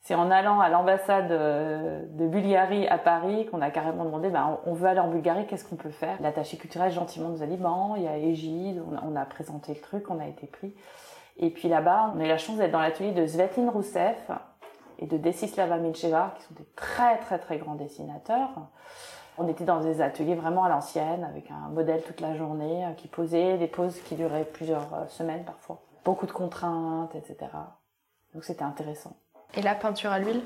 C'est 0.00 0.14
en 0.14 0.30
allant 0.30 0.60
à 0.60 0.68
l'ambassade 0.68 1.28
de 1.28 2.26
Bulgarie 2.28 2.86
à 2.86 2.96
Paris 2.96 3.46
qu'on 3.46 3.60
a 3.60 3.70
carrément 3.70 4.04
demandé, 4.04 4.30
ben, 4.30 4.60
on 4.64 4.72
veut 4.72 4.86
aller 4.86 5.00
en 5.00 5.08
Bulgarie, 5.08 5.46
qu'est-ce 5.46 5.64
qu'on 5.68 5.74
peut 5.74 5.90
faire? 5.90 6.16
L'attaché 6.22 6.56
culturel 6.56 6.92
gentiment 6.92 7.28
nous 7.28 7.42
a 7.42 7.46
dit, 7.46 7.56
ben, 7.56 7.94
il 7.96 8.04
y 8.04 8.08
a 8.08 8.16
Égide, 8.16 8.82
on 9.04 9.16
a 9.16 9.24
présenté 9.24 9.74
le 9.74 9.80
truc, 9.80 10.08
on 10.08 10.20
a 10.20 10.26
été 10.28 10.46
pris. 10.46 10.74
Et 11.38 11.50
puis 11.50 11.68
là-bas, 11.68 12.12
on 12.14 12.20
a 12.20 12.24
eu 12.24 12.28
la 12.28 12.38
chance 12.38 12.56
d'être 12.56 12.72
dans 12.72 12.80
l'atelier 12.80 13.12
de 13.12 13.26
Svetlin 13.26 13.70
Rousseff 13.70 14.30
et 14.98 15.06
de 15.06 15.16
Desislava 15.18 15.76
Milcheva, 15.76 16.34
qui 16.36 16.44
sont 16.44 16.54
des 16.54 16.66
très 16.76 17.18
très 17.18 17.38
très 17.38 17.58
grands 17.58 17.74
dessinateurs. 17.74 18.50
On 19.38 19.46
était 19.48 19.64
dans 19.64 19.80
des 19.80 20.00
ateliers 20.00 20.34
vraiment 20.34 20.64
à 20.64 20.70
l'ancienne, 20.70 21.24
avec 21.24 21.50
un 21.50 21.68
modèle 21.68 22.02
toute 22.02 22.22
la 22.22 22.34
journée, 22.34 22.86
euh, 22.86 22.92
qui 22.92 23.06
posait 23.06 23.58
des 23.58 23.66
poses 23.66 24.00
qui 24.00 24.14
duraient 24.14 24.46
plusieurs 24.46 24.94
euh, 24.94 25.06
semaines 25.08 25.44
parfois. 25.44 25.82
Beaucoup 26.06 26.24
de 26.24 26.32
contraintes, 26.32 27.14
etc. 27.14 27.36
Donc 28.32 28.44
c'était 28.44 28.62
intéressant. 28.64 29.14
Et 29.54 29.60
la 29.60 29.74
peinture 29.74 30.10
à 30.10 30.18
l'huile? 30.18 30.42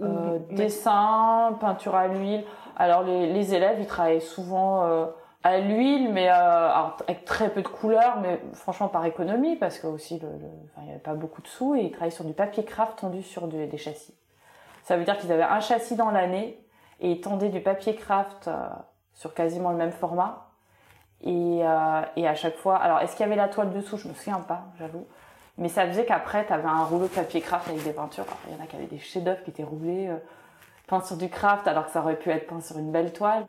Euh, 0.00 0.38
dessin, 0.50 1.56
peinture 1.58 1.96
à 1.96 2.06
l'huile. 2.06 2.44
Alors 2.76 3.02
les, 3.02 3.32
les 3.32 3.54
élèves, 3.54 3.78
ils 3.80 3.86
travaillaient 3.86 4.20
souvent 4.20 4.84
euh, 4.84 5.06
à 5.44 5.58
l'huile, 5.58 6.12
mais 6.12 6.28
euh, 6.28 6.68
avec 7.06 7.24
très 7.24 7.50
peu 7.50 7.62
de 7.62 7.68
couleurs, 7.68 8.18
mais 8.20 8.40
franchement 8.54 8.88
par 8.88 9.04
économie, 9.04 9.56
parce 9.56 9.78
que 9.78 9.86
aussi 9.86 10.16
il 10.16 10.84
n'y 10.84 10.90
avait 10.90 10.98
pas 10.98 11.14
beaucoup 11.14 11.42
de 11.42 11.46
sous, 11.46 11.74
et 11.74 11.82
ils 11.82 11.90
travaillaient 11.90 12.10
sur 12.10 12.24
du 12.24 12.34
papier 12.34 12.64
craft 12.64 12.98
tendu 12.98 13.22
sur 13.22 13.46
des 13.46 13.78
châssis. 13.78 14.14
Ça 14.88 14.96
veut 14.96 15.04
dire 15.04 15.18
qu'ils 15.18 15.30
avaient 15.30 15.42
un 15.42 15.60
châssis 15.60 15.96
dans 15.96 16.10
l'année 16.10 16.58
et 17.00 17.12
ils 17.12 17.20
tendaient 17.20 17.50
du 17.50 17.60
papier 17.60 17.94
craft 17.94 18.48
euh, 18.48 18.68
sur 19.12 19.34
quasiment 19.34 19.70
le 19.70 19.76
même 19.76 19.92
format. 19.92 20.46
Et, 21.20 21.60
euh, 21.62 22.02
et 22.16 22.26
à 22.26 22.34
chaque 22.34 22.56
fois, 22.56 22.76
alors 22.76 23.00
est-ce 23.00 23.14
qu'il 23.14 23.20
y 23.20 23.26
avait 23.26 23.36
la 23.36 23.48
toile 23.48 23.70
dessous? 23.70 23.98
Je 23.98 24.08
me 24.08 24.14
souviens 24.14 24.40
pas, 24.40 24.62
j'avoue. 24.78 25.06
Mais 25.58 25.68
ça 25.68 25.86
faisait 25.86 26.06
qu'après, 26.06 26.46
tu 26.46 26.54
avais 26.54 26.68
un 26.68 26.84
rouleau 26.84 27.04
de 27.04 27.12
papier 27.12 27.42
craft 27.42 27.68
avec 27.68 27.84
des 27.84 27.92
peintures. 27.92 28.24
il 28.46 28.56
y 28.56 28.58
en 28.58 28.64
a 28.64 28.66
qui 28.66 28.76
avaient 28.76 28.86
des 28.86 28.98
chefs-d'œuvre 28.98 29.42
qui 29.42 29.50
étaient 29.50 29.62
roulés, 29.62 30.10
peints 30.86 31.02
sur 31.02 31.18
du 31.18 31.28
craft, 31.28 31.68
alors 31.68 31.84
que 31.84 31.90
ça 31.90 32.00
aurait 32.00 32.16
pu 32.16 32.30
être 32.30 32.46
peint 32.46 32.62
sur 32.62 32.78
une 32.78 32.90
belle 32.90 33.12
toile. 33.12 33.46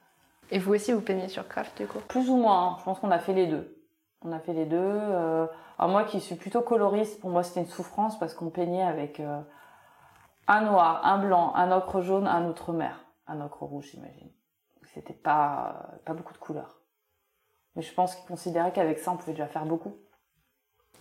Et 0.51 0.59
vous 0.59 0.73
aussi, 0.73 0.93
vous 0.93 1.01
peignez 1.01 1.27
sur 1.27 1.47
craft 1.47 1.77
du 1.77 1.87
coup 1.87 1.99
Plus 2.07 2.29
ou 2.29 2.37
moins. 2.37 2.67
Hein. 2.67 2.75
Je 2.79 2.83
pense 2.83 2.99
qu'on 2.99 3.11
a 3.11 3.19
fait 3.19 3.33
les 3.33 3.47
deux. 3.47 3.75
On 4.21 4.31
a 4.31 4.39
fait 4.39 4.53
les 4.53 4.65
deux. 4.65 4.77
Euh, 4.77 5.47
alors 5.77 5.91
moi 5.91 6.03
qui 6.03 6.19
suis 6.19 6.35
plutôt 6.35 6.61
coloriste, 6.61 7.21
pour 7.21 7.29
moi 7.29 7.43
c'était 7.43 7.61
une 7.61 7.67
souffrance 7.67 8.19
parce 8.19 8.33
qu'on 8.33 8.49
peignait 8.49 8.83
avec 8.83 9.19
euh, 9.19 9.39
un 10.47 10.61
noir, 10.61 11.05
un 11.05 11.19
blanc, 11.19 11.53
un 11.55 11.71
ocre 11.71 12.01
jaune, 12.01 12.27
un 12.27 12.47
outre-mer, 12.49 13.05
un 13.27 13.39
ocre 13.39 13.63
rouge, 13.63 13.91
j'imagine. 13.91 14.29
C'était 14.93 15.13
pas 15.13 15.91
pas 16.05 16.13
beaucoup 16.13 16.33
de 16.33 16.39
couleurs. 16.39 16.81
Mais 17.75 17.81
je 17.81 17.93
pense 17.93 18.15
qu'ils 18.15 18.27
considéraient 18.27 18.73
qu'avec 18.73 18.99
ça 18.99 19.11
on 19.11 19.17
pouvait 19.17 19.33
déjà 19.33 19.47
faire 19.47 19.65
beaucoup. 19.65 19.95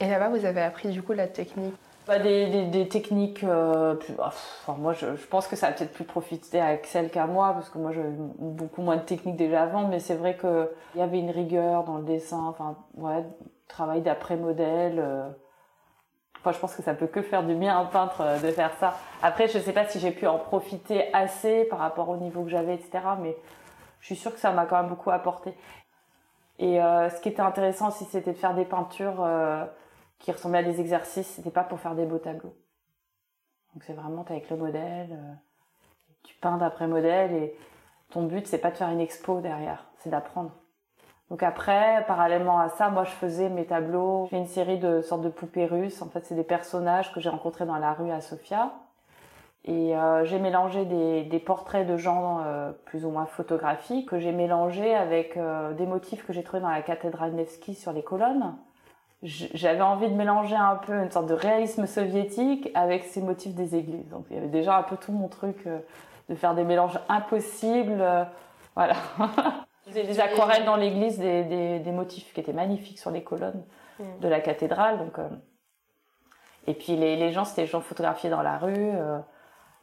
Et 0.00 0.08
là-bas, 0.08 0.28
vous 0.28 0.44
avez 0.44 0.62
appris 0.62 0.90
du 0.90 1.02
coup 1.02 1.12
la 1.12 1.26
technique 1.26 1.74
bah, 2.08 2.18
des, 2.18 2.88
techniques 2.88 3.44
euh, 3.44 3.94
ah, 4.18 4.32
moi 4.78 4.94
je, 4.94 5.08
pense 5.28 5.46
que 5.46 5.56
ça 5.56 5.66
a 5.66 5.72
peut-être 5.72 5.92
plus 5.92 6.04
profité 6.04 6.58
à 6.58 6.68
Axel 6.68 7.10
qu'à 7.10 7.26
moi 7.26 7.52
parce 7.52 7.68
que 7.68 7.76
moi 7.76 7.92
j'ai 7.92 8.02
beaucoup 8.38 8.80
moins 8.80 8.96
de 8.96 9.02
techniques 9.02 9.36
déjà 9.36 9.64
avant 9.64 9.86
mais 9.86 10.00
c'est 10.00 10.14
vrai 10.14 10.34
que 10.34 10.72
il 10.94 11.00
y 11.00 11.02
avait 11.02 11.18
une 11.18 11.30
rigueur 11.30 11.84
dans 11.84 11.98
le 11.98 12.04
dessin 12.04 12.42
enfin 12.46 12.78
ouais 12.94 13.26
travail 13.68 14.00
d'après 14.00 14.38
modèle 14.38 14.98
euh. 14.98 15.28
enfin 16.40 16.52
je 16.52 16.58
pense 16.58 16.74
que 16.74 16.82
ça 16.82 16.94
peut 16.94 17.08
que 17.08 17.20
faire 17.20 17.42
du 17.44 17.54
bien 17.54 17.76
à 17.76 17.80
un 17.80 17.84
peintre 17.84 18.22
euh, 18.22 18.38
de 18.38 18.52
faire 18.52 18.72
ça 18.80 18.96
après 19.22 19.46
je 19.46 19.58
sais 19.58 19.74
pas 19.74 19.84
si 19.84 20.00
j'ai 20.00 20.10
pu 20.10 20.26
en 20.26 20.38
profiter 20.38 21.12
assez 21.12 21.64
par 21.64 21.78
rapport 21.78 22.08
au 22.08 22.16
niveau 22.16 22.42
que 22.42 22.48
j'avais 22.48 22.76
etc 22.76 23.00
mais 23.20 23.36
je 24.00 24.06
suis 24.06 24.16
sûre 24.16 24.32
que 24.32 24.40
ça 24.40 24.50
m'a 24.52 24.64
quand 24.64 24.78
même 24.78 24.88
beaucoup 24.88 25.10
apporté 25.10 25.52
et 26.58 26.78
ce 26.78 27.20
qui 27.20 27.28
était 27.28 27.42
intéressant 27.42 27.88
aussi 27.88 28.04
c'était 28.06 28.32
de 28.32 28.36
faire 28.36 28.54
des 28.54 28.64
peintures 28.64 29.22
qui 30.18 30.32
ressemblaient 30.32 30.58
à 30.58 30.62
des 30.62 30.80
exercices. 30.80 31.28
C'était 31.28 31.50
pas 31.50 31.64
pour 31.64 31.80
faire 31.80 31.94
des 31.94 32.06
beaux 32.06 32.18
tableaux. 32.18 32.54
Donc 33.74 33.84
c'est 33.84 33.92
vraiment 33.92 34.24
avec 34.28 34.50
le 34.50 34.56
modèle, 34.56 35.12
euh, 35.12 35.34
tu 36.24 36.34
peins 36.36 36.56
d'après 36.56 36.86
modèle 36.86 37.32
et 37.32 37.56
ton 38.10 38.24
but 38.24 38.46
c'est 38.46 38.58
pas 38.58 38.70
de 38.70 38.76
faire 38.76 38.88
une 38.88 39.00
expo 39.00 39.40
derrière, 39.40 39.84
c'est 39.98 40.10
d'apprendre. 40.10 40.50
Donc 41.30 41.42
après, 41.42 42.04
parallèlement 42.06 42.58
à 42.58 42.70
ça, 42.70 42.88
moi 42.88 43.04
je 43.04 43.10
faisais 43.10 43.50
mes 43.50 43.66
tableaux, 43.66 44.26
j'ai 44.30 44.38
une 44.38 44.46
série 44.46 44.78
de 44.78 45.02
sortes 45.02 45.20
de 45.20 45.28
poupées 45.28 45.66
russes. 45.66 46.00
En 46.00 46.08
fait, 46.08 46.24
c'est 46.24 46.34
des 46.34 46.42
personnages 46.42 47.12
que 47.12 47.20
j'ai 47.20 47.28
rencontrés 47.28 47.66
dans 47.66 47.76
la 47.76 47.92
rue 47.92 48.10
à 48.10 48.22
Sofia. 48.22 48.72
Et 49.64 49.94
euh, 49.94 50.24
j'ai 50.24 50.38
mélangé 50.38 50.86
des, 50.86 51.38
portraits 51.38 51.86
de 51.86 51.98
gens 51.98 52.40
euh, 52.40 52.72
plus 52.86 53.04
ou 53.04 53.10
moins 53.10 53.26
photographiques 53.26 54.08
que 54.08 54.18
j'ai 54.18 54.32
mélangé 54.32 54.94
avec 54.94 55.38
des 55.76 55.86
motifs 55.86 56.26
que 56.26 56.32
j'ai 56.32 56.42
trouvés 56.42 56.62
dans 56.62 56.70
la 56.70 56.80
cathédrale 56.80 57.32
Nevsky 57.34 57.74
sur 57.74 57.92
les 57.92 58.02
colonnes 58.02 58.56
j'avais 59.22 59.82
envie 59.82 60.08
de 60.08 60.14
mélanger 60.14 60.54
un 60.54 60.76
peu 60.76 60.92
une 60.92 61.10
sorte 61.10 61.26
de 61.26 61.34
réalisme 61.34 61.86
soviétique 61.86 62.70
avec 62.74 63.04
ces 63.04 63.20
motifs 63.20 63.54
des 63.54 63.74
églises. 63.74 64.08
Donc 64.10 64.26
il 64.30 64.36
y 64.36 64.38
avait 64.38 64.48
déjà 64.48 64.76
un 64.76 64.84
peu 64.84 64.96
tout 64.96 65.12
mon 65.12 65.28
truc 65.28 65.66
euh, 65.66 65.80
de 66.28 66.36
faire 66.36 66.54
des 66.54 66.62
mélanges 66.62 67.00
impossibles. 67.08 68.00
Euh, 68.00 68.24
voilà. 68.76 68.94
J'ai 69.92 70.04
des 70.04 70.20
aquarelles 70.20 70.64
dans 70.64 70.76
l'église, 70.76 71.18
des, 71.18 71.42
des, 71.44 71.78
des, 71.80 71.92
motifs 71.92 72.32
qui 72.32 72.40
étaient 72.40 72.52
magnifiques 72.52 72.98
sur 72.98 73.10
les 73.10 73.24
colonnes 73.24 73.64
mm. 73.98 74.20
de 74.20 74.28
la 74.28 74.40
cathédrale. 74.40 74.98
Donc, 74.98 75.18
euh, 75.18 75.28
et 76.68 76.74
puis 76.74 76.94
les, 76.94 77.16
les 77.16 77.32
gens, 77.32 77.44
c'était 77.44 77.62
des 77.62 77.68
gens 77.68 77.80
photographiés 77.80 78.30
dans 78.30 78.42
la 78.42 78.58
rue. 78.58 78.92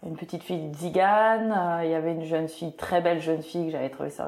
une 0.03 0.15
petite 0.15 0.43
fille 0.43 0.69
de 0.69 0.75
Zigane. 0.75 1.81
Il 1.83 1.89
y 1.89 1.95
avait 1.95 2.13
une 2.13 2.23
jeune 2.23 2.47
fille, 2.47 2.75
très 2.75 3.01
belle 3.01 3.19
jeune 3.19 3.41
fille 3.41 3.65
que 3.65 3.71
j'avais 3.71 3.89
trouvée 3.89 4.11
sur 4.11 4.25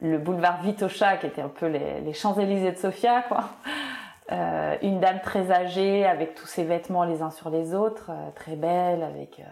le, 0.00 0.18
boulevard 0.18 0.62
Vitocha, 0.62 1.16
qui 1.16 1.26
était 1.26 1.42
un 1.42 1.48
peu 1.48 1.66
les, 1.66 2.00
les 2.00 2.12
Champs-Élysées 2.12 2.72
de 2.72 2.78
Sofia, 2.78 3.22
quoi. 3.22 3.50
Euh, 4.32 4.76
une 4.82 5.00
dame 5.00 5.20
très 5.20 5.50
âgée 5.50 6.06
avec 6.06 6.34
tous 6.34 6.46
ses 6.46 6.62
vêtements 6.62 7.04
les 7.04 7.20
uns 7.20 7.30
sur 7.30 7.50
les 7.50 7.74
autres, 7.74 8.10
euh, 8.10 8.30
très 8.36 8.54
belle, 8.54 9.02
avec 9.02 9.40
euh, 9.40 9.44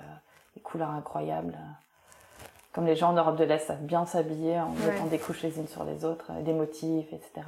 des 0.54 0.60
couleurs 0.60 0.90
incroyables. 0.90 1.58
Comme 2.72 2.86
les 2.86 2.94
gens 2.94 3.10
en 3.10 3.14
Europe 3.14 3.36
de 3.36 3.44
l'Est 3.44 3.66
savent 3.66 3.82
bien 3.82 4.06
s'habiller 4.06 4.60
en 4.60 4.70
mettant 4.70 5.06
des 5.06 5.18
couches 5.18 5.42
les 5.42 5.58
unes 5.58 5.66
sur 5.66 5.82
les 5.82 6.04
autres, 6.04 6.30
des 6.42 6.52
motifs, 6.52 7.12
etc. 7.12 7.46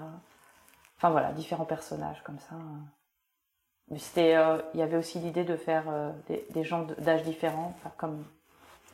Enfin 0.97 1.11
voilà, 1.11 1.31
différents 1.33 1.65
personnages 1.65 2.21
comme 2.25 2.39
ça. 2.41 2.57
Mais 3.91 3.99
c'était, 3.99 4.37
il 4.75 4.81
y 4.81 4.83
avait 4.83 4.97
aussi 4.97 5.21
l'idée 5.21 5.45
de 5.45 5.57
faire 5.57 5.85
des, 6.27 6.45
des, 6.51 6.65
gens 6.65 6.87
d'âge 6.99 7.23
différents, 7.23 7.75
comme 7.97 8.25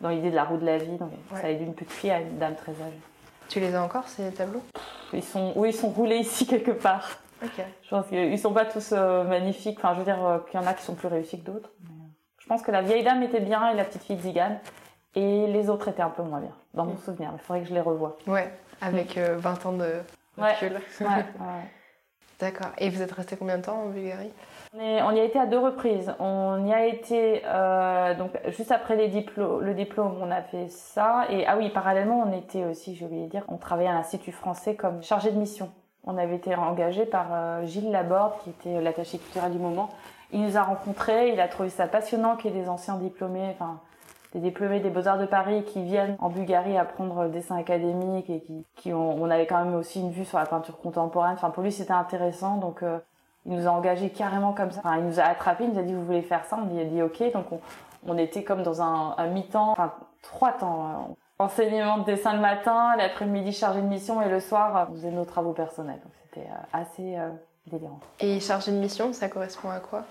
dans 0.01 0.11
l'idée 0.11 0.31
de 0.31 0.35
la 0.35 0.45
roue 0.45 0.59
de 0.59 0.67
la 0.67 0.79
vie. 0.79 0.99
Donc 0.99 1.13
ça 1.33 1.39
allait 1.39 1.57
d'une 1.57 1.75
petite 1.75 1.93
fille 1.93 2.11
à 2.11 2.21
une 2.21 2.39
dame 2.39 2.55
très 2.55 2.73
âgée. 2.73 3.01
Tu 3.49 3.61
les 3.61 3.75
as 3.75 3.83
encore 3.83 4.07
ces 4.09 4.31
tableaux? 4.33 4.63
Ils 5.13 5.23
sont, 5.23 5.53
oui, 5.57 5.71
ils 5.71 5.77
sont 5.77 5.91
roulés 5.91 6.19
ici 6.19 6.47
quelque 6.47 6.73
part. 6.73 7.19
Je 7.43 7.89
pense 7.91 8.07
qu'ils 8.07 8.39
sont 8.39 8.53
pas 8.53 8.65
tous 8.65 8.93
euh, 8.93 9.25
magnifiques. 9.25 9.79
Enfin, 9.79 9.95
je 9.95 9.99
veux 9.99 10.05
dire 10.05 10.25
euh, 10.25 10.39
qu'il 10.51 10.61
y 10.61 10.63
en 10.63 10.67
a 10.67 10.75
qui 10.75 10.85
sont 10.85 10.95
plus 10.95 11.09
réussis 11.09 11.41
que 11.41 11.47
d'autres. 11.47 11.71
Euh, 11.85 11.89
je 12.39 12.47
pense 12.47 12.63
que 12.63 12.71
la 12.71 12.83
vieille 12.83 13.05
dame 13.05 13.23
était 13.23 13.41
bien 13.41 13.71
et 13.71 13.75
la 13.75 13.85
petite 13.85 14.03
fille 14.03 14.19
Zigane. 14.19 14.59
Et 15.15 15.47
les 15.47 15.71
autres 15.71 15.89
étaient 15.89 16.03
un 16.03 16.11
peu 16.11 16.23
moins 16.23 16.41
bien, 16.41 16.53
dans 16.75 16.85
mon 16.85 16.95
mm. 16.95 16.99
souvenir. 16.99 17.31
Il 17.33 17.39
faudrait 17.41 17.63
que 17.63 17.69
je 17.69 17.75
les 17.75 17.81
revoie. 17.81 18.19
Ouais, 18.27 18.53
avec 18.83 19.17
20 19.17 19.67
ans 19.67 19.73
de 19.73 20.03
recul. 20.37 20.81
Ouais. 21.01 21.07
ouais, 21.07 21.71
D'accord. 22.39 22.73
Et 22.77 22.91
vous 22.91 23.01
êtes 23.01 23.13
resté 23.13 23.37
combien 23.37 23.57
de 23.57 23.63
temps 23.63 23.81
en 23.81 23.87
Bulgarie? 23.87 24.31
On, 24.75 25.13
y 25.13 25.21
a 25.21 25.25
été 25.25 25.39
à 25.39 25.47
deux 25.47 25.59
reprises. 25.59 26.15
On 26.19 26.67
y 26.67 26.75
a 26.75 26.85
été 26.85 27.41
donc 28.19 28.33
juste 28.49 28.73
après 28.73 28.95
les 28.97 29.09
diplômes, 29.09 29.65
le 29.65 29.73
diplôme, 29.73 30.19
on 30.21 30.31
a 30.31 30.43
fait 30.43 30.69
ça. 30.69 31.25
Et 31.31 31.47
ah 31.47 31.57
oui, 31.57 31.71
parallèlement, 31.71 32.23
on 32.27 32.37
était 32.37 32.67
aussi, 32.67 32.95
j'ai 32.95 33.07
oublié 33.07 33.25
de 33.25 33.31
dire, 33.31 33.45
on 33.49 33.57
travaillait 33.57 33.89
à 33.89 33.95
l'Institut 33.95 34.33
français 34.33 34.75
comme 34.75 35.03
chargé 35.03 35.31
de 35.31 35.39
mission 35.39 35.73
on 36.07 36.17
avait 36.17 36.37
été 36.37 36.55
engagé 36.55 37.05
par 37.05 37.27
euh, 37.33 37.65
Gilles 37.67 37.91
Laborde, 37.91 38.33
qui 38.45 38.51
était 38.51 38.81
l'attaché 38.81 39.19
culturel 39.19 39.53
du 39.53 39.59
moment. 39.59 39.91
Il 40.33 40.43
nous 40.43 40.57
a 40.57 40.63
rencontrés, 40.63 41.33
il 41.33 41.41
a 41.41 41.49
trouvé 41.49 41.69
ça 41.69 41.87
passionnant 41.87 42.37
qu'il 42.37 42.53
y 42.53 42.59
ait 42.59 42.63
des 42.63 42.69
anciens 42.69 42.97
diplômés, 42.97 43.49
enfin 43.51 43.81
des 44.35 44.41
diplômés 44.41 44.81
des 44.81 44.91
Beaux-Arts 44.91 45.19
de 45.19 45.27
Paris 45.27 45.65
qui 45.65 45.83
viennent 45.83 46.17
en 46.19 46.29
Bulgarie 46.29 46.77
apprendre 46.77 47.25
le 47.25 47.31
dessin 47.31 47.57
académique 47.57 48.29
et 48.29 48.45
qui, 48.77 48.93
ont, 48.93 49.23
on 49.23 49.31
avait 49.31 49.47
quand 49.47 49.65
même 49.65 49.75
aussi 49.75 50.01
une 50.01 50.11
vue 50.11 50.25
sur 50.25 50.39
la 50.39 50.47
peinture 50.47 50.79
contemporaine. 50.79 51.35
Enfin 51.35 51.51
pour 51.51 51.63
lui 51.63 51.73
c'était 51.73 51.93
intéressant, 51.93 52.57
donc 52.57 52.83
euh, 52.83 52.99
il 53.47 53.53
nous 53.53 53.67
a 53.67 53.71
engagés 53.71 54.11
carrément 54.11 54.53
comme 54.53 54.73
ça. 54.73 54.81
Enfin, 54.81 54.97
il 54.99 55.05
nous 55.05 55.21
a 55.21 55.25
attrapés, 55.25 55.65
il 55.65 55.71
nous 55.73 55.79
a 55.79 55.83
dit 55.83 55.95
vous 55.95 56.05
voulez 56.05 56.23
faire 56.23 56.45
ça, 56.45 56.59
on 56.61 56.73
lui 56.73 56.81
a 56.81 56.85
dit 56.85 57.03
ok, 57.03 57.33
donc 57.33 57.47
on, 58.07 58.19
était 58.19 58.43
comme 58.43 58.63
dans 58.63 58.83
un, 58.83 59.15
un 59.17 59.27
mi-temps, 59.29 59.71
enfin 59.71 59.93
trois 60.23 60.53
temps. 60.53 61.17
Enseignement 61.39 61.99
de 61.99 62.05
dessin 62.05 62.33
le 62.33 62.41
matin, 62.41 62.97
l'après-midi 62.97 63.53
chargé 63.53 63.83
de 63.83 63.87
mission 63.87 64.23
et 64.23 64.29
le 64.29 64.41
soir, 64.41 64.89
on 64.91 64.95
faisait 64.95 65.11
nos 65.11 65.27
travaux 65.27 65.53
personnels. 65.53 66.01
Donc 66.03 66.13
c'était 66.23 66.49
euh, 66.49 66.55
assez 66.73 67.19
euh, 67.19 67.29
délirant. 67.67 68.01
Et 68.21 68.41
chargé 68.41 68.73
de 68.73 68.79
mission, 68.79 69.13
ça 69.13 69.29
correspond 69.29 69.69
à 69.69 69.81
quoi? 69.81 70.05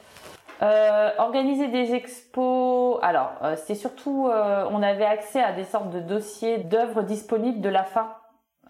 Euh, 0.61 1.09
organiser 1.17 1.67
des 1.67 1.95
expos. 1.95 2.99
Alors, 3.01 3.31
euh, 3.41 3.55
c'était 3.55 3.75
surtout, 3.75 4.29
on 4.29 4.83
avait 4.83 5.05
accès 5.05 5.41
à 5.41 5.51
des 5.51 5.65
sortes 5.65 5.89
de 5.89 5.99
dossiers 5.99 6.59
d'œuvres 6.59 7.01
disponibles 7.01 7.59
de 7.59 7.69
l'AFA. 7.69 8.19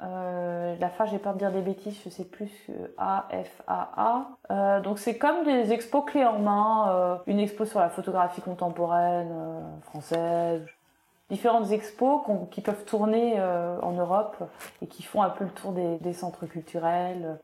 Euh, 0.04 0.76
l'AFA, 0.80 1.06
j'ai 1.06 1.20
peur 1.20 1.34
de 1.34 1.40
dire 1.40 1.52
des 1.52 1.62
bêtises, 1.62 2.00
je 2.04 2.10
sais 2.10 2.26
plus, 2.26 2.70
A, 2.98 3.28
F, 3.32 3.62
A, 3.68 4.26
A. 4.50 4.80
donc 4.82 5.00
c'est 5.00 5.18
comme 5.18 5.46
des 5.46 5.72
expos 5.72 6.04
clés 6.06 6.26
en 6.26 6.40
main, 6.40 7.22
une 7.28 7.40
expo 7.40 7.66
sur 7.66 7.80
la 7.80 7.90
photographie 7.90 8.42
contemporaine 8.42 9.34
française, 9.84 10.66
différentes 11.30 11.72
expos 11.72 12.22
qui 12.52 12.62
peuvent 12.62 12.86
tourner 12.86 13.40
euh, 13.40 13.80
en 13.82 13.94
Europe 13.94 14.38
et 14.82 14.88
qui 14.88 15.04
font 15.04 15.22
un 15.22 15.30
peu 15.30 15.44
le 15.44 15.50
tour 15.52 15.72
des, 15.74 16.14
centres 16.14 16.46
culturels. 16.46 17.40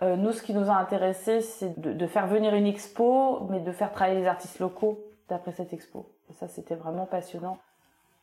Euh, 0.00 0.16
nous, 0.16 0.32
ce 0.32 0.42
qui 0.42 0.54
nous 0.54 0.70
a 0.70 0.74
intéressé, 0.74 1.40
c'est 1.40 1.78
de, 1.80 1.92
de, 1.92 2.06
faire 2.06 2.26
venir 2.26 2.54
une 2.54 2.66
expo, 2.66 3.46
mais 3.50 3.60
de 3.60 3.72
faire 3.72 3.92
travailler 3.92 4.20
les 4.20 4.26
artistes 4.26 4.58
locaux 4.58 4.98
d'après 5.28 5.52
cette 5.52 5.72
expo. 5.72 6.06
Et 6.30 6.32
ça, 6.34 6.48
c'était 6.48 6.74
vraiment 6.74 7.06
passionnant. 7.06 7.58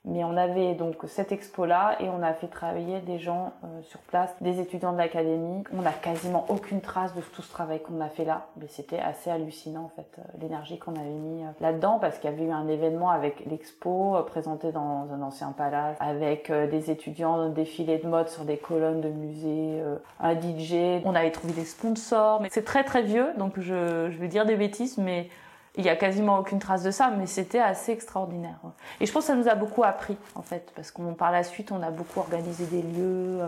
Mais 0.05 0.23
on 0.23 0.37
avait 0.37 0.75
donc 0.75 0.95
cette 1.07 1.33
expo-là 1.33 1.97
et 1.99 2.07
on 2.07 2.23
a 2.23 2.33
fait 2.33 2.47
travailler 2.47 3.01
des 3.01 3.19
gens 3.19 3.51
euh, 3.63 3.81
sur 3.81 3.99
place, 3.99 4.33
des 4.39 4.61
étudiants 4.61 4.93
de 4.93 4.97
l'académie. 4.97 5.63
On 5.73 5.81
n'a 5.81 5.91
quasiment 5.91 6.45
aucune 6.47 6.79
trace 6.79 7.13
de 7.13 7.21
tout 7.21 7.41
ce 7.41 7.51
travail 7.51 7.81
qu'on 7.81 7.99
a 7.99 8.07
fait 8.07 8.23
là. 8.23 8.47
Mais 8.57 8.67
c'était 8.69 8.99
assez 8.99 9.29
hallucinant 9.29 9.83
en 9.83 9.89
fait, 9.89 10.07
euh, 10.17 10.21
l'énergie 10.41 10.79
qu'on 10.79 10.95
avait 10.95 11.09
mis 11.09 11.43
euh, 11.43 11.47
là-dedans 11.59 11.99
parce 11.99 12.17
qu'il 12.17 12.29
y 12.29 12.33
avait 12.33 12.45
eu 12.45 12.51
un 12.51 12.69
événement 12.69 13.09
avec 13.09 13.45
l'expo 13.45 14.15
présenté 14.25 14.71
dans 14.71 15.07
un 15.11 15.21
ancien 15.21 15.51
palace 15.51 15.97
avec 15.99 16.51
des 16.51 16.91
étudiants 16.91 17.49
défilés 17.49 17.97
de 17.97 18.07
mode 18.07 18.29
sur 18.29 18.45
des 18.45 18.57
colonnes 18.57 19.01
de 19.01 19.09
musées, 19.09 19.81
un 20.19 20.33
DJ. 20.33 21.03
On 21.03 21.15
avait 21.15 21.31
trouvé 21.31 21.53
des 21.53 21.65
sponsors, 21.65 22.41
mais 22.41 22.49
c'est 22.51 22.63
très 22.63 22.83
très 22.83 23.01
vieux 23.01 23.33
donc 23.37 23.59
je, 23.59 24.09
je 24.09 24.17
vais 24.17 24.27
dire 24.27 24.45
des 24.45 24.55
bêtises 24.55 24.97
mais 24.97 25.27
il 25.75 25.85
y 25.85 25.89
a 25.89 25.95
quasiment 25.95 26.39
aucune 26.39 26.59
trace 26.59 26.83
de 26.83 26.91
ça, 26.91 27.11
mais 27.11 27.25
c'était 27.25 27.59
assez 27.59 27.91
extraordinaire. 27.91 28.57
Et 28.99 29.05
je 29.05 29.11
pense 29.11 29.23
que 29.23 29.27
ça 29.27 29.35
nous 29.35 29.47
a 29.47 29.55
beaucoup 29.55 29.83
appris, 29.83 30.17
en 30.35 30.41
fait, 30.41 30.71
parce 30.75 30.91
qu'on 30.91 31.13
par 31.13 31.31
la 31.31 31.43
suite, 31.43 31.71
on 31.71 31.81
a 31.83 31.91
beaucoup 31.91 32.19
organisé 32.19 32.65
des 32.65 32.81
lieux, 32.81 33.39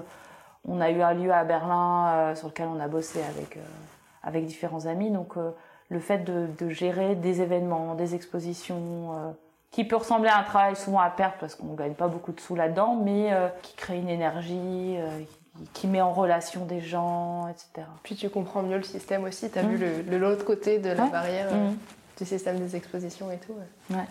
On 0.67 0.79
a 0.79 0.91
eu 0.91 1.01
un 1.01 1.15
lieu 1.15 1.33
à 1.33 1.43
Berlin 1.43 2.07
euh, 2.13 2.35
sur 2.35 2.47
lequel 2.49 2.67
on 2.67 2.79
a 2.79 2.87
bossé 2.87 3.19
avec, 3.23 3.57
euh, 3.57 3.61
avec 4.21 4.45
différents 4.45 4.85
amis. 4.85 5.09
Donc 5.09 5.35
euh, 5.35 5.49
le 5.89 5.99
fait 5.99 6.19
de, 6.19 6.45
de 6.59 6.69
gérer 6.69 7.15
des 7.15 7.41
événements, 7.41 7.95
des 7.95 8.13
expositions, 8.13 9.33
qui 9.71 9.83
peut 9.85 9.95
ressembler 9.95 10.29
à 10.29 10.37
un 10.37 10.43
travail 10.43 10.75
souvent 10.75 10.99
à 10.99 11.09
perte 11.09 11.35
parce 11.39 11.55
qu'on 11.55 11.65
ne 11.67 11.75
gagne 11.75 11.93
pas 11.95 12.07
beaucoup 12.07 12.31
de 12.31 12.39
sous 12.39 12.55
là-dedans, 12.55 12.95
mais 13.03 13.31
qui 13.63 13.73
crée 13.75 13.97
une 13.97 14.07
énergie, 14.09 14.97
qui, 15.73 15.87
met 15.87 15.99
en 16.01 16.11
relation 16.13 16.65
des 16.65 16.79
gens, 16.79 17.47
etc. 17.47 17.87
Puis 18.03 18.15
tu 18.15 18.29
comprends 18.29 18.61
mieux 18.61 18.77
le 18.77 18.83
système 18.83 19.23
aussi. 19.23 19.49
Tu 19.49 19.57
as 19.59 19.63
Mm. 19.63 19.67
vu 19.75 20.19
l'autre 20.19 20.45
côté 20.45 20.77
de 20.77 20.89
la 20.91 21.03
Ouais. 21.05 21.09
barrière 21.09 21.51
Mhm. 21.53 21.75
Du 22.21 22.27
système 22.29 22.59
des 22.59 22.75
expositions 22.75 23.31
et 23.31 23.37
tout. 23.37 23.53
ouais. 23.53 23.97
Ouais. 23.97 24.05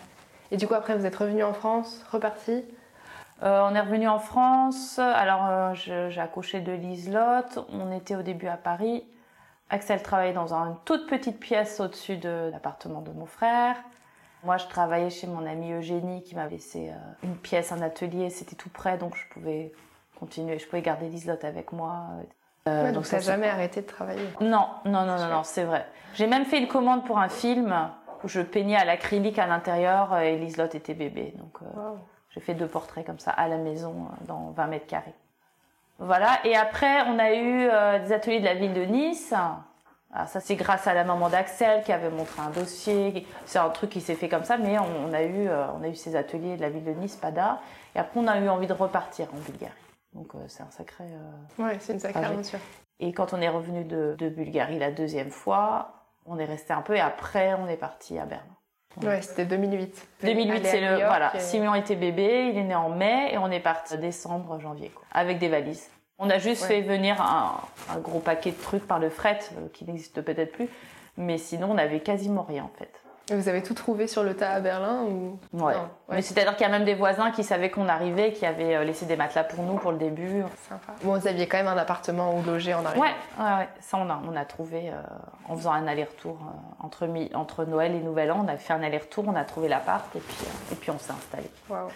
Et 0.50 0.56
du 0.56 0.66
coup, 0.66 0.74
après, 0.74 0.96
vous 0.96 1.06
êtes 1.06 1.14
revenu 1.14 1.44
en 1.44 1.52
France, 1.52 2.04
reparti? 2.10 2.64
Euh, 3.42 3.62
on 3.70 3.74
est 3.74 3.80
revenu 3.80 4.08
en 4.08 4.18
France. 4.18 4.98
Alors, 4.98 5.46
euh, 5.48 5.74
j'ai 5.74 6.20
accouché 6.20 6.60
de 6.60 6.72
Liselotte. 6.72 7.60
On 7.72 7.92
était 7.96 8.16
au 8.16 8.22
début 8.22 8.48
à 8.48 8.56
Paris. 8.56 9.04
Axel 9.70 10.02
travaillait 10.02 10.32
dans 10.32 10.52
une 10.52 10.74
toute 10.84 11.06
petite 11.08 11.38
pièce 11.38 11.78
au-dessus 11.78 12.16
de 12.16 12.50
l'appartement 12.52 13.00
de 13.00 13.12
mon 13.12 13.26
frère. 13.26 13.76
Moi, 14.42 14.56
je 14.56 14.66
travaillais 14.66 15.10
chez 15.10 15.26
mon 15.28 15.46
amie 15.46 15.72
Eugénie 15.72 16.22
qui 16.24 16.34
m'avait 16.34 16.56
laissé 16.56 16.88
euh, 16.88 16.94
une 17.22 17.36
pièce, 17.36 17.70
un 17.72 17.80
atelier. 17.80 18.28
C'était 18.30 18.56
tout 18.56 18.70
près, 18.70 18.98
donc 18.98 19.14
je 19.16 19.22
pouvais 19.32 19.72
continuer. 20.18 20.58
Je 20.58 20.66
pouvais 20.66 20.82
garder 20.82 21.08
Liselotte 21.08 21.44
avec 21.44 21.72
moi. 21.72 22.06
Euh, 22.68 22.84
Ouais, 22.86 22.92
donc, 22.92 23.06
ça, 23.06 23.16
t'as 23.16 23.22
c'est- 23.22 23.26
jamais 23.32 23.48
arrêté 23.48 23.80
de 23.80 23.86
travailler. 23.86 24.26
non, 24.40 24.66
non, 24.84 25.06
non, 25.06 25.16
non, 25.16 25.28
non, 25.28 25.42
c'est 25.44 25.64
vrai. 25.64 25.86
J'ai 26.14 26.26
même 26.26 26.44
fait 26.44 26.58
une 26.58 26.68
commande 26.68 27.06
pour 27.06 27.18
un 27.18 27.28
film 27.30 27.72
où 28.24 28.28
je 28.28 28.40
peignais 28.40 28.76
à 28.76 28.84
l'acrylique 28.84 29.38
à 29.38 29.46
l'intérieur 29.46 30.12
euh, 30.12 30.20
et 30.20 30.36
Liselotte 30.36 30.74
était 30.74 30.94
bébé. 30.94 31.34
Donc, 31.36 31.58
euh, 31.62 31.66
Wow. 31.80 31.98
j'ai 32.30 32.40
fait 32.40 32.54
deux 32.54 32.66
portraits 32.68 33.04
comme 33.06 33.18
ça 33.18 33.30
à 33.32 33.48
la 33.48 33.56
maison 33.56 33.92
euh, 34.10 34.24
dans 34.26 34.50
20 34.50 34.66
mètres 34.66 34.86
carrés. 34.86 35.14
Voilà. 35.98 36.38
Et 36.44 36.56
après, 36.56 37.02
on 37.02 37.18
a 37.18 37.32
eu 37.34 37.68
des 38.00 38.12
ateliers 38.12 38.40
de 38.40 38.44
la 38.46 38.54
ville 38.54 38.72
de 38.72 38.84
Nice. 38.84 39.34
Alors 40.12 40.28
ça, 40.28 40.40
c'est 40.40 40.56
grâce 40.56 40.86
à 40.86 40.94
la 40.94 41.04
maman 41.04 41.28
d'Axel 41.28 41.82
qui 41.84 41.92
avait 41.92 42.08
montré 42.08 42.40
un 42.40 42.48
dossier. 42.50 43.26
C'est 43.44 43.58
un 43.58 43.68
truc 43.68 43.90
qui 43.90 44.00
s'est 44.00 44.14
fait 44.14 44.28
comme 44.30 44.44
ça, 44.44 44.56
mais 44.56 44.78
on, 44.78 45.12
a 45.12 45.22
eu, 45.22 45.48
on 45.50 45.82
a 45.84 45.88
eu 45.88 45.94
ces 45.94 46.16
ateliers 46.16 46.56
de 46.56 46.62
la 46.62 46.70
ville 46.70 46.84
de 46.84 46.92
Nice, 46.92 47.16
Pada. 47.16 47.60
Et 47.94 47.98
après, 47.98 48.18
on 48.18 48.26
a 48.28 48.38
eu 48.40 48.48
envie 48.48 48.66
de 48.66 48.72
repartir 48.72 49.26
en 49.34 49.38
Bulgarie. 49.40 49.72
Donc, 50.14 50.32
c'est 50.48 50.62
un 50.62 50.70
sacré. 50.70 51.04
Ouais, 51.58 51.76
c'est 51.80 51.92
une 51.92 52.00
sacrée 52.00 52.22
Ah, 52.24 52.28
aventure. 52.30 52.58
et 52.98 53.12
quand 53.12 53.34
on 53.34 53.40
est 53.42 53.48
revenu 53.50 53.84
de, 53.84 54.16
de 54.18 54.28
Bulgarie 54.30 54.78
la 54.78 54.90
deuxième 54.90 55.30
fois, 55.30 55.99
on 56.30 56.38
est 56.38 56.44
resté 56.44 56.72
un 56.72 56.80
peu 56.82 56.96
et 56.96 57.00
après 57.00 57.54
on 57.54 57.66
est 57.68 57.76
parti 57.76 58.18
à 58.18 58.24
Berlin. 58.24 58.44
Ouais, 59.02 59.22
c'était 59.22 59.44
2008. 59.44 60.08
2008 60.22 60.50
Aller 60.50 60.66
à 60.66 60.70
c'est 60.70 60.80
le 60.80 60.96
voilà, 61.06 61.36
et- 61.36 61.40
Simeon 61.40 61.74
était 61.74 61.96
bébé, 61.96 62.50
il 62.52 62.58
est 62.58 62.64
né 62.64 62.74
en 62.74 62.88
mai 62.88 63.30
et 63.32 63.38
on 63.38 63.50
est 63.50 63.60
parti 63.60 63.96
décembre 63.98 64.58
janvier 64.60 64.88
quoi, 64.90 65.04
avec 65.12 65.38
des 65.38 65.48
valises. 65.48 65.90
On 66.18 66.28
a 66.30 66.38
juste 66.38 66.62
Ouais. 66.62 66.68
fait 66.68 66.80
venir 66.82 67.20
un, 67.20 67.60
un 67.92 67.98
gros 67.98 68.18
paquet 68.20 68.50
de 68.52 68.60
trucs 68.60 68.86
par 68.86 68.98
le 68.98 69.08
fret 69.10 69.38
euh, 69.56 69.68
qui 69.72 69.84
n'existe 69.84 70.20
peut-être 70.22 70.52
plus, 70.52 70.68
mais 71.16 71.38
sinon 71.38 71.70
on 71.70 71.78
avait 71.78 72.00
quasiment 72.00 72.42
rien 72.42 72.64
en 72.64 72.78
fait. 72.78 72.92
Vous 73.30 73.48
avez 73.48 73.62
tout 73.62 73.74
trouvé 73.74 74.06
sur 74.06 74.22
le 74.22 74.34
tas 74.34 74.50
à 74.50 74.60
Berlin 74.60 75.02
ou? 75.02 75.38
Ouais. 75.52 75.74
Non, 75.74 75.80
ouais. 76.08 76.16
Mais 76.16 76.22
c'est-à-dire 76.22 76.56
qu'il 76.56 76.66
y 76.66 76.68
a 76.68 76.72
même 76.72 76.84
des 76.84 76.94
voisins 76.94 77.30
qui 77.30 77.44
savaient 77.44 77.70
qu'on 77.70 77.88
arrivait, 77.88 78.32
qui 78.32 78.44
avaient 78.44 78.76
euh, 78.76 78.84
laissé 78.84 79.06
des 79.06 79.16
matelas 79.16 79.44
pour 79.44 79.64
nous 79.64 79.74
pour 79.74 79.92
le 79.92 79.98
début. 79.98 80.42
Sympa. 80.68 80.92
Bon, 81.02 81.16
vous 81.16 81.26
aviez 81.26 81.46
quand 81.46 81.58
même 81.58 81.68
un 81.68 81.76
appartement 81.76 82.36
où 82.36 82.42
loger 82.42 82.74
en 82.74 82.84
arrivant. 82.84 83.02
Ouais, 83.02 83.14
ouais, 83.38 83.44
ouais. 83.44 83.68
Ça, 83.80 83.98
on 83.98 84.10
a, 84.10 84.20
on 84.28 84.36
a 84.36 84.44
trouvé 84.44 84.90
euh, 84.90 85.00
en 85.48 85.56
faisant 85.56 85.72
un 85.72 85.86
aller-retour 85.86 86.38
euh, 86.42 86.84
entre, 86.84 87.64
Noël 87.64 87.94
et 87.94 88.00
Nouvel 88.00 88.32
An. 88.32 88.44
On 88.44 88.48
a 88.48 88.56
fait 88.56 88.72
un 88.72 88.82
aller-retour, 88.82 89.24
on 89.26 89.36
a 89.36 89.44
trouvé 89.44 89.68
l'appart 89.68 90.04
et 90.16 90.20
puis, 90.20 90.36
euh, 90.42 90.72
et 90.72 90.74
puis 90.74 90.90
on 90.90 90.98
s'est 90.98 91.12
installé. 91.12 91.50
Waouh. 91.68 91.88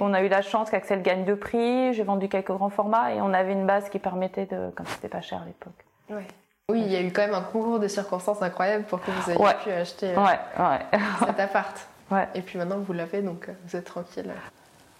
On 0.00 0.12
a 0.12 0.20
eu 0.22 0.28
la 0.28 0.42
chance 0.42 0.70
qu'Axel 0.70 1.02
gagne 1.02 1.24
de 1.24 1.34
prix. 1.34 1.94
J'ai 1.94 2.02
vendu 2.02 2.28
quelques 2.28 2.52
grands 2.52 2.68
formats 2.68 3.14
et 3.14 3.20
on 3.20 3.32
avait 3.32 3.52
une 3.52 3.66
base 3.66 3.88
qui 3.88 3.98
permettait 3.98 4.46
de, 4.46 4.70
comme 4.74 4.86
c'était 4.86 5.08
pas 5.08 5.22
cher 5.22 5.40
à 5.42 5.46
l'époque. 5.46 5.84
Ouais. 6.10 6.26
Oui, 6.70 6.80
il 6.82 6.92
y 6.92 6.96
a 6.96 7.00
eu 7.02 7.12
quand 7.12 7.22
même 7.22 7.34
un 7.34 7.40
concours 7.42 7.78
de 7.80 7.88
circonstances 7.88 8.40
incroyables 8.42 8.84
pour 8.84 9.00
que 9.00 9.10
vous 9.10 9.30
ayez 9.30 9.40
Ouais. 9.40 9.54
pu 9.62 9.70
acheter 9.70 10.10
euh, 10.16 10.24
Ouais, 10.24 10.38
ouais. 10.58 10.98
cet 11.26 11.40
appart. 11.40 11.86
Et 12.34 12.42
puis 12.42 12.58
maintenant, 12.58 12.78
vous 12.78 12.92
l'avez, 12.92 13.22
donc 13.22 13.48
euh, 13.48 13.52
vous 13.66 13.76
êtes 13.76 13.84
tranquille. 13.84 14.30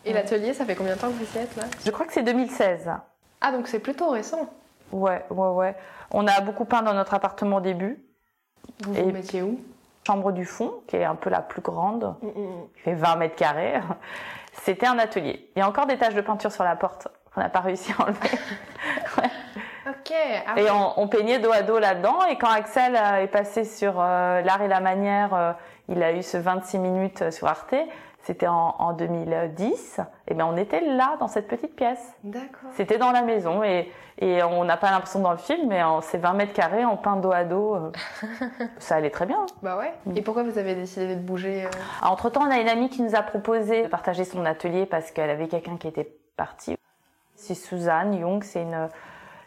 Et 0.04 0.12
l'atelier, 0.12 0.54
ça 0.54 0.64
fait 0.64 0.74
combien 0.76 0.94
de 0.94 1.00
temps 1.00 1.08
que 1.08 1.12
vous 1.24 1.36
y 1.38 1.42
êtes 1.42 1.56
là? 1.56 1.64
Je 1.84 1.90
crois 1.90 2.06
que 2.06 2.12
c'est 2.12 2.22
2016. 2.22 2.90
Ah, 3.40 3.52
donc 3.52 3.68
c'est 3.68 3.80
plutôt 3.80 4.10
récent. 4.10 4.48
Ouais, 4.92 5.24
ouais, 5.30 5.48
ouais. 5.48 5.76
On 6.10 6.26
a 6.26 6.40
beaucoup 6.40 6.64
peint 6.64 6.82
dans 6.82 6.94
notre 6.94 7.14
appartement 7.14 7.56
au 7.56 7.60
début. 7.60 8.02
Vous 8.84 8.94
Et- 8.96 9.02
vous 9.02 9.10
mettiez 9.10 9.42
où? 9.42 9.60
Chambre 10.06 10.32
du 10.32 10.46
fond, 10.46 10.72
qui 10.88 10.96
est 10.96 11.04
un 11.04 11.14
peu 11.14 11.28
la 11.30 11.40
plus 11.42 11.60
grande. 11.60 12.14
Mm, 12.22 12.26
mm, 12.28 12.68
qui 12.74 12.80
fait 12.82 12.94
20 12.94 13.16
mètres 13.16 13.36
carrés. 13.36 13.80
C'était 14.62 14.86
un 14.86 14.98
atelier. 14.98 15.50
Il 15.54 15.58
y 15.58 15.62
a 15.62 15.68
encore 15.68 15.86
des 15.86 15.98
taches 15.98 16.14
de 16.14 16.20
peinture 16.22 16.50
sur 16.50 16.64
la 16.64 16.74
porte 16.76 17.08
qu'on 17.34 17.40
n'a 17.42 17.48
pas 17.50 17.60
réussi 17.60 17.92
à 17.98 18.02
enlever. 18.02 18.30
Ok. 19.88 20.12
Ah, 20.46 20.60
Et 20.60 20.70
on, 20.70 21.00
on 21.00 21.08
peignait 21.08 21.38
dos 21.38 21.52
à 21.52 21.62
dos 21.62 21.78
là-dedans. 21.78 22.18
Et 22.30 22.36
quand 22.36 22.50
Axel 22.50 22.94
euh, 22.96 23.22
est 23.22 23.28
passé 23.28 23.64
sur 23.64 23.94
euh, 23.98 24.40
l'art 24.42 24.62
et 24.62 24.68
la 24.68 24.80
manière, 24.80 25.34
euh, 25.34 25.52
il 25.88 26.02
a 26.02 26.12
eu 26.12 26.22
ce 26.22 26.36
26 26.36 26.78
minutes 26.78 27.30
sur 27.30 27.46
Arte. 27.48 27.74
C'était 28.22 28.46
en, 28.48 28.74
en 28.78 28.92
2010. 28.92 30.00
Et 30.28 30.34
bien 30.34 30.44
on 30.46 30.56
était 30.58 30.82
là, 30.82 31.16
dans 31.20 31.28
cette 31.28 31.48
petite 31.48 31.74
pièce. 31.74 32.12
D'accord. 32.22 32.70
C'était 32.74 32.98
dans 32.98 33.12
la 33.12 33.22
maison. 33.22 33.62
Et, 33.64 33.90
et 34.18 34.42
on 34.42 34.64
n'a 34.64 34.76
pas 34.76 34.90
l'impression 34.90 35.20
dans 35.20 35.30
le 35.30 35.38
film, 35.38 35.68
mais 35.68 35.82
en 35.82 36.02
ces 36.02 36.18
20 36.18 36.34
mètres 36.34 36.52
carrés, 36.52 36.84
on 36.84 36.98
peint 36.98 37.16
dos 37.16 37.32
à 37.32 37.44
dos. 37.44 37.74
euh, 37.74 37.92
ça 38.78 38.96
allait 38.96 39.08
très 39.08 39.24
bien. 39.24 39.46
Bah 39.62 39.78
ouais. 39.78 39.94
Mm. 40.04 40.16
Et 40.18 40.22
pourquoi 40.22 40.42
vous 40.42 40.58
avez 40.58 40.74
décidé 40.74 41.14
de 41.16 41.20
bouger 41.20 41.64
euh? 41.64 41.68
Entre 42.02 42.28
temps, 42.28 42.42
on 42.46 42.50
a 42.50 42.58
une 42.58 42.68
amie 42.68 42.90
qui 42.90 43.00
nous 43.00 43.14
a 43.14 43.22
proposé 43.22 43.84
de 43.84 43.88
partager 43.88 44.24
son 44.26 44.44
atelier 44.44 44.84
parce 44.84 45.10
qu'elle 45.10 45.30
avait 45.30 45.48
quelqu'un 45.48 45.78
qui 45.78 45.88
était 45.88 46.12
parti. 46.36 46.76
C'est 47.34 47.54
Suzanne 47.54 48.12
Young, 48.12 48.44
c'est 48.44 48.60
une, 48.60 48.90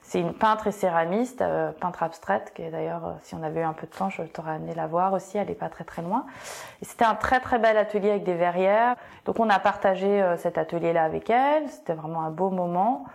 c'est 0.05 0.19
une 0.19 0.33
peintre 0.33 0.67
et 0.67 0.71
céramiste, 0.71 1.41
euh, 1.41 1.71
peintre 1.71 2.03
abstraite, 2.03 2.51
qui 2.53 2.61
est 2.61 2.69
d'ailleurs, 2.69 3.05
euh, 3.07 3.11
si 3.23 3.35
on 3.35 3.41
avait 3.41 3.61
eu 3.61 3.63
un 3.63 3.73
peu 3.73 3.87
de 3.87 3.91
temps, 3.91 4.09
je 4.09 4.21
t'aurais 4.23 4.51
amené 4.51 4.75
la 4.75 4.85
voir 4.85 5.13
aussi, 5.13 5.37
elle 5.37 5.47
n'est 5.47 5.55
pas 5.55 5.69
très 5.69 5.85
très 5.85 6.01
loin. 6.01 6.25
C'était 6.81 7.05
un 7.05 7.15
très 7.15 7.39
très 7.39 7.57
bel 7.57 7.77
atelier 7.77 8.09
avec 8.11 8.23
des 8.23 8.35
verrières. 8.35 8.95
Donc 9.25 9.39
on 9.39 9.49
a 9.49 9.59
partagé 9.59 10.21
euh, 10.21 10.35
cet 10.37 10.57
atelier-là 10.57 11.03
avec 11.05 11.29
elle, 11.29 11.67
c'était 11.69 11.93
vraiment 11.93 12.21
un 12.21 12.31
beau 12.31 12.49
moment. 12.49 13.05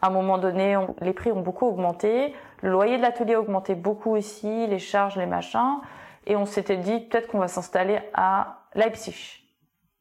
À 0.00 0.06
un 0.06 0.10
moment 0.10 0.38
donné, 0.38 0.76
on- 0.76 0.94
les 1.00 1.12
prix 1.12 1.32
ont 1.32 1.40
beaucoup 1.40 1.66
augmenté, 1.66 2.34
le 2.62 2.70
loyer 2.70 2.96
de 2.98 3.02
l'atelier 3.02 3.34
a 3.34 3.40
augmenté 3.40 3.74
beaucoup 3.74 4.16
aussi, 4.16 4.66
les 4.68 4.78
charges, 4.78 5.16
les 5.16 5.26
machins. 5.26 5.80
Et 6.26 6.36
on 6.36 6.46
s'était 6.46 6.76
dit 6.76 7.00
peut-être 7.00 7.26
qu'on 7.28 7.38
va 7.38 7.48
s'installer 7.48 7.98
à 8.14 8.58
Leipzig. 8.74 9.42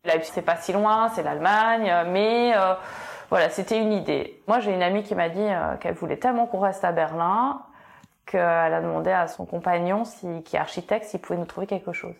Leipzig, 0.05 0.31
c'est 0.33 0.41
pas 0.43 0.55
si 0.55 0.71
loin, 0.71 1.09
c'est 1.09 1.23
l'Allemagne, 1.23 1.91
mais 2.11 2.53
voilà, 3.29 3.49
c'était 3.49 3.79
une 3.79 3.91
idée. 3.91 4.41
Moi, 4.47 4.59
j'ai 4.59 4.73
une 4.73 4.83
amie 4.83 5.03
qui 5.03 5.15
m'a 5.15 5.29
dit 5.29 5.39
euh, 5.39 5.75
qu'elle 5.77 5.95
voulait 5.95 6.17
tellement 6.17 6.45
qu'on 6.45 6.59
reste 6.59 6.83
à 6.83 6.91
Berlin 6.91 7.61
qu'elle 8.27 8.73
a 8.73 8.81
demandé 8.81 9.09
à 9.09 9.27
son 9.27 9.45
compagnon, 9.45 10.03
qui 10.45 10.55
est 10.55 10.59
architecte, 10.59 11.05
s'il 11.05 11.19
pouvait 11.19 11.39
nous 11.39 11.45
trouver 11.45 11.65
quelque 11.65 11.93
chose. 11.93 12.15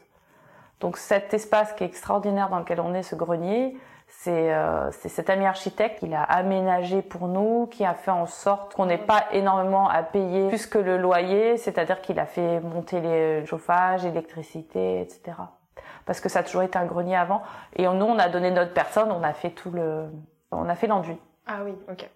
Donc 0.80 0.98
cet 0.98 1.34
espace 1.34 1.74
qui 1.74 1.84
est 1.84 1.88
extraordinaire 1.88 2.50
dans 2.50 2.60
lequel 2.60 2.80
on 2.80 2.94
est, 2.94 3.04
ce 3.04 3.16
grenier, 3.16 3.78
c'est 4.08 4.54
euh, 4.54 4.90
cet 4.92 5.30
ami 5.30 5.46
architecte 5.46 6.00
qui 6.00 6.08
l'a 6.08 6.24
aménagé 6.24 7.02
pour 7.02 7.28
nous, 7.28 7.68
qui 7.68 7.84
a 7.84 7.94
fait 7.94 8.12
en 8.12 8.26
sorte 8.26 8.74
qu'on 8.74 8.86
n'ait 8.86 8.98
pas 8.98 9.26
énormément 9.34 9.90
à 9.90 10.02
payer 10.02 10.48
plus 10.48 10.66
que 10.66 10.78
le 10.78 10.98
loyer, 10.98 11.58
c'est-à-dire 11.58 12.02
qu'il 12.02 12.20
a 12.20 12.26
fait 12.26 12.62
monter 12.62 13.02
les 13.02 13.46
chauffages, 13.46 14.04
l'électricité, 14.04 15.02
etc. 15.02 15.38
Parce 16.06 16.22
que 16.22 16.30
ça 16.30 16.40
a 16.40 16.44
toujours 16.44 16.64
été 16.64 16.80
un 16.80 16.86
grenier 16.86 17.18
avant. 17.18 17.42
Et 17.76 17.84
nous, 17.86 18.06
on 18.06 18.18
a 18.18 18.30
donné 18.30 18.50
notre 18.52 18.74
personne, 18.74 19.12
on 19.12 19.24
a 19.24 19.34
fait 19.34 19.50
tout 19.50 19.72
le, 19.72 20.06
on 20.52 20.68
a 20.70 20.76
fait 20.76 20.88
l'enduit. 20.88 21.18
Ah 21.48 21.60
oui, 21.66 21.74
ok. 21.92 22.10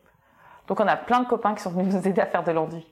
Donc 0.67 0.79
on 0.79 0.87
a 0.87 0.95
plein 0.95 1.19
de 1.21 1.27
copains 1.27 1.53
qui 1.55 1.61
sont 1.61 1.71
venus 1.71 1.93
nous 1.93 2.07
aider 2.07 2.21
à 2.21 2.25
faire 2.25 2.43
de 2.43 2.51
l'enduit. 2.51 2.85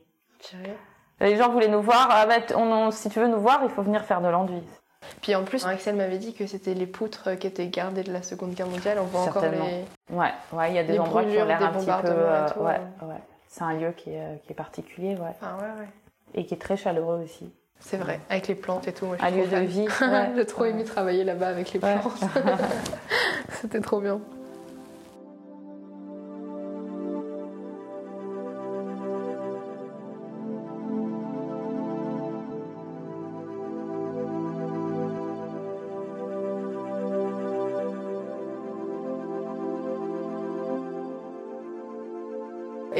Les 1.21 1.35
gens 1.35 1.49
voulaient 1.49 1.67
nous 1.67 1.81
voir, 1.81 2.07
ah 2.11 2.25
bah, 2.25 2.35
on- 2.55 2.61
on- 2.87 2.91
si 2.91 3.09
tu 3.09 3.19
veux 3.19 3.27
nous 3.27 3.39
voir, 3.39 3.59
il 3.63 3.69
faut 3.69 3.81
venir 3.81 4.03
faire 4.05 4.21
de 4.21 4.27
l'enduit. 4.29 4.63
Puis 5.21 5.33
en 5.35 5.43
plus, 5.43 5.65
Axel 5.65 5.95
m'avait 5.95 6.17
dit 6.17 6.33
que 6.33 6.45
c'était 6.47 6.73
les 6.73 6.87
poutres 6.87 7.37
qui 7.37 7.47
étaient 7.47 7.67
gardées 7.67 8.03
de 8.03 8.11
la 8.13 8.21
Seconde 8.21 8.53
Guerre 8.53 8.67
mondiale. 8.67 8.99
On 8.99 9.05
voit 9.05 9.21
encore 9.21 9.41
Certainement. 9.41 9.65
les. 9.65 10.15
Ouais, 10.15 10.31
ouais, 10.53 10.69
il 10.71 10.75
y 10.75 10.79
a 10.79 10.83
des 10.83 10.93
Les 10.93 10.99
endroits 10.99 11.21
qui 11.23 11.27
ont 11.27 11.31
brûlures, 11.31 11.45
l'air 11.45 11.63
un 11.63 11.71
petit 11.71 11.85
peu, 11.85 11.91
euh, 12.13 12.49
tout, 12.49 12.59
ouais, 12.59 12.65
ouais. 13.01 13.07
ouais. 13.07 13.21
C'est 13.47 13.63
un 13.63 13.73
lieu 13.73 13.91
qui 13.91 14.11
est, 14.13 14.19
euh, 14.21 14.35
qui 14.45 14.51
est 14.51 14.55
particulier, 14.55 15.15
ouais, 15.15 15.29
Enfin, 15.41 15.55
ouais, 15.57 15.81
ouais. 15.81 15.89
et 16.35 16.45
qui 16.45 16.53
est 16.53 16.57
très 16.57 16.77
chaleureux 16.77 17.21
aussi. 17.23 17.51
C'est 17.79 17.97
vrai, 17.97 18.19
avec 18.29 18.47
les 18.47 18.55
plantes 18.55 18.87
et 18.87 18.93
tout. 18.93 19.05
moi, 19.05 19.15
Un 19.21 19.27
suis 19.29 19.37
lieu 19.37 19.43
trop 19.47 19.51
de 19.55 19.57
fan. 19.61 19.65
vie. 19.65 19.87
ouais. 20.01 20.29
J'ai 20.35 20.45
trop 20.45 20.65
aimé 20.65 20.83
travailler 20.83 21.23
là-bas 21.23 21.47
avec 21.47 21.71
les 21.73 21.79
Ouais. 21.79 21.95
plantes. 21.97 22.19
C'était 23.61 23.81
trop 23.81 23.99
bien. 24.01 24.19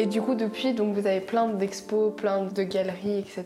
Du 0.10 0.22
coup, 0.22 0.36
depuis, 0.36 0.74
donc 0.74 0.94
vous 0.94 1.08
avez 1.08 1.22
plein 1.22 1.48
d'expos, 1.48 2.14
plein 2.16 2.44
de 2.44 2.64
galeries, 2.64 3.20
etc. 3.20 3.46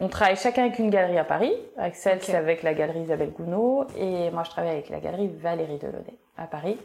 On 0.00 0.08
travaille 0.08 0.36
chacun 0.36 0.64
avec 0.64 0.78
une 0.78 0.90
galerie 0.90 1.18
à 1.18 1.24
Paris. 1.24 1.52
Axel, 1.78 2.16
Ok. 2.18 2.24
c'est 2.24 2.36
avec 2.36 2.62
la 2.62 2.74
galerie 2.74 3.00
Isabelle 3.02 3.30
Gounod. 3.30 3.86
Et 3.96 4.30
moi, 4.30 4.42
je 4.44 4.50
travaille 4.50 4.72
avec 4.72 4.88
la 4.90 5.00
galerie 5.00 5.28
Valérie 5.28 5.78
Delaunay 5.78 6.14
à 6.36 6.44
Paris. 6.46 6.78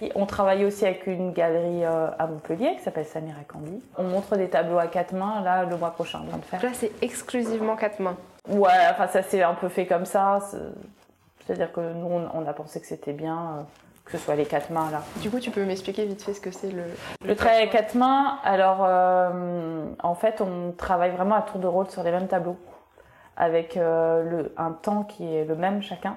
Et 0.00 0.12
on 0.14 0.26
travaille 0.26 0.64
aussi 0.64 0.86
avec 0.86 1.06
une 1.08 1.32
galerie 1.32 1.84
euh, 1.84 2.08
à 2.18 2.26
Montpellier 2.28 2.76
qui 2.76 2.82
s'appelle 2.82 3.04
Samira 3.04 3.40
Candy. 3.48 3.82
On 3.98 4.04
montre 4.04 4.36
des 4.36 4.48
tableaux 4.48 4.78
à 4.78 4.86
quatre 4.86 5.12
mains 5.12 5.42
là 5.42 5.64
le 5.64 5.76
mois 5.76 5.90
prochain. 5.90 6.20
On 6.24 6.30
va 6.30 6.36
le 6.36 6.42
faire. 6.42 6.62
Là, 6.62 6.70
c'est 6.72 6.92
exclusivement 7.02 7.74
quatre 7.74 7.98
mains. 7.98 8.16
Ouais, 8.48 8.70
enfin 8.90 9.08
ça 9.08 9.22
s'est 9.22 9.42
un 9.42 9.54
peu 9.54 9.68
fait 9.68 9.86
comme 9.86 10.04
ça. 10.06 10.38
c'est- 10.50 10.56
C'est-à-dire 11.44 11.72
que 11.72 11.80
nous 11.80 12.06
on, 12.06 12.28
on 12.32 12.46
a 12.46 12.52
pensé 12.52 12.80
que 12.80 12.86
c'était 12.86 13.12
bien 13.12 13.36
euh, 13.58 13.62
que 14.10 14.16
ce 14.16 14.24
soit 14.24 14.36
les 14.36 14.46
quatre 14.46 14.70
mains 14.70 14.90
là. 14.90 15.02
Du 15.16 15.30
coup, 15.30 15.38
tu 15.38 15.50
peux 15.50 15.64
m'expliquer 15.64 16.06
vite 16.06 16.22
fait 16.22 16.32
ce 16.32 16.40
que 16.40 16.50
c'est 16.50 16.70
le. 16.70 16.84
Le 17.26 17.36
travail 17.36 17.62
à 17.62 17.66
quatre 17.66 17.94
mains, 17.94 18.38
alors 18.42 18.84
euh, 18.84 19.84
en 20.02 20.14
fait 20.14 20.40
on 20.40 20.72
travaille 20.72 21.10
vraiment 21.10 21.34
à 21.34 21.42
tour 21.42 21.60
de 21.60 21.66
rôle 21.66 21.88
sur 21.90 22.02
les 22.02 22.10
mêmes 22.10 22.28
tableaux 22.28 22.56
avec 23.36 23.76
euh, 23.76 24.22
le, 24.22 24.54
un 24.56 24.72
temps 24.72 25.04
qui 25.04 25.34
est 25.34 25.44
le 25.44 25.54
même 25.54 25.82
chacun. 25.82 26.16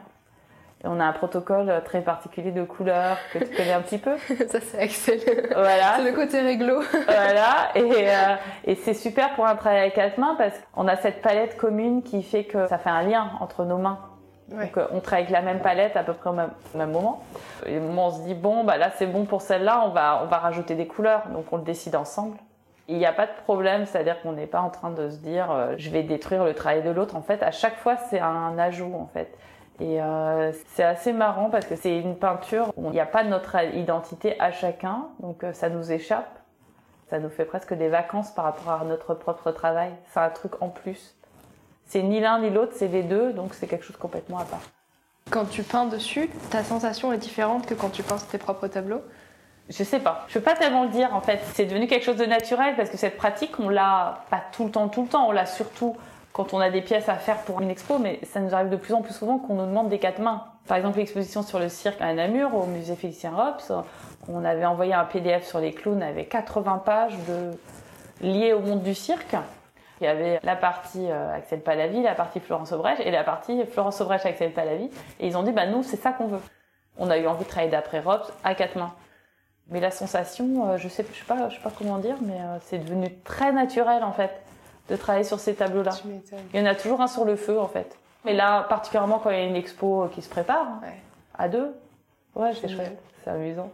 Et 0.84 0.88
on 0.88 1.00
a 1.00 1.06
un 1.06 1.12
protocole 1.12 1.72
très 1.86 2.02
particulier 2.02 2.52
de 2.52 2.64
couleurs 2.64 3.18
que 3.32 3.38
tu 3.38 3.56
connais 3.56 3.74
un 3.74 3.82
petit 3.82 4.00
peu. 4.00 4.18
Ça, 4.48 4.60
c'est 4.60 4.80
Axel. 4.80 5.20
Voilà. 5.54 5.98
c'est 5.98 6.10
le 6.10 6.16
côté 6.16 6.40
réglo. 6.40 6.82
voilà, 7.06 7.70
et, 7.76 8.10
euh, 8.10 8.36
et 8.66 8.74
c'est 8.76 8.96
super 8.96 9.36
pour 9.36 9.46
un 9.46 9.56
travail 9.56 9.82
à 9.82 9.90
quatre 9.92 10.18
mains 10.18 10.34
parce 10.40 10.56
qu'on 10.74 10.88
a 10.88 10.96
cette 10.96 11.22
palette 11.22 11.56
commune 11.58 12.02
qui 12.02 12.24
fait 12.24 12.46
que 12.46 12.68
ça 12.68 12.80
fait 12.80 12.90
un 12.90 13.04
lien 13.04 13.32
entre 13.42 13.64
nos 13.64 13.78
mains. 13.78 14.00
Donc 14.52 14.78
euh, 14.78 14.88
on 14.92 15.00
travaille 15.00 15.24
avec 15.24 15.32
la 15.32 15.42
même 15.42 15.60
palette 15.60 15.96
à 15.96 16.04
peu 16.04 16.14
près 16.14 16.30
au 16.30 16.34
même, 16.34 16.52
moment. 16.76 17.24
Et 17.66 17.80
moment 17.80 18.06
où 18.06 18.10
on 18.10 18.12
se 18.12 18.22
dit 18.22 18.34
bon 18.34 18.64
bah 18.64 18.78
là 18.78 18.92
c'est 18.98 19.08
bon 19.08 19.26
pour 19.26 19.42
celle-là, 19.42 19.84
on 19.86 19.90
va 19.90 20.22
on 20.24 20.28
va 20.28 20.38
rajouter 20.38 20.76
des 20.76 20.88
couleurs, 20.88 21.28
donc 21.30 21.46
on 21.52 21.58
le 21.58 21.64
décide 21.64 21.96
ensemble. 21.96 22.38
Il 22.88 22.98
n'y 22.98 23.06
a 23.06 23.14
pas 23.14 23.28
de 23.28 23.32
problème, 23.44 23.86
c'est-à-dire 23.86 24.22
qu'on 24.22 24.34
n'est 24.34 24.48
pas 24.48 24.60
en 24.60 24.70
train 24.70 24.90
de 24.90 25.10
se 25.10 25.18
dire 25.18 25.50
euh, 25.52 25.76
je 25.78 25.90
vais 25.90 26.04
détruire 26.04 26.44
le 26.44 26.54
travail 26.54 26.84
de 26.84 26.90
l'autre. 26.90 27.16
En 27.16 27.22
fait, 27.22 27.42
à 27.44 27.52
chaque 27.52 27.78
fois 27.78 27.96
c'est 28.10 28.20
un 28.20 28.58
ajout 28.58 28.94
en 28.94 29.10
fait. 29.14 29.38
Et 29.80 30.02
euh, 30.02 30.52
c'est 30.74 30.84
assez 30.84 31.14
marrant 31.14 31.50
parce 31.50 31.66
que 31.66 31.76
c'est 31.76 31.98
une 31.98 32.16
peinture 32.16 32.72
où 32.76 32.88
il 32.88 32.92
n'y 32.92 33.00
a 33.00 33.06
pas 33.06 33.24
notre 33.24 33.56
identité 33.74 34.40
à 34.40 34.52
chacun, 34.52 35.08
donc 35.20 35.44
ça 35.54 35.70
nous 35.70 35.92
échappe. 35.92 36.40
Ça 37.10 37.20
nous 37.20 37.30
fait 37.30 37.46
presque 37.46 37.74
des 37.74 37.90
vacances 37.90 38.32
par 38.32 38.46
rapport 38.46 38.72
à 38.82 38.86
notre 38.86 39.14
propre 39.14 39.52
travail. 39.52 39.92
C'est 40.14 40.20
un 40.20 40.30
truc 40.30 40.62
en 40.62 40.70
plus. 40.70 41.16
C'est 41.88 42.02
ni 42.02 42.20
l'un 42.20 42.40
ni 42.40 42.50
l'autre, 42.50 42.74
c'est 42.76 42.88
les 42.88 43.04
deux, 43.04 43.34
donc 43.34 43.54
c'est 43.54 43.68
quelque 43.68 43.84
chose 43.84 43.96
de 43.96 44.02
complètement 44.02 44.40
à 44.40 44.46
part. 44.46 44.62
Quand 45.30 45.46
tu 45.46 45.64
peins 45.64 45.86
dessus, 45.86 46.30
ta 46.50 46.64
sensation 46.64 47.14
est 47.14 47.18
différente 47.18 47.66
que 47.66 47.74
quand 47.74 47.90
tu 47.90 48.04
peins 48.04 48.18
sur 48.18 48.28
tes 48.28 48.38
propres 48.38 48.68
tableaux? 48.68 49.02
Je 49.70 49.84
sais 49.84 50.00
pas. 50.00 50.26
Je 50.28 50.34
peux 50.34 50.44
pas 50.44 50.56
tellement 50.56 50.84
le 50.84 50.90
dire 50.90 51.14
en 51.14 51.22
fait. 51.22 51.40
C'est 51.54 51.66
devenu 51.66 51.88
quelque 51.88 52.04
chose 52.04 52.18
de 52.18 52.26
naturel 52.26 52.76
parce 52.76 52.90
que 52.90 52.98
cette 52.98 53.16
pratique, 53.16 53.60
on 53.60 53.70
l'a 53.70 54.26
pas 54.30 54.42
tout 54.52 54.66
le 54.66 54.72
temps, 54.72 54.90
tout 54.90 55.04
le 55.04 55.08
temps. 55.08 55.28
On 55.28 55.32
l'a 55.32 55.46
surtout 55.46 55.96
quand 56.34 56.54
on 56.54 56.60
a 56.60 56.70
des 56.70 56.82
pièces 56.82 57.10
à 57.10 57.16
faire 57.16 57.38
pour 57.40 57.62
une 57.62 57.70
expo, 57.70 57.98
mais 57.98 58.20
ça 58.24 58.40
nous 58.40 58.54
arrive 58.54 58.70
de 58.70 58.76
plus 58.76 58.94
en 58.94 59.02
plus 59.02 59.14
souvent 59.14 59.38
qu'on 59.38 59.56
nous 59.56 59.66
demande 59.66 59.90
des 59.90 60.00
quatre 60.00 60.20
mains. 60.20 60.46
Par 60.68 60.78
exemple, 60.78 60.98
l'exposition 60.98 61.44
sur 61.44 61.60
le 61.60 61.70
cirque 61.70 62.02
à 62.02 62.14
Namur, 62.14 62.56
au 62.56 62.66
musée 62.66 62.96
Félicien 62.96 63.32
Rops, 63.32 63.72
on 64.30 64.46
avait 64.46 64.66
envoyé 64.66 64.94
un 64.94 65.06
PDF 65.06 65.46
sur 65.46 65.60
les 65.60 65.74
clowns 65.74 66.04
avec 66.04 66.30
80 66.30 66.84
pages 66.86 67.18
de... 67.28 67.52
liées 68.26 68.54
au 68.54 68.60
monde 68.60 68.84
du 68.84 68.96
cirque. 68.96 69.36
Il 70.02 70.06
y 70.06 70.08
avait 70.08 70.40
la 70.44 70.56
partie 70.56 71.06
euh, 71.10 71.36
Axel 71.36 71.62
Palavi, 71.62 72.02
la 72.02 72.16
partie 72.16 72.40
Florence 72.40 72.72
Aubrèche 72.72 73.00
et 73.06 73.12
la 73.12 73.24
partie 73.24 73.64
Florence 73.68 74.02
Aubrèche 74.02 74.26
Axel 74.26 74.52
Palavi. 74.52 74.90
Et 75.20 75.28
ils 75.28 75.38
ont 75.38 75.44
dit, 75.44 75.52
bah 75.52 75.68
nous, 75.68 75.84
c'est 75.84 75.96
ça 75.96 76.12
qu'on 76.12 76.26
veut. 76.28 76.40
On 76.98 77.10
a 77.12 77.18
eu 77.20 77.28
envie 77.28 77.44
de 77.46 77.50
travailler 77.50 77.72
d'après 77.72 78.00
Rops 78.00 78.32
à 78.44 78.56
quatre 78.56 78.76
mains. 78.78 78.94
Mais 79.70 79.80
la 79.80 79.92
sensation, 79.92 80.70
euh, 80.70 80.78
je 80.78 80.88
sais, 80.88 81.06
je 81.14 81.20
sais 81.20 81.26
pas, 81.26 81.50
je 81.50 81.56
sais 81.56 81.62
pas 81.62 81.72
comment 81.78 82.00
dire, 82.00 82.16
mais 82.22 82.34
euh, 82.34 82.58
c'est 82.62 82.80
devenu 82.80 83.14
très 83.24 83.52
naturel 83.54 84.04
en 84.04 84.12
fait 84.12 84.32
de 84.90 84.96
travailler 84.96 85.24
sur 85.24 85.40
ces 85.40 85.54
tableaux-là. 85.54 85.92
Il 86.54 86.60
y 86.60 86.64
en 86.64 86.66
a 86.66 86.76
toujours 86.76 87.00
un 87.00 87.08
sur 87.08 87.24
le 87.24 87.36
feu 87.36 87.60
en 87.60 87.68
fait. 87.68 87.96
Mais 88.26 88.34
là, 88.34 88.64
particulièrement 88.64 89.20
quand 89.20 89.30
il 89.30 89.38
y 89.38 89.42
a 89.42 89.46
une 89.46 89.56
expo 89.56 90.08
qui 90.14 90.22
se 90.24 90.30
prépare, 90.30 90.66
hein, 90.68 90.80
Ouais. 90.84 91.00
à 91.38 91.48
deux, 91.48 91.74
ouais, 92.36 92.52
c'est 92.60 92.68
chouette, 92.68 93.00
c'est 93.24 93.30
amusant. 93.30 93.72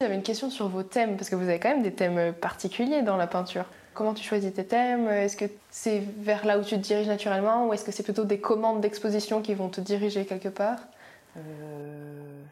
J'avais 0.00 0.16
une 0.16 0.22
question 0.24 0.50
sur 0.50 0.68
vos 0.68 0.82
thèmes, 0.82 1.16
parce 1.16 1.30
que 1.30 1.36
vous 1.36 1.48
avez 1.48 1.60
quand 1.60 1.68
même 1.70 1.82
des 1.82 1.94
thèmes 1.94 2.32
particuliers 2.34 3.02
dans 3.02 3.16
la 3.16 3.28
peinture. 3.28 3.64
Comment 3.94 4.14
tu 4.14 4.24
choisis 4.24 4.52
tes 4.52 4.66
thèmes 4.66 5.08
Est-ce 5.08 5.36
que 5.36 5.44
c'est 5.70 6.00
vers 6.18 6.46
là 6.46 6.58
où 6.58 6.62
tu 6.62 6.76
te 6.76 6.80
diriges 6.80 7.08
naturellement 7.08 7.66
ou 7.66 7.72
est-ce 7.72 7.84
que 7.84 7.92
c'est 7.92 8.02
plutôt 8.02 8.24
des 8.24 8.40
commandes 8.40 8.80
d'exposition 8.80 9.42
qui 9.42 9.54
vont 9.54 9.68
te 9.68 9.80
diriger 9.80 10.24
quelque 10.24 10.48
part? 10.48 10.78
Euh, 11.36 12.42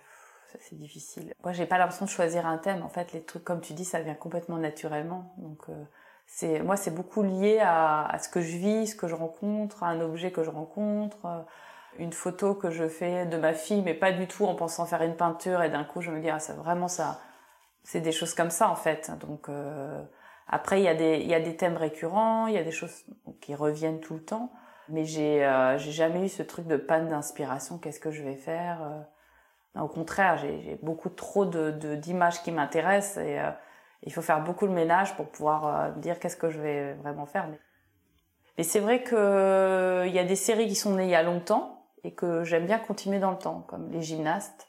ça 0.53 0.59
c'est 0.61 0.77
difficile. 0.77 1.33
Moi, 1.43 1.53
j'ai 1.53 1.67
pas 1.67 1.79
l'impression 1.79 2.05
de 2.05 2.11
choisir 2.11 2.47
un 2.47 2.59
thème. 2.59 2.83
En 2.83 2.89
fait, 2.89 3.13
les 3.13 3.23
trucs, 3.23 3.45
comme 3.45 3.61
tu 3.61 3.73
dis, 3.73 3.85
ça 3.85 4.01
vient 4.01 4.15
complètement 4.15 4.57
naturellement. 4.57 5.33
Donc, 5.39 5.59
euh, 5.69 5.85
c'est 6.27 6.61
moi, 6.61 6.77
c'est 6.77 6.95
beaucoup 6.95 7.23
lié 7.23 7.61
à, 7.61 8.17
ce 8.23 8.29
que 8.29 8.41
je 8.41 8.57
vis, 8.57 8.89
ce 8.89 8.97
que 8.97 9.09
je 9.09 9.15
rencontre, 9.15 9.83
à 9.83 9.89
un 9.89 10.01
objet 10.01 10.31
que 10.31 10.45
je 10.45 10.51
rencontre, 10.51 11.27
euh, 11.27 11.41
une 11.99 12.13
photo 12.13 12.55
que 12.55 12.71
je 12.71 12.89
fais 12.89 13.27
de 13.27 13.37
ma 13.37 13.53
fille, 13.53 13.83
mais 13.83 13.95
pas 13.95 14.13
du 14.13 14.27
tout 14.27 14.47
en 14.47 14.55
pensant 14.55 14.87
faire 14.87 15.03
une 15.03 15.17
peinture. 15.17 15.63
Et 15.63 15.71
d'un 15.71 15.85
coup, 15.85 16.01
je 16.01 16.11
me 16.11 16.21
dis, 16.21 16.31
ah, 16.31 16.39
ça 16.39 16.53
vraiment 16.55 16.89
ça. 16.89 17.21
C'est 17.83 18.01
des 18.01 18.13
choses 18.13 18.35
comme 18.35 18.51
ça 18.51 18.69
en 18.69 18.77
fait. 18.77 19.11
Donc 19.21 19.49
euh, 19.49 20.03
après, 20.53 20.81
il 20.81 20.85
y 20.85 21.35
a 21.35 21.41
des 21.41 21.57
thèmes 21.57 21.77
récurrents, 21.77 22.47
il 22.49 22.55
y 22.55 22.59
a 22.59 22.65
des 22.65 22.73
choses 22.73 23.05
qui 23.41 23.55
reviennent 23.55 24.01
tout 24.01 24.15
le 24.15 24.23
temps. 24.25 24.53
Mais 24.89 25.05
j'ai 25.05 25.45
euh, 25.45 25.79
jamais 25.79 26.25
eu 26.25 26.29
ce 26.29 26.43
truc 26.43 26.67
de 26.67 26.77
panne 26.77 27.09
d'inspiration. 27.09 27.79
Qu'est-ce 27.79 28.01
que 28.01 28.11
je 28.11 28.25
vais 28.25 28.35
faire 28.35 28.83
euh. 28.83 29.01
Non, 29.77 29.83
Au 29.83 29.89
contraire, 29.89 30.37
j'ai 30.37 30.79
beaucoup 30.83 31.09
trop 31.09 31.45
de 31.47 31.71
de- 31.71 31.95
d'images 31.95 32.43
qui 32.43 32.51
m'intéressent 32.51 33.19
et 33.25 33.39
euh, 33.39 33.51
il 34.03 34.13
faut 34.13 34.23
faire 34.23 34.43
beaucoup 34.43 34.67
de 34.67 34.73
ménage 34.73 35.15
pour 35.15 35.29
pouvoir 35.29 35.67
euh, 35.67 35.91
dire 35.93 36.19
qu'est-ce 36.19 36.37
que 36.37 36.51
je 36.51 36.61
vais 36.61 36.95
vraiment 36.95 37.27
faire. 37.27 37.47
Mais, 38.59 38.65
c'est 38.65 38.81
vrai 38.81 39.03
que 39.05 39.15
euh, 39.15 40.07
il 40.07 40.13
y 40.13 40.19
a 40.19 40.25
des 40.25 40.37
séries 40.37 40.67
qui 40.67 40.75
sont 40.75 40.97
nées 40.97 41.05
il 41.05 41.11
y 41.11 41.15
a 41.15 41.23
longtemps 41.23 41.87
et 42.03 42.13
que 42.13 42.43
j'aime 42.43 42.67
bien 42.67 42.79
continuer 42.79 43.21
dans 43.21 43.31
le 43.31 43.39
temps, 43.39 43.65
comme 43.69 43.91
les 43.91 44.03
gymnastes. 44.03 44.69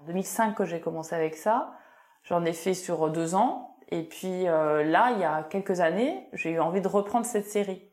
En 0.00 0.04
2005 0.04 0.54
que 0.54 0.64
j'ai 0.64 0.80
commencé 0.80 1.14
avec 1.14 1.36
ça, 1.36 1.74
j'en 2.22 2.44
ai 2.44 2.52
fait 2.54 2.74
sur 2.74 3.10
deux 3.10 3.34
ans. 3.34 3.67
Et 3.90 4.02
puis 4.02 4.48
euh, 4.48 4.84
là, 4.84 5.12
il 5.12 5.20
y 5.20 5.24
a 5.24 5.44
quelques 5.48 5.80
années, 5.80 6.28
j'ai 6.32 6.50
eu 6.50 6.60
envie 6.60 6.80
de 6.80 6.88
reprendre 6.88 7.26
cette 7.26 7.46
série. 7.46 7.88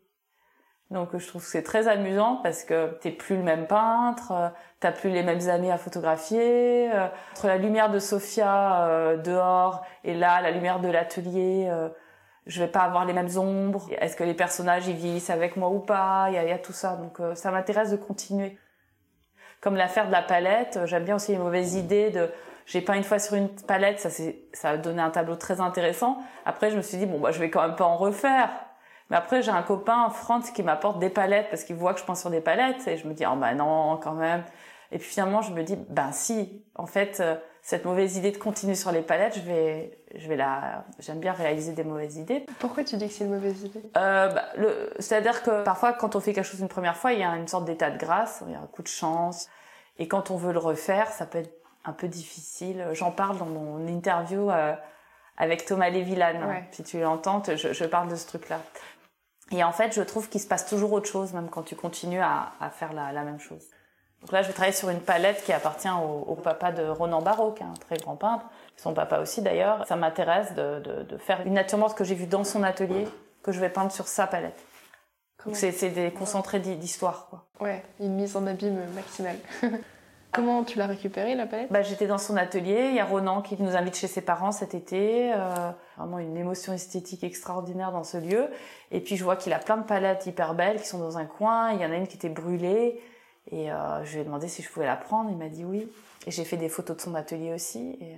Donc 0.91 1.17
je 1.17 1.27
trouve 1.27 1.41
que 1.41 1.49
c'est 1.49 1.63
très 1.63 1.87
amusant 1.87 2.39
parce 2.43 2.63
que 2.63 2.93
t'es 3.01 3.11
plus 3.11 3.37
le 3.37 3.43
même 3.43 3.65
peintre, 3.65 4.31
euh, 4.31 4.49
t'as 4.79 4.91
plus 4.91 5.09
les 5.09 5.23
mêmes 5.23 5.49
amis 5.49 5.71
à 5.71 5.77
photographier. 5.77 6.91
euh, 6.93 7.07
entre 7.31 7.47
la 7.47 7.57
lumière 7.57 7.89
de 7.89 7.97
Sophia 7.97 9.15
dehors 9.17 9.83
et 10.03 10.13
là 10.13 10.41
la 10.41 10.51
lumière 10.51 10.79
de 10.79 10.87
l'atelier, 10.87 11.67
euh, 11.71 11.89
je 12.45 12.61
vais 12.61 12.69
pas 12.69 12.81
avoir 12.81 13.05
les 13.05 13.13
mêmes 13.13 13.35
ombres. 13.37 13.87
Est-ce 13.99 14.15
que 14.15 14.23
les 14.23 14.35
personnages 14.35 14.87
ils 14.87 14.95
vieillissent 14.95 15.31
avec 15.31 15.57
moi 15.57 15.69
ou 15.69 15.79
pas? 15.79 16.27
Il 16.29 16.35
y 16.35 16.51
a, 16.51 16.59
tout 16.59 16.73
ça. 16.73 16.95
Donc 16.95 17.19
ça 17.35 17.49
m'intéresse 17.49 17.89
de 17.89 17.97
continuer. 17.97 18.59
Comme 19.61 19.75
l'affaire 19.75 20.05
de 20.05 20.11
la 20.11 20.21
palette, 20.21 20.79
j'aime 20.85 21.05
bien 21.05 21.15
aussi 21.15 21.31
les 21.31 21.39
mauvaises 21.39 21.73
idées 21.73 22.11
de 22.11 22.29
j'ai 22.65 22.81
peint 22.81 22.95
une 22.95 23.03
fois 23.03 23.19
sur 23.19 23.35
une 23.35 23.49
palette, 23.49 23.99
ça 23.99 24.09
ça 24.53 24.69
a 24.71 24.77
donné 24.77 25.01
un 25.01 25.11
tableau 25.11 25.35
très 25.35 25.61
intéressant. 25.61 26.17
Après 26.45 26.71
je 26.71 26.77
me 26.77 26.81
suis 26.81 26.97
dit 26.97 27.05
bon 27.05 27.19
bah 27.19 27.31
je 27.31 27.39
vais 27.39 27.49
quand 27.49 27.61
même 27.61 27.75
pas 27.75 27.85
en 27.85 27.97
refaire. 27.97 28.49
Mais 29.09 29.17
après, 29.17 29.41
j'ai 29.41 29.51
un 29.51 29.61
copain, 29.61 30.09
Franz, 30.09 30.51
qui 30.51 30.63
m'apporte 30.63 30.99
des 30.99 31.09
palettes 31.09 31.47
parce 31.49 31.63
qu'il 31.63 31.75
voit 31.75 31.93
que 31.93 31.99
je 31.99 32.05
peins 32.05 32.15
sur 32.15 32.29
des 32.29 32.41
palettes. 32.41 32.87
Et 32.87 32.97
je 32.97 33.07
me 33.07 33.13
dis, 33.13 33.23
oh 33.25 33.35
bah 33.35 33.53
non, 33.53 33.97
quand 33.97 34.13
même. 34.13 34.43
Et 34.91 34.97
puis 34.97 35.07
finalement, 35.07 35.41
je 35.41 35.51
me 35.51 35.63
dis, 35.63 35.77
ben 35.89 36.11
si, 36.11 36.63
en 36.75 36.85
fait, 36.85 37.19
euh, 37.19 37.35
cette 37.61 37.85
mauvaise 37.85 38.17
idée 38.17 38.31
de 38.31 38.37
continuer 38.37 38.75
sur 38.75 38.91
les 38.91 39.01
palettes, 39.01 39.35
je 39.35 39.41
vais, 39.41 39.99
je 40.15 40.27
vais 40.27 40.35
la, 40.35 40.85
j'aime 40.99 41.19
bien 41.19 41.33
réaliser 41.33 41.73
des 41.73 41.83
mauvaises 41.83 42.17
idées. 42.17 42.45
Pourquoi 42.59 42.83
tu 42.83 42.95
dis 42.97 43.07
que 43.07 43.13
c'est 43.13 43.25
une 43.25 43.33
mauvaise 43.33 43.63
idée? 43.63 43.81
Euh, 43.97 44.29
bah, 44.29 44.45
le, 44.55 44.91
c'est-à-dire 44.99 45.43
que 45.43 45.63
parfois, 45.63 45.93
quand 45.93 46.15
on 46.15 46.19
fait 46.19 46.33
quelque 46.33 46.45
chose 46.45 46.59
une 46.59 46.67
première 46.67 46.97
fois, 46.97 47.13
il 47.13 47.19
y 47.19 47.23
a 47.23 47.35
une 47.35 47.47
sorte 47.47 47.65
d'état 47.65 47.91
de 47.91 47.97
grâce, 47.97 48.43
il 48.47 48.53
y 48.53 48.55
a 48.55 48.59
un 48.59 48.67
coup 48.67 48.83
de 48.83 48.87
chance. 48.87 49.49
Et 49.97 50.07
quand 50.07 50.31
on 50.31 50.35
veut 50.35 50.53
le 50.53 50.59
refaire, 50.59 51.09
ça 51.11 51.25
peut 51.25 51.39
être 51.39 51.53
un 51.85 51.93
peu 51.93 52.07
difficile. 52.07 52.85
J'en 52.93 53.11
parle 53.11 53.37
dans 53.37 53.45
mon 53.45 53.87
interview 53.87 54.49
euh, 54.51 54.73
avec 55.37 55.65
Thomas 55.65 55.89
Lévillane. 55.89 56.43
Ouais. 56.45 56.63
Si 56.71 56.83
tu 56.83 56.99
l'entends, 56.99 57.41
te- 57.41 57.55
je, 57.55 57.73
je 57.73 57.85
parle 57.85 58.09
de 58.09 58.15
ce 58.15 58.27
truc-là. 58.27 58.59
Et 59.51 59.63
en 59.63 59.71
fait, 59.71 59.93
je 59.93 60.01
trouve 60.01 60.27
qu'il 60.29 60.41
se 60.41 60.47
passe 60.47 60.65
toujours 60.65 60.91
autre 60.93 61.07
chose, 61.07 61.33
même 61.33 61.49
quand 61.49 61.63
tu 61.63 61.75
continues 61.75 62.21
à, 62.21 62.51
à 62.59 62.69
faire 62.69 62.93
la, 62.93 63.11
la 63.11 63.21
même 63.23 63.39
chose. 63.39 63.63
Donc 64.21 64.31
là, 64.31 64.41
je 64.41 64.47
vais 64.47 64.53
travailler 64.53 64.73
sur 64.75 64.89
une 64.89 65.01
palette 65.01 65.43
qui 65.43 65.53
appartient 65.53 65.89
au, 65.89 66.23
au 66.31 66.35
papa 66.35 66.71
de 66.71 66.87
Ronan 66.87 67.21
Barrault, 67.21 67.51
qui 67.51 67.61
est 67.61 67.65
un 67.67 67.73
très 67.73 67.97
grand 67.97 68.15
peintre. 68.15 68.45
Son 68.75 68.93
papa 68.95 69.19
aussi, 69.19 69.41
d'ailleurs. 69.43 69.85
Ça 69.87 69.95
m'intéresse 69.95 70.53
de, 70.55 70.79
de, 70.79 71.03
de 71.03 71.17
faire 71.17 71.41
une 71.45 71.53
nature 71.53 71.77
morte 71.77 71.95
que 71.95 72.03
j'ai 72.03 72.15
vue 72.15 72.25
dans 72.25 72.43
son 72.43 72.63
atelier, 72.63 73.07
que 73.43 73.51
je 73.51 73.59
vais 73.59 73.69
peindre 73.69 73.91
sur 73.91 74.07
sa 74.07 74.25
palette. 74.25 74.59
Comment 75.37 75.53
Donc 75.55 75.73
c'est 75.77 75.89
des 75.89 76.09
concentrés 76.11 76.59
d'histoire, 76.59 77.27
quoi. 77.29 77.45
Ouais, 77.59 77.83
une 77.99 78.15
mise 78.15 78.35
en 78.35 78.47
abîme 78.47 78.79
maximale. 78.95 79.37
Comment 80.35 80.65
tu 80.65 80.77
l'as 80.77 80.87
récupérée 80.87 81.33
la 81.33 81.47
palette? 81.47 81.71
Bah, 81.71 81.81
j'étais 81.81 82.07
dans 82.07 82.17
son 82.17 82.35
atelier. 82.35 82.87
Il 82.89 82.95
y 82.95 82.99
a 82.99 83.05
Ronan 83.05 83.41
qui 83.41 83.55
nous 83.61 83.75
invite 83.75 83.95
chez 83.95 84.07
ses 84.07 84.21
parents 84.21 84.51
cet 84.51 84.73
été. 84.73 85.31
Euh, 85.33 85.71
vraiment 85.97 86.19
une 86.19 86.35
émotion 86.35 86.73
esthétique 86.73 87.23
extraordinaire 87.23 87.93
dans 87.93 88.03
ce 88.03 88.17
lieu. 88.17 88.47
Et 88.91 88.99
puis 88.99 89.15
je 89.15 89.23
vois 89.23 89.37
qu'il 89.37 89.53
a 89.53 89.59
plein 89.59 89.77
de 89.77 89.83
palettes 89.83 90.25
hyper 90.25 90.53
belles 90.53 90.81
qui 90.81 90.87
sont 90.87 90.99
dans 90.99 91.17
un 91.17 91.25
coin. 91.25 91.71
Il 91.71 91.81
y 91.81 91.85
en 91.85 91.91
a 91.91 91.95
une 91.95 92.07
qui 92.07 92.17
était 92.17 92.29
brûlée. 92.29 93.01
Et 93.51 93.71
euh, 93.71 94.03
je 94.03 94.13
lui 94.13 94.21
ai 94.21 94.23
demandé 94.25 94.49
si 94.49 94.61
je 94.61 94.69
pouvais 94.69 94.85
la 94.85 94.97
prendre. 94.97 95.29
Il 95.29 95.37
m'a 95.37 95.47
dit 95.47 95.63
oui. 95.63 95.87
Et 96.27 96.31
j'ai 96.31 96.43
fait 96.43 96.57
des 96.57 96.69
photos 96.69 96.97
de 96.97 97.01
son 97.01 97.15
atelier 97.15 97.53
aussi. 97.53 97.97
Euh, 98.01 98.15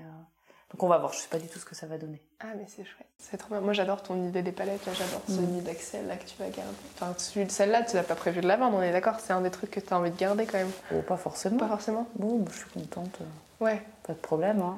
donc 0.72 0.84
on 0.84 0.88
va 0.88 0.98
voir. 0.98 1.14
Je 1.14 1.20
sais 1.20 1.28
pas 1.30 1.40
du 1.40 1.48
tout 1.48 1.60
ce 1.60 1.66
que 1.66 1.76
ça 1.76 1.88
va 1.88 1.98
donner. 1.98 2.22
Ah 2.40 2.48
mais 2.58 2.66
c'est 2.68 2.84
chouette, 2.84 3.08
c'est 3.18 3.38
trop 3.38 3.50
bien. 3.50 3.62
Moi 3.62 3.74
j'adore 3.74 4.04
ton 4.04 4.22
idée 4.28 4.42
des 4.42 4.52
palettes, 4.52 4.86
là, 4.86 4.94
j'adore 4.94 5.22
Mm. 5.30 5.34
celui 5.36 5.62
d'Axel 5.62 6.08
là 6.08 6.18
que 6.18 6.26
tu 6.26 6.36
vas 6.38 6.50
garder. 6.50 6.74
Enfin 7.00 7.14
celle-là, 7.50 7.84
tu 7.84 7.96
n'as 7.96 8.04
pas 8.04 8.16
prévu 8.16 8.42
de 8.42 8.48
la 8.48 8.58
vendre, 8.58 8.78
on 8.78 8.82
est 8.82 8.92
d'accord, 8.92 9.20
c'est 9.20 9.34
un 9.34 9.42
des 9.42 9.52
trucs 9.52 9.72
que 9.72 9.80
tu 9.80 9.94
as 9.94 9.98
envie 9.98 10.12
de 10.12 10.18
garder 10.18 10.46
quand 10.46 10.58
même. 10.58 10.72
Oh, 10.94 11.02
pas 11.02 11.18
forcément. 11.18 11.58
Pas 11.58 11.68
forcément 11.68 12.08
Bon, 12.16 12.46
je 12.52 12.58
suis 12.58 12.70
contente. 12.72 13.20
Ouais. 13.60 13.82
Pas 14.04 14.14
de 14.14 14.20
problème. 14.20 14.62
Hein. 14.62 14.78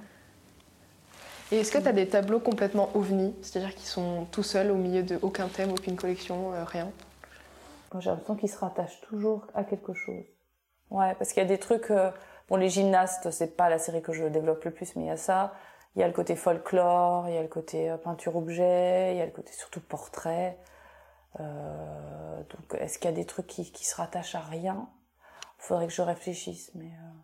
Et 1.51 1.61
est-ce 1.61 1.71
que 1.71 1.79
tu 1.79 1.87
as 1.87 1.93
des 1.93 2.07
tableaux 2.07 2.39
complètement 2.39 2.89
ovnis, 2.93 3.33
c'est-à-dire 3.41 3.73
qui 3.75 3.87
sont 3.87 4.25
tout 4.31 4.43
seuls 4.43 4.69
au 4.69 4.75
milieu 4.75 5.01
de 5.01 5.17
aucun 5.23 5.47
thème, 5.47 5.71
aucune 5.71 5.95
collection, 5.95 6.53
euh, 6.53 6.63
rien? 6.63 6.91
J'ai 7.99 8.11
l'impression 8.11 8.35
qu'ils 8.35 8.49
se 8.51 8.57
rattachent 8.59 9.01
toujours 9.01 9.47
à 9.55 9.63
quelque 9.63 9.93
chose. 9.93 10.23
Ouais, 10.91 11.15
parce 11.17 11.33
qu'il 11.33 11.41
y 11.41 11.45
a 11.45 11.49
des 11.49 11.57
trucs. 11.57 11.89
euh, 11.89 12.11
bon, 12.49 12.55
les 12.57 12.69
gymnastes, 12.69 13.31
c'est 13.31 13.57
pas 13.57 13.67
la 13.67 13.79
série 13.79 14.03
que 14.03 14.13
je 14.13 14.25
développe 14.25 14.63
le 14.63 14.69
plus, 14.71 14.95
mais 14.95 15.03
il 15.05 15.07
y 15.07 15.11
a 15.11 15.17
ça. 15.17 15.53
Il 15.95 16.01
y 16.01 16.03
a 16.03 16.07
le 16.07 16.13
côté 16.13 16.35
folklore, 16.35 17.27
il 17.27 17.35
y 17.35 17.37
a 17.37 17.41
le 17.41 17.47
côté 17.47 17.89
euh, 17.89 17.97
peinture-objet, 17.97 19.13
il 19.13 19.17
y 19.17 19.21
a 19.21 19.25
le 19.25 19.31
côté 19.31 19.51
surtout 19.53 19.81
portrait. 19.81 20.57
Euh, 21.39 22.43
donc, 22.43 22.79
est-ce 22.79 22.99
qu'il 22.99 23.09
y 23.09 23.13
a 23.13 23.15
des 23.15 23.25
trucs 23.25 23.47
qui, 23.47 23.71
qui 23.71 23.85
se 23.85 23.95
rattachent 23.95 24.35
à 24.35 24.41
rien? 24.41 24.87
Il 25.59 25.63
faudrait 25.63 25.87
que 25.87 25.93
je 25.93 26.01
réfléchisse, 26.01 26.71
mais 26.75 26.85
euh, 26.85 27.19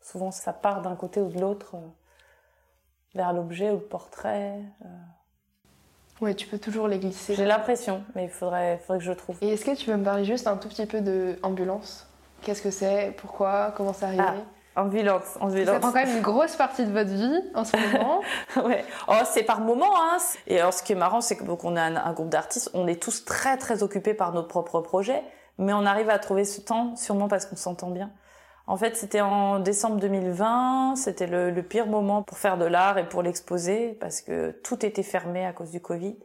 souvent 0.00 0.30
ça 0.30 0.52
part 0.52 0.82
d'un 0.82 0.96
côté 0.96 1.20
ou 1.20 1.28
de 1.28 1.40
l'autre, 1.40 1.74
euh, 1.74 1.88
vers 3.14 3.32
l'objet 3.32 3.70
ou 3.70 3.76
le 3.76 3.84
portrait. 3.84 4.60
Ouais, 6.20 6.34
tu 6.34 6.46
peux 6.46 6.58
toujours 6.58 6.88
les 6.88 6.98
glisser. 6.98 7.34
J'ai 7.34 7.44
l'impression, 7.44 8.04
mais 8.14 8.24
il 8.24 8.30
faudrait, 8.30 8.78
faudrait 8.78 8.98
que 8.98 9.04
je 9.04 9.12
trouve. 9.12 9.36
Et 9.40 9.48
est-ce 9.48 9.64
que 9.64 9.74
tu 9.74 9.86
peux 9.86 9.96
me 9.96 10.04
parler 10.04 10.24
juste 10.24 10.46
un 10.46 10.56
tout 10.56 10.68
petit 10.68 10.86
peu 10.86 11.00
de 11.00 11.38
ambulance? 11.42 12.06
Qu'est-ce 12.42 12.62
que 12.62 12.70
c'est? 12.70 13.12
Pourquoi? 13.18 13.72
Comment 13.76 13.92
c'est 13.92 14.04
arrivé 14.04 14.22
Ambulance, 14.74 15.24
Ça 15.24 15.40
ambulance. 15.40 15.78
prend 15.80 15.92
quand 15.92 16.04
même 16.04 16.16
une 16.16 16.22
grosse 16.22 16.56
partie 16.56 16.86
de 16.86 16.92
votre 16.92 17.10
vie 17.10 17.40
en 17.54 17.64
ce 17.64 17.76
moment. 17.76 18.20
ouais. 18.64 18.84
Oh, 19.08 19.12
c'est 19.24 19.42
par 19.42 19.60
moment. 19.60 19.90
Hein. 19.94 20.16
Et 20.46 20.58
alors, 20.60 20.72
ce 20.72 20.82
qui 20.82 20.92
est 20.92 20.96
marrant, 20.96 21.20
c'est 21.20 21.36
que 21.36 21.44
donc, 21.44 21.64
on 21.64 21.76
a 21.76 21.82
un, 21.82 21.96
un 21.96 22.12
groupe 22.12 22.30
d'artistes, 22.30 22.70
on 22.72 22.86
est 22.86 23.00
tous 23.02 23.24
très 23.24 23.58
très 23.58 23.82
occupés 23.82 24.14
par 24.14 24.32
nos 24.32 24.42
propres 24.42 24.80
projets, 24.80 25.22
mais 25.58 25.72
on 25.74 25.84
arrive 25.84 26.08
à 26.08 26.18
trouver 26.18 26.44
ce 26.44 26.60
temps, 26.60 26.96
sûrement 26.96 27.28
parce 27.28 27.44
qu'on 27.46 27.56
s'entend 27.56 27.90
bien. 27.90 28.10
En 28.66 28.76
fait, 28.76 28.96
c'était 28.96 29.20
en 29.20 29.58
décembre 29.58 29.96
2020, 29.96 30.94
c'était 30.96 31.26
le, 31.26 31.50
le 31.50 31.62
pire 31.62 31.86
moment 31.86 32.22
pour 32.22 32.38
faire 32.38 32.56
de 32.56 32.64
l'art 32.64 32.96
et 32.96 33.08
pour 33.08 33.22
l'exposer, 33.22 33.98
parce 34.00 34.20
que 34.22 34.52
tout 34.62 34.86
était 34.86 35.02
fermé 35.02 35.44
à 35.44 35.52
cause 35.52 35.70
du 35.70 35.80
Covid. 35.80 36.16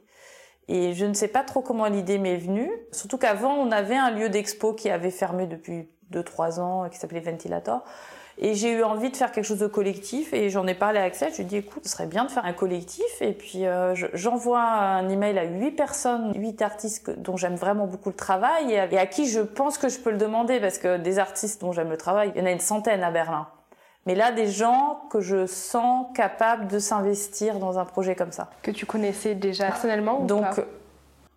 Et 0.70 0.93
je 0.93 1.06
ne 1.06 1.14
sais 1.14 1.30
pas 1.30 1.43
trop 1.43 1.62
comment 1.62 1.88
l'idée 1.88 2.18
m'est 2.18 2.38
venue, 2.38 2.72
surtout 2.91 3.18
qu'avant, 3.18 3.54
on 3.56 3.72
avait 3.72 3.95
un 3.95 4.12
lieu 4.12 4.30
d'expo 4.30 4.74
qui 4.74 4.89
avait 4.89 5.12
fermé 5.12 5.48
depuis 5.48 5.89
2-3 6.12 6.60
ans, 6.60 6.89
qui 6.89 6.98
s'appelait 6.98 7.22
Ventilator. 7.22 7.84
Et 8.39 8.53
j'ai 8.53 8.71
eu 8.71 8.83
envie 8.83 9.09
de 9.09 9.15
faire 9.17 9.31
quelque 9.31 9.45
chose 9.45 9.57
de 9.57 9.65
collectif 9.67 10.31
et 10.31 10.49
j'en 10.51 10.67
ai 10.67 10.75
parlé 10.75 10.99
à 10.99 11.03
Axel. 11.03 11.29
Je 11.31 11.38
lui 11.38 11.41
ai 11.43 11.45
dit, 11.45 11.57
écoute, 11.57 11.83
ce 11.85 11.89
serait 11.91 12.05
bien 12.05 12.23
de 12.23 12.29
faire 12.31 12.45
un 12.45 12.53
collectif. 12.53 13.03
Et 13.21 13.31
puis 13.33 13.65
euh, 13.65 13.95
je- 13.95 14.05
j'envoie 14.13 14.61
un 14.61 15.09
email 15.09 15.39
à 15.39 15.43
huit 15.45 15.71
personnes, 15.71 16.33
huit 16.35 16.61
artistes 16.61 17.09
dont 17.19 17.35
j'aime 17.35 17.55
vraiment 17.55 17.88
beaucoup 17.88 18.09
le 18.09 18.15
travail 18.15 18.71
et 18.73 18.97
à, 18.99 19.05
qui 19.07 19.27
je 19.27 19.39
pense 19.41 19.79
que 19.79 19.89
je 19.89 19.97
peux 19.97 20.11
le 20.11 20.17
demander 20.17 20.59
parce 20.59 20.77
que 20.77 20.97
des 20.97 21.17
artistes 21.17 21.61
dont 21.61 21.71
j'aime 21.71 21.89
le 21.89 21.97
travail, 21.97 22.31
il 22.35 22.39
y 22.39 22.43
en 22.43 22.45
a 22.47 22.51
une 22.51 22.59
centaine 22.59 23.01
à 23.03 23.09
Berlin. 23.09 23.47
Mais 24.05 24.13
là, 24.13 24.31
des 24.31 24.47
gens 24.47 25.01
que 25.09 25.19
je 25.19 25.47
sens 25.47 26.05
capables 26.15 26.67
de 26.67 26.77
s'investir 26.79 27.57
dans 27.59 27.79
un 27.79 27.85
projet 27.85 28.15
comme 28.15 28.31
ça. 28.31 28.49
que 28.61 28.71
tu 28.71 28.85
connaissais 28.85 29.33
déjà 29.35 29.65
personnellement 29.65 30.21
ou 30.21 30.27
Donc, 30.27 30.43
pas? 30.43 30.61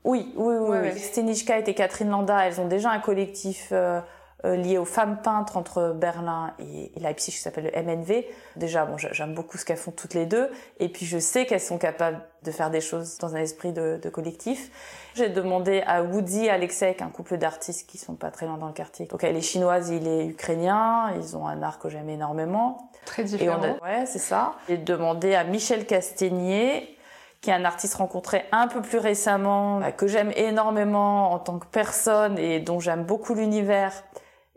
oui, 0.04 0.32
oui, 0.36 0.54
oui. 0.54 0.54
Ouais, 0.68 0.68
oui. 0.68 0.88
ouais. 0.88 0.96
Stenichka 0.96 1.58
et 1.58 1.74
Catherine 1.74 2.10
Landa, 2.10 2.46
elles 2.46 2.60
ont 2.60 2.68
déjà 2.68 2.90
un 2.90 3.00
collectif 3.00 3.70
euh, 3.72 4.00
lié 4.44 4.78
aux 4.78 4.84
femmes 4.84 5.20
peintres 5.22 5.56
entre 5.56 5.92
Berlin 5.94 6.52
et, 6.58 6.92
et 6.96 7.00
Leipzig 7.00 7.32
qui 7.32 7.38
s'appelle 7.38 7.70
le 7.74 7.82
MNV. 7.82 8.24
Déjà, 8.56 8.84
bon, 8.86 8.96
j'a- 8.98 9.12
j'aime 9.12 9.34
beaucoup 9.34 9.58
ce 9.58 9.64
qu'elles 9.64 9.76
font 9.76 9.90
toutes 9.90 10.14
les 10.14 10.26
deux. 10.26 10.50
Et 10.78 10.88
puis, 10.88 11.04
je 11.06 11.18
sais 11.18 11.46
qu'elles 11.46 11.60
sont 11.60 11.78
capables 11.78 12.20
de 12.42 12.50
faire 12.50 12.70
des 12.70 12.80
choses 12.80 13.18
dans 13.18 13.36
un 13.36 13.40
esprit 13.40 13.72
de, 13.72 14.00
de 14.02 14.08
collectif. 14.08 14.70
J'ai 15.14 15.28
demandé 15.28 15.82
à 15.86 16.02
Woody 16.02 16.46
et 16.46 16.50
Alexei, 16.50 16.96
un 17.00 17.08
couple 17.08 17.36
d'artistes 17.36 17.86
qui 17.88 17.98
sont 17.98 18.14
pas 18.14 18.30
très 18.30 18.46
loin 18.46 18.56
dans 18.56 18.68
le 18.68 18.72
quartier. 18.72 19.06
Donc, 19.06 19.24
elle 19.24 19.36
est 19.36 19.40
chinoise, 19.42 19.90
il 19.90 20.06
est 20.08 20.26
ukrainien. 20.26 21.12
Ils 21.16 21.36
ont 21.36 21.46
un 21.46 21.62
art 21.62 21.78
que 21.78 21.88
j'aime 21.88 22.08
énormément. 22.08 22.90
Très 23.04 23.22
Et 23.22 23.24
différent. 23.26 23.60
on 23.60 23.84
a, 23.84 24.00
ouais, 24.00 24.06
c'est 24.06 24.18
ça. 24.18 24.52
J'ai 24.68 24.78
demandé 24.78 25.34
à 25.34 25.44
Michel 25.44 25.86
Castegnier, 25.86 26.96
qui 27.40 27.48
est 27.50 27.54
un 27.54 27.64
artiste 27.64 27.94
rencontré 27.94 28.44
un 28.52 28.68
peu 28.68 28.82
plus 28.82 28.98
récemment, 28.98 29.80
euh, 29.80 29.90
que 29.90 30.06
j'aime 30.06 30.30
énormément 30.36 31.32
en 31.32 31.38
tant 31.38 31.58
que 31.58 31.66
personne 31.66 32.38
et 32.38 32.60
dont 32.60 32.80
j'aime 32.80 33.04
beaucoup 33.04 33.34
l'univers. 33.34 33.92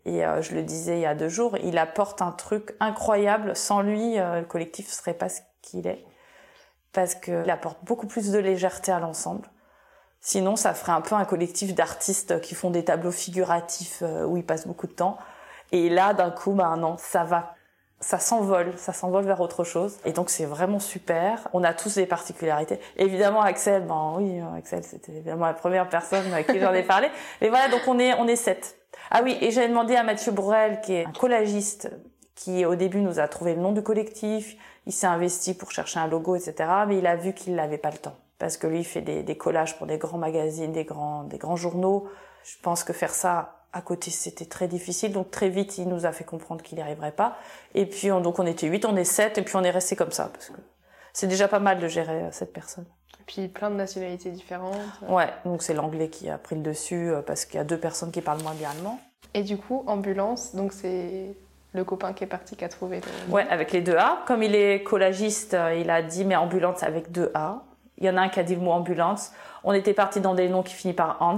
Et 0.06 0.26
euh, 0.26 0.42
je 0.42 0.54
le 0.54 0.64
disais 0.64 0.98
il 0.98 1.02
y 1.02 1.06
a 1.06 1.16
deux 1.16 1.30
jours, 1.30 1.58
il 1.64 1.78
apporte 1.78 2.22
un 2.22 2.32
truc 2.32 2.76
incroyable. 2.80 3.56
Sans 3.56 3.82
lui, 3.82 4.20
euh, 4.20 4.42
le 4.42 4.46
collectif 4.46 4.88
ne 4.88 4.94
serait 4.94 5.14
pas 5.14 5.30
ce 5.30 5.42
qu'il 5.62 5.88
est. 5.88 6.04
Parce 6.92 7.16
qu'il 7.16 7.50
apporte 7.50 7.84
beaucoup 7.84 8.08
plus 8.08 8.32
de 8.32 8.40
légèreté 8.40 8.92
à 8.92 9.00
l'ensemble. 9.00 9.48
Sinon, 10.20 10.56
ça 10.56 10.74
ferait 10.74 10.92
un 10.92 11.02
peu 11.02 11.16
un 11.16 11.26
collectif 11.26 11.74
d'artistes 11.74 12.40
qui 12.42 12.56
font 12.56 12.70
des 12.70 12.86
tableaux 12.86 13.12
figuratifs 13.12 14.00
euh, 14.04 14.26
où 14.26 14.38
ils 14.38 14.46
passent 14.46 14.68
beaucoup 14.68 14.88
de 14.88 14.94
temps. 14.94 15.18
Et 15.72 15.90
là, 15.90 16.14
d'un 16.14 16.32
coup, 16.32 16.54
bah 16.54 16.76
non, 16.78 16.96
ça 16.98 17.24
va 17.24 17.56
ça 18.04 18.20
s'envole, 18.20 18.78
ça 18.78 18.94
s'envole 18.94 19.26
vers 19.26 19.42
autre 19.42 19.64
chose. 19.64 19.98
Et 20.06 20.12
donc 20.12 20.30
c'est 20.30 20.46
vraiment 20.46 20.80
super. 20.80 21.48
On 21.54 21.64
a 21.64 21.74
tous 21.74 21.96
des 21.96 22.06
particularités. 22.06 22.80
Évidemment 22.98 23.42
Axel, 23.42 23.86
ben 23.86 24.16
oui, 24.18 24.40
euh, 24.40 24.58
Axel 24.58 24.84
c'était 24.84 25.14
évidemment 25.14 25.46
la 25.46 25.54
première 25.54 25.90
personne 25.90 26.32
à 26.34 26.44
qui 26.44 26.60
j'en 26.60 26.74
ai 26.74 26.84
parlé. 26.84 27.10
Mais 27.42 27.50
voilà, 27.50 27.70
donc 27.70 27.82
on 27.88 27.98
est 27.98 28.14
on 28.16 28.28
est 28.28 28.36
sept. 28.36 28.78
Ah 29.12 29.22
oui, 29.24 29.38
et 29.42 29.52
j'ai 29.52 29.68
demandé 29.68 29.96
à 29.96 30.04
Mathieu 30.04 30.32
Bourrel, 30.32 30.82
qui 30.82 30.94
est 30.94 31.06
un 31.06 31.12
collagiste, 31.12 31.92
qui 32.36 32.66
au 32.66 32.76
début 32.76 33.02
nous 33.02 33.20
a 33.20 33.28
trouvé 33.28 33.54
le 33.56 33.62
nom 33.62 33.72
du 33.72 33.84
collectif. 33.84 34.56
Il 34.86 34.92
s'est 34.94 35.08
investi 35.08 35.54
pour 35.54 35.72
chercher 35.72 36.00
un 36.00 36.08
logo, 36.08 36.36
etc. 36.36 36.56
Mais 36.88 36.98
il 36.98 37.08
a 37.08 37.16
vu 37.16 37.34
qu'il 37.34 37.56
n'avait 37.56 37.78
pas 37.78 37.92
le 37.92 37.98
temps. 37.98 38.16
Parce 38.40 38.58
que 38.58 38.68
lui, 38.68 38.80
il 38.80 38.84
fait 38.86 39.02
des, 39.02 39.24
des 39.24 39.38
collages 39.38 39.78
pour 39.78 39.88
des 39.88 39.98
grands 39.98 40.18
magazines, 40.18 40.72
des 40.74 40.84
grands, 40.84 41.24
des 41.24 41.38
grands 41.38 41.56
journaux. 41.56 42.08
Je 42.44 42.56
pense 42.62 42.84
que 42.84 42.92
faire 42.92 43.14
ça 43.14 43.60
à 43.72 43.82
côté, 43.82 44.12
c'était 44.12 44.46
très 44.46 44.68
difficile. 44.68 45.12
Donc 45.14 45.32
très 45.32 45.50
vite, 45.50 45.78
il 45.78 45.88
nous 45.88 46.06
a 46.06 46.12
fait 46.12 46.24
comprendre 46.26 46.62
qu'il 46.64 46.78
n'y 46.78 46.84
arriverait 46.84 47.12
pas. 47.14 47.38
Et 47.76 47.86
puis 47.86 48.12
on- 48.12 48.20
donc 48.22 48.40
on 48.40 48.46
était 48.46 48.68
huit, 48.68 48.84
on 48.86 48.96
est 48.98 49.04
sept, 49.06 49.38
et 49.38 49.42
puis 49.44 49.56
on 49.56 49.64
est 49.64 49.72
resté 49.72 49.96
comme 49.96 50.12
ça 50.12 50.30
parce 50.34 50.50
que 50.50 50.58
c'est 51.14 51.28
déjà 51.28 51.48
pas 51.48 51.60
mal 51.60 51.80
de 51.80 51.88
gérer 51.88 52.24
euh, 52.24 52.32
cette 52.32 52.52
personne. 52.54 52.86
Et 53.20 53.24
puis 53.26 53.48
plein 53.48 53.70
de 53.70 53.76
nationalités 53.76 54.32
différentes. 54.32 54.76
Ouais, 55.08 55.30
donc 55.46 55.62
c'est 55.62 55.74
l'anglais 55.74 56.10
qui 56.10 56.30
a 56.30 56.38
pris 56.38 56.56
le 56.56 56.62
dessus 56.62 57.10
euh, 57.10 57.22
parce 57.22 57.46
qu'il 57.46 57.56
y 57.56 57.62
a 57.62 57.64
deux 57.64 57.78
personnes 57.78 58.12
qui 58.12 58.22
parlent 58.22 58.42
moins 58.42 58.54
bien 58.54 58.72
allemand. 58.72 59.00
Et 59.34 59.44
du 59.44 59.58
coup, 59.58 59.84
ambulance, 59.88 60.56
donc 60.56 60.74
c'est 60.74 61.36
le 61.74 61.84
copain 61.84 62.14
qui 62.14 62.24
est 62.24 62.28
parti 62.28 62.56
qui 62.56 62.64
a 62.64 62.70
trouvé 62.70 63.02
le. 63.02 63.34
Ouais, 63.34 63.46
avec 63.50 63.72
les 63.72 63.82
deux 63.82 63.96
A. 63.96 64.24
Comme 64.28 64.44
il 64.44 64.56
est 64.56 64.84
collagiste, 64.84 65.54
euh, 65.54 65.76
il 65.76 65.90
a 65.90 66.02
dit 66.02 66.26
mais 66.26 66.36
ambulance 66.36 66.84
avec 66.84 67.12
deux 67.12 67.32
A. 67.34 67.64
Il 67.98 68.06
y 68.06 68.10
en 68.10 68.18
a 68.18 68.22
un 68.22 68.30
qui 68.30 68.40
a 68.40 68.44
dit 68.44 68.56
le 68.56 68.62
mot 68.62 68.72
ambulance. 68.72 69.32
On 69.64 69.74
était 69.74 69.94
parti 69.94 70.20
dans 70.20 70.36
des 70.36 70.50
noms 70.50 70.64
qui 70.64 70.74
finissent 70.74 70.96
par 70.96 71.18
Hans, 71.22 71.38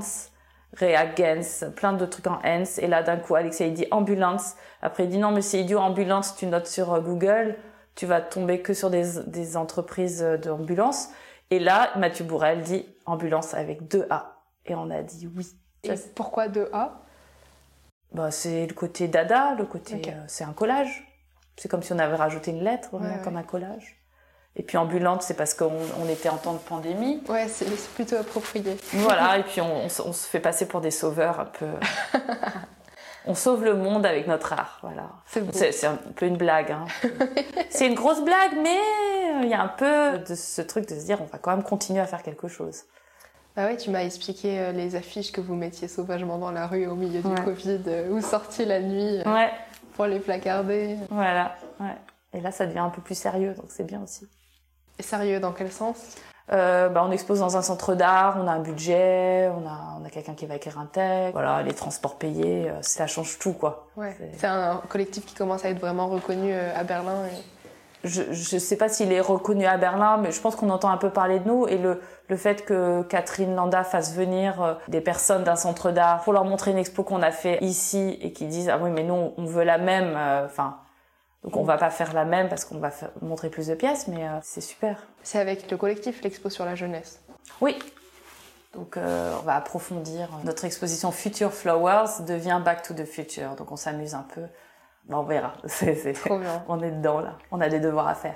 Reagens, 0.78 1.70
plein 1.76 1.94
de 1.94 2.06
trucs 2.06 2.28
en 2.28 2.40
Hans. 2.44 2.64
Et 2.80 2.88
là, 2.88 3.04
d'un 3.04 3.18
coup, 3.18 3.36
Alexei 3.36 3.68
il 3.68 3.74
dit 3.74 3.88
ambulance. 3.92 4.56
Après, 4.82 5.04
il 5.04 5.10
dit 5.10 5.18
non, 5.18 5.32
mais 5.32 5.42
c'est 5.42 5.60
idiot, 5.60 5.80
ambulance, 5.80 6.36
tu 6.36 6.48
notes 6.48 6.68
sur 6.68 6.94
euh, 6.94 7.00
Google, 7.00 7.56
tu 7.96 8.06
vas 8.06 8.22
tomber 8.22 8.62
que 8.62 8.74
sur 8.74 8.90
des, 8.90 9.22
des 9.28 9.56
entreprises 9.56 10.22
d'ambulance. 10.44 11.10
Et 11.52 11.60
là, 11.60 11.92
Mathieu 11.98 12.26
Bourrel 12.26 12.62
dit 12.62 12.86
ambulance 13.06 13.54
avec 13.54 13.88
deux 13.88 14.08
A. 14.10 14.42
Et 14.66 14.76
on 14.76 14.90
a 14.90 15.02
dit 15.04 15.30
oui. 15.36 15.48
Et 15.84 15.94
pourquoi 16.16 16.48
de 16.48 16.70
A? 16.74 17.02
Bah, 18.14 18.32
c'est 18.32 18.66
le 18.66 18.74
côté 18.74 19.08
dada, 19.08 19.54
le 19.56 19.66
côté, 19.66 20.02
euh, 20.08 20.24
c'est 20.28 20.44
un 20.44 20.54
collage. 20.54 21.06
C'est 21.58 21.70
comme 21.70 21.84
si 21.84 21.94
on 21.94 22.00
avait 22.00 22.16
rajouté 22.16 22.52
une 22.52 22.64
lettre, 22.64 22.90
vraiment, 22.92 23.10
Ouais, 23.12 23.18
ouais. 23.18 23.24
comme 23.24 23.38
un 23.38 23.44
collage. 23.44 24.02
Et 24.58 24.64
puis 24.64 24.78
ambulante, 24.78 25.22
c'est 25.22 25.34
parce 25.34 25.54
qu'on 25.54 25.72
on 26.02 26.08
était 26.10 26.30
en 26.30 26.38
temps 26.38 26.54
de 26.54 26.60
pandémie. 26.60 27.22
Ouais, 27.28 27.48
c'est 27.50 27.66
plutôt 27.94 28.16
approprié. 28.16 28.78
Voilà, 28.94 29.38
et 29.38 29.44
puis 29.44 29.60
on, 29.62 29.84
on 29.84 29.90
se- 29.90 30.02
on 30.02 30.14
se 30.14 30.28
fait 30.28 30.40
passer 30.40 30.66
pour 30.68 30.80
des 30.82 30.92
sauveurs 30.92 31.40
un 31.42 31.46
peu. 31.46 31.68
on 33.28 33.34
sauve 33.36 33.64
le 33.66 33.76
monde 33.76 34.06
avec 34.06 34.28
notre 34.28 34.54
art, 34.54 34.80
voilà. 34.82 35.10
C'est 35.26 35.86
un 35.86 35.96
peu 36.16 36.26
une 36.26 36.38
blague. 36.38 36.72
Hein. 36.72 36.86
c'est 37.70 37.88
une 37.88 37.96
grosse 37.96 38.24
blague, 38.24 38.54
mais 38.62 39.25
il 39.44 39.50
y 39.50 39.54
a 39.54 39.62
un 39.62 39.68
peu 39.68 40.20
de 40.20 40.36
ce 40.36 40.62
truc 40.62 40.88
de 40.88 40.96
se 41.00 41.06
dire 41.06 41.20
on 41.22 41.26
va 41.26 41.38
quand 41.38 41.52
même 41.52 41.64
continuer 41.64 42.00
à 42.02 42.06
faire 42.08 42.24
quelque 42.24 42.48
chose. 42.48 42.84
Bah 43.56 43.66
ouais, 43.68 43.78
tu 43.78 43.90
m'as 43.90 44.04
expliqué 44.04 44.60
euh, 44.60 44.72
les 44.74 44.96
affiches 44.96 45.32
que 45.32 45.40
vous 45.40 45.56
mettiez 45.56 45.88
sauvagement 45.88 46.38
dans 46.38 46.52
la 46.52 46.68
rue 46.68 46.88
au 46.88 46.96
milieu 46.96 47.22
du 47.22 47.28
Ouais. 47.28 47.42
Covid, 47.44 47.80
euh, 47.88 48.10
ou 48.12 48.22
sorties 48.22 48.66
la 48.66 48.82
nuit 48.82 49.22
euh, 49.26 49.34
Ouais, 49.34 49.50
pour 49.96 50.06
les 50.08 50.20
placarder. 50.20 50.98
voilà. 51.10 51.56
Ouais. 51.80 51.96
Et 52.34 52.42
là, 52.42 52.52
ça 52.52 52.66
devient 52.66 52.80
un 52.80 52.90
peu 52.90 53.02
plus 53.02 53.16
sérieux, 53.18 53.54
donc 53.54 53.68
c'est 53.70 53.86
bien 53.86 54.02
aussi. 54.04 54.28
Et 55.00 55.04
sérieux, 55.04 55.40
dans 55.40 55.54
quel 55.54 55.72
sens? 55.72 56.16
Euh, 56.52 56.90
bah, 56.90 57.04
on 57.08 57.12
expose 57.12 57.40
dans 57.40 57.56
un 57.58 57.62
centre 57.62 57.96
d'art, 57.96 58.38
on 58.40 58.48
a 58.48 58.52
un 58.52 58.60
budget, 58.60 59.50
on 59.58 59.66
a, 59.66 59.98
on 60.02 60.06
a 60.06 60.10
quelqu'un 60.10 60.34
qui 60.36 60.46
va 60.46 60.58
écrire 60.58 60.78
un 60.78 60.86
texte, 60.86 61.32
voilà, 61.34 61.64
les 61.64 61.74
transports 61.74 62.18
payés, 62.18 62.70
euh, 62.70 62.82
ça 62.82 63.08
change 63.08 63.40
tout, 63.40 63.54
quoi. 63.54 63.88
Ouais. 63.96 64.14
C'est- 64.20 64.32
C'est 64.40 64.48
un 64.48 64.82
collectif 64.90 65.26
qui 65.26 65.34
commence 65.34 65.64
à 65.66 65.70
être 65.70 65.80
vraiment 65.80 66.08
reconnu 66.08 66.52
euh, 66.54 66.72
à 66.76 66.84
Berlin. 66.84 67.26
et- 67.26 67.55
Je, 68.06 68.22
je 68.32 68.58
sais 68.58 68.78
pas 68.78 68.88
s'il 68.88 69.12
est 69.12 69.20
reconnu 69.20 69.66
à 69.66 69.76
Berlin, 69.78 70.18
mais 70.18 70.32
je 70.32 70.40
pense 70.40 70.56
qu'on 70.56 70.70
entend 70.70 70.90
un 70.92 70.98
peu 70.98 71.10
parler 71.10 71.40
de 71.40 71.48
nous 71.50 71.68
et 71.68 71.78
le, 71.78 72.00
le 72.30 72.38
fait 72.38 72.64
que 72.64 73.02
Catherine 73.04 73.56
Landa 73.56 73.84
fasse 73.84 74.14
venir 74.14 74.62
euh, 74.62 74.74
des 74.88 75.02
personnes 75.02 75.44
d'un 75.44 75.56
centre 75.56 75.92
d'art 75.92 76.22
pour 76.22 76.32
leur 76.32 76.46
montrer 76.46 76.72
une 76.72 76.78
expo 76.78 77.04
qu'on 77.04 77.22
a 77.24 77.32
fait 77.32 77.58
ici 77.64 78.18
et 78.22 78.32
qui 78.32 78.46
disent 78.46 78.70
ah 78.70 78.78
oui 78.80 78.92
mais 78.92 79.04
non 79.04 79.34
on 79.38 79.46
veut 79.46 79.64
la 79.64 79.78
même, 79.80 80.14
euh, 80.16 80.46
enfin 80.46 80.78
donc 81.44 81.58
on 81.58 81.64
va 81.64 81.78
pas 81.78 81.90
faire 81.90 82.14
la 82.14 82.26
même 82.26 82.48
parce 82.48 82.64
qu'on 82.66 82.78
va 82.80 82.90
faire- 82.92 83.12
montrer 83.22 83.50
plus 83.50 83.68
de 83.68 83.76
pièces, 83.76 84.08
mais 84.08 84.24
euh, 84.28 84.32
c'est 84.42 84.62
super. 84.62 84.98
C'est 85.24 85.40
avec 85.40 85.70
le 85.70 85.78
collectif 85.78 86.22
l'expo 86.24 86.50
sur 86.50 86.64
la 86.66 86.76
jeunesse. 86.76 87.22
Oui. 87.62 87.78
Donc 88.74 88.98
euh, 88.98 89.34
on 89.40 89.44
va 89.46 89.56
approfondir. 89.56 90.28
Notre 90.44 90.66
exposition 90.66 91.12
Future 91.12 91.54
Flowers 91.54 92.24
devient 92.28 92.60
Back 92.64 92.82
to 92.82 92.94
the 92.94 93.06
Future. 93.06 93.56
Donc 93.58 93.72
on 93.72 93.76
s'amuse 93.78 94.16
un 94.16 94.26
peu. 94.36 94.42
On 95.10 95.24
verra. 95.24 95.54
C'est- 95.66 95.96
c'est- 95.96 96.14
Trop 96.14 96.40
bien. 96.40 96.64
On 96.68 96.82
est 96.82 96.92
dedans 96.92 97.20
là. 97.20 97.38
On 97.52 97.62
a 97.62 97.70
des 97.70 97.80
devoirs 97.80 98.08
à 98.08 98.16
faire. 98.16 98.36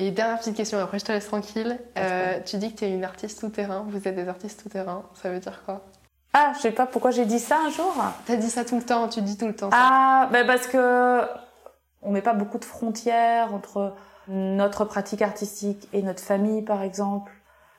Et 0.00 0.10
dernière 0.12 0.38
petite 0.38 0.56
question, 0.56 0.78
après 0.78 0.98
je 1.00 1.04
te 1.04 1.12
laisse 1.12 1.26
tranquille. 1.26 1.78
Euh, 1.98 2.38
tu 2.46 2.56
dis 2.56 2.72
que 2.72 2.78
tu 2.78 2.84
es 2.84 2.90
une 2.94 3.04
artiste 3.04 3.40
tout-terrain, 3.40 3.84
vous 3.88 4.06
êtes 4.06 4.14
des 4.14 4.28
artistes 4.28 4.62
tout-terrain, 4.62 5.02
ça 5.14 5.28
veut 5.30 5.40
dire 5.40 5.62
quoi? 5.64 5.82
Ah, 6.34 6.52
je 6.54 6.60
sais 6.60 6.70
pas 6.70 6.86
pourquoi 6.86 7.10
j'ai 7.10 7.24
dit 7.24 7.40
ça 7.40 7.56
un 7.66 7.70
jour. 7.70 7.92
T'as 8.26 8.36
dit 8.36 8.48
ça 8.50 8.64
tout 8.64 8.76
le 8.76 8.82
temps, 8.84 9.08
tu 9.08 9.22
dis 9.22 9.36
tout 9.36 9.46
le 9.46 9.56
temps 9.56 9.70
ça. 9.72 9.76
Ah, 9.80 10.28
ben 10.30 10.46
parce 10.46 10.68
que 10.68 11.22
on 12.02 12.12
met 12.12 12.22
pas 12.22 12.34
beaucoup 12.34 12.58
de 12.58 12.64
frontières 12.64 13.52
entre 13.52 13.94
notre 14.28 14.84
pratique 14.84 15.22
artistique 15.22 15.88
et 15.92 16.02
notre 16.02 16.22
famille, 16.22 16.62
par 16.62 16.82
exemple. 16.82 17.32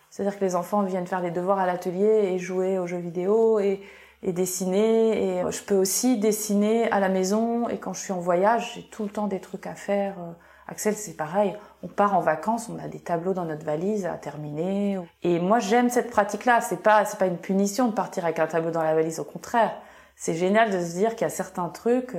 C'est-à-dire 0.09 0.37
que 0.37 0.43
les 0.43 0.55
enfants 0.55 0.81
viennent 0.81 1.07
faire 1.07 1.21
les 1.21 1.31
devoirs 1.31 1.59
à 1.59 1.65
l'atelier 1.67 2.31
et 2.33 2.39
jouer 2.39 2.79
aux 2.79 2.87
jeux 2.87 2.97
vidéo 2.97 3.59
et, 3.59 3.81
et 4.23 4.33
dessiner. 4.33 5.39
Et 5.39 5.51
je 5.51 5.63
peux 5.63 5.75
aussi 5.75 6.17
dessiner 6.17 6.91
à 6.91 6.99
la 6.99 7.09
maison 7.09 7.69
et 7.69 7.77
quand 7.77 7.93
je 7.93 8.01
suis 8.01 8.13
en 8.13 8.19
voyage, 8.19 8.73
j'ai 8.75 8.83
tout 8.83 9.03
le 9.03 9.09
temps 9.09 9.27
des 9.27 9.39
trucs 9.39 9.67
à 9.67 9.75
faire. 9.75 10.15
Axel, 10.69 10.93
c'est 10.93 11.17
pareil. 11.17 11.55
On 11.81 11.87
part 11.87 12.15
en 12.15 12.21
vacances, 12.21 12.69
on 12.69 12.77
a 12.83 12.87
des 12.87 12.99
tableaux 12.99 13.33
dans 13.33 13.45
notre 13.45 13.65
valise 13.65 14.05
à 14.05 14.13
terminer. 14.13 14.99
Et 15.23 15.39
moi, 15.39 15.57
j'aime 15.57 15.89
cette 15.89 16.11
pratique-là. 16.11 16.61
C'est 16.61 16.83
pas, 16.83 17.05
c'est 17.05 17.17
pas 17.17 17.25
une 17.25 17.39
punition 17.39 17.87
de 17.87 17.93
partir 17.93 18.23
avec 18.23 18.37
un 18.37 18.45
tableau 18.45 18.69
dans 18.69 18.83
la 18.83 18.93
valise. 18.93 19.19
Au 19.19 19.23
contraire, 19.23 19.71
c'est 20.15 20.35
génial 20.35 20.69
de 20.69 20.79
se 20.79 20.93
dire 20.93 21.15
qu'il 21.15 21.21
y 21.21 21.25
a 21.25 21.33
certains 21.33 21.69
trucs. 21.69 22.13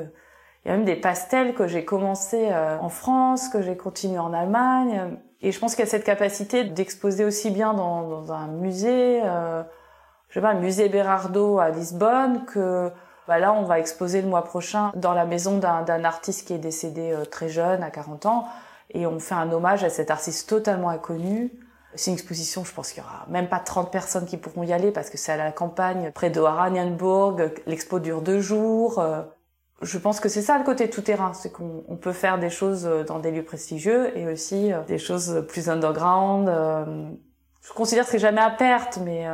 Il 0.65 0.69
y 0.69 0.71
a 0.73 0.77
même 0.77 0.85
des 0.85 0.97
pastels 0.97 1.55
que 1.55 1.69
j'ai 1.69 1.85
commencé 1.85 2.49
euh, 2.51 2.77
en 2.79 2.89
France, 2.89 3.49
que 3.49 3.63
j'ai 3.63 3.77
continué 3.77 4.19
en 4.19 4.33
Allemagne. 4.33 5.17
Et 5.43 5.53
je 5.53 5.59
pense 5.59 5.75
qu'il 5.75 5.85
y 5.85 5.89
a 5.89 5.91
cette 5.91 6.05
capacité 6.05 6.65
d'exposer 6.65 7.25
aussi 7.25 7.51
bien 7.51 7.73
dans, 7.73 8.09
dans 8.09 8.33
un 8.33 8.49
musée, 8.49 9.21
euh, 9.25 9.63
je 10.31 10.35
sais 10.35 10.41
pas, 10.41 10.55
musée 10.55 10.89
Berardo 10.89 11.59
à 11.59 11.71
Lisbonne, 11.71 12.45
que 12.47 12.91
bah 13.29 13.39
là, 13.39 13.53
on 13.53 13.63
va 13.63 13.79
exposer 13.79 14.23
le 14.23 14.29
mois 14.29 14.43
prochain 14.43 14.91
dans 14.95 15.13
la 15.13 15.25
maison 15.25 15.59
d'un 15.59 16.05
artiste 16.05 16.47
qui 16.47 16.53
est 16.53 16.59
décédé 16.59 17.13
euh, 17.13 17.25
très 17.25 17.49
jeune, 17.49 17.83
à 17.83 17.91
40 17.91 18.27
ans, 18.27 18.49
et 18.91 19.07
on 19.07 19.19
fait 19.21 19.35
un 19.35 19.53
hommage 19.53 19.85
à 19.85 19.91
cet 19.91 20.11
artiste 20.11 20.49
totalement 20.49 20.89
inconnu. 20.89 21.53
C'est 21.95 22.11
une 22.11 22.15
exposition, 22.15 22.65
je 22.65 22.73
pense 22.73 22.93
qu'il 22.93 23.03
y 23.03 23.07
aura 23.07 23.27
même 23.29 23.49
pas 23.49 23.59
30 23.59 23.91
personnes 23.91 24.25
qui 24.25 24.37
pourront 24.37 24.63
y 24.63 24.73
aller 24.73 24.93
parce 24.93 25.11
que 25.11 25.19
c'est 25.19 25.33
à 25.33 25.37
la 25.37 25.53
campagne, 25.53 26.13
près 26.13 26.31
de 26.31 26.41
Oranienburg. 26.41 27.53
L'expo 27.67 27.99
dure 27.99 28.23
deux 28.23 28.41
jours. 28.41 29.01
Euh, 29.01 29.23
je 29.83 29.99
pense 29.99 30.21
que 30.21 30.29
c'est 30.29 30.43
ça 30.43 30.59
le 30.59 30.65
côté 30.65 30.91
tout 30.91 31.03
terrain, 31.03 31.33
c'est 31.33 31.51
qu'on 31.51 31.99
peut 32.01 32.13
faire 32.13 32.39
des 32.39 32.51
choses 32.51 32.87
euh, 32.87 33.03
dans 33.03 33.19
des 33.19 33.31
lieux 33.33 33.45
prestigieux 33.45 34.17
et 34.17 34.27
aussi 34.27 34.73
des 34.87 34.99
choses 34.99 35.45
plus 35.49 35.69
underground. 35.69 36.49
Je 37.63 37.73
considère 37.73 38.05
que 38.05 38.11
c'est 38.11 38.19
jamais 38.19 38.41
à 38.41 38.51
perte, 38.51 38.99
mais 39.05 39.27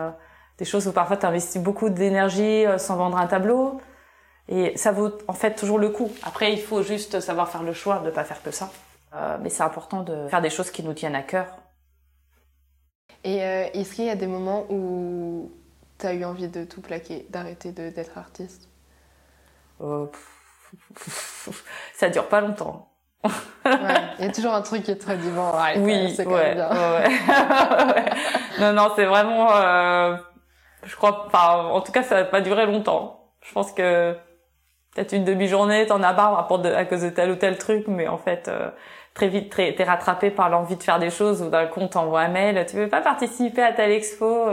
des 0.58 0.64
choses 0.64 0.86
où 0.86 0.92
parfois 0.92 1.16
tu 1.16 1.26
investis 1.26 1.60
beaucoup 1.60 1.90
d'énergie 1.90 2.64
sans 2.78 2.96
vendre 2.96 3.18
un 3.18 3.26
tableau. 3.26 3.80
Et 4.48 4.76
ça 4.76 4.92
vaut 4.92 5.12
en 5.26 5.32
fait 5.32 5.54
toujours 5.54 5.78
le 5.78 5.90
coup. 5.90 6.10
Après, 6.22 6.52
il 6.52 6.60
faut 6.60 6.82
juste 6.82 7.20
savoir 7.20 7.48
faire 7.48 7.62
le 7.62 7.72
choix 7.72 7.98
de 7.98 8.06
ne 8.06 8.10
pas 8.10 8.24
faire 8.24 8.42
que 8.42 8.50
ça. 8.50 8.70
Euh, 9.14 9.38
mais 9.40 9.50
c'est 9.50 9.62
important 9.62 10.02
de 10.02 10.28
faire 10.28 10.42
des 10.42 10.50
choses 10.50 10.70
qui 10.70 10.82
nous 10.82 10.92
tiennent 10.92 11.14
à 11.14 11.22
cœur. 11.22 11.46
Et 13.24 13.42
euh, 13.42 13.66
est-ce 13.72 13.94
qu'il 13.94 14.04
y 14.04 14.10
a 14.10 14.14
des 14.14 14.26
moments 14.26 14.66
où 14.70 15.50
tu 15.98 16.06
as 16.06 16.12
eu 16.12 16.24
envie 16.24 16.48
de 16.48 16.64
tout 16.64 16.80
plaquer, 16.80 17.26
d'arrêter 17.30 17.72
d'être 17.72 18.18
artiste? 18.18 18.68
Euh, 19.80 20.06
Ça 21.94 22.08
dure 22.08 22.28
pas 22.28 22.40
longtemps. 22.40 22.88
Il 23.64 24.24
y 24.24 24.28
a 24.28 24.32
toujours 24.32 24.54
un 24.54 24.62
truc 24.62 24.84
qui 24.84 24.92
est 24.92 24.96
très 24.96 25.16
dit 25.16 25.28
oui, 25.78 26.14
c'est 26.14 26.24
quand 26.24 26.36
même 26.36 26.54
bien. 26.54 26.68
non, 28.60 28.72
non, 28.72 28.92
c'est 28.94 29.06
vraiment. 29.06 29.48
Euh, 30.86 30.88
je 30.88 30.96
crois. 30.96 31.26
Enfin, 31.26 31.68
en 31.70 31.80
tout 31.80 31.92
cas, 31.92 32.02
ça 32.02 32.16
va 32.16 32.24
pas 32.24 32.40
durer 32.40 32.66
longtemps. 32.66 33.30
Je 33.42 33.52
pense 33.52 33.72
que 33.72 34.16
peut-être 34.94 35.12
une 35.12 35.24
demi-journée, 35.24 35.86
t'en 35.86 36.02
as 36.02 36.12
marre 36.12 36.38
à, 36.38 36.84
cause 36.84 37.02
de 37.02 37.10
tel 37.10 37.30
ou 37.30 37.36
tel 37.36 37.58
truc, 37.58 37.84
mais 37.86 38.08
en 38.08 38.18
fait, 38.18 38.48
euh, 38.48 38.70
très 39.14 39.28
vite, 39.28 39.54
t'es 39.54 39.84
rattrapé 39.84 40.30
par 40.30 40.48
l'envie 40.48 40.76
de 40.76 40.82
faire 40.82 40.98
des 40.98 41.10
choses 41.10 41.42
ou 41.42 41.50
d'un 41.50 41.66
coup, 41.66 41.80
on 41.80 41.88
t'envoie 41.88 42.22
un 42.22 42.28
mail, 42.28 42.64
tu 42.66 42.76
veux 42.76 42.88
pas 42.88 43.02
participer 43.02 43.62
à 43.62 43.72
telle 43.72 43.92
expo 43.92 44.48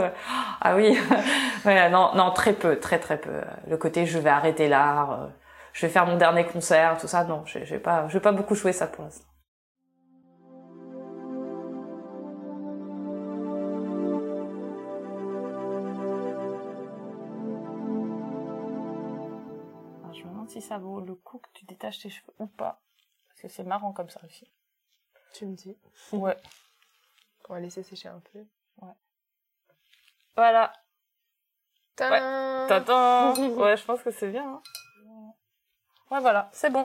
Ah 0.60 0.76
oui, 0.76 0.98
ouais, 1.64 1.88
non, 1.90 2.10
non, 2.14 2.30
très 2.30 2.52
peu, 2.52 2.78
très 2.78 2.98
très 2.98 3.18
peu. 3.18 3.40
Le 3.68 3.76
côté, 3.78 4.06
je 4.06 4.18
vais 4.18 4.30
arrêter 4.30 4.68
l'art, 4.68 5.12
euh, 5.12 5.26
je 5.72 5.86
vais 5.86 5.92
faire 5.92 6.06
mon 6.06 6.16
dernier 6.16 6.44
concert, 6.44 6.98
tout 6.98 7.08
ça, 7.08 7.24
non, 7.24 7.44
j'ai 7.46 7.78
pas, 7.78 8.06
je 8.08 8.14
vais 8.14 8.20
pas 8.20 8.32
beaucoup 8.32 8.54
jouer 8.54 8.72
ça 8.72 8.86
pour 8.86 9.04
l'instant. 9.04 9.24
Ça 20.64 20.78
vaut 20.78 21.00
le 21.00 21.14
coup 21.14 21.38
que 21.38 21.48
tu 21.54 21.64
détaches 21.66 22.00
tes 22.00 22.10
cheveux 22.10 22.32
ou 22.38 22.46
pas. 22.46 22.80
Parce 23.28 23.42
que 23.42 23.48
c'est 23.48 23.64
marrant 23.64 23.92
comme 23.92 24.10
ça 24.10 24.20
aussi. 24.24 24.50
Tu 25.32 25.46
me 25.46 25.54
dis 25.54 25.76
Ouais. 26.12 26.36
On 27.48 27.54
va 27.54 27.60
laisser 27.60 27.82
sécher 27.82 28.08
un 28.08 28.20
peu. 28.32 28.44
Ouais. 28.80 28.94
Voilà. 30.36 30.72
Ouais. 32.00 32.08
ouais, 32.10 33.76
je 33.76 33.84
pense 33.84 34.02
que 34.02 34.10
c'est 34.10 34.28
bien. 34.28 34.48
Hein. 34.48 34.62
Ouais, 36.10 36.20
voilà, 36.20 36.48
c'est 36.52 36.70
bon. 36.70 36.84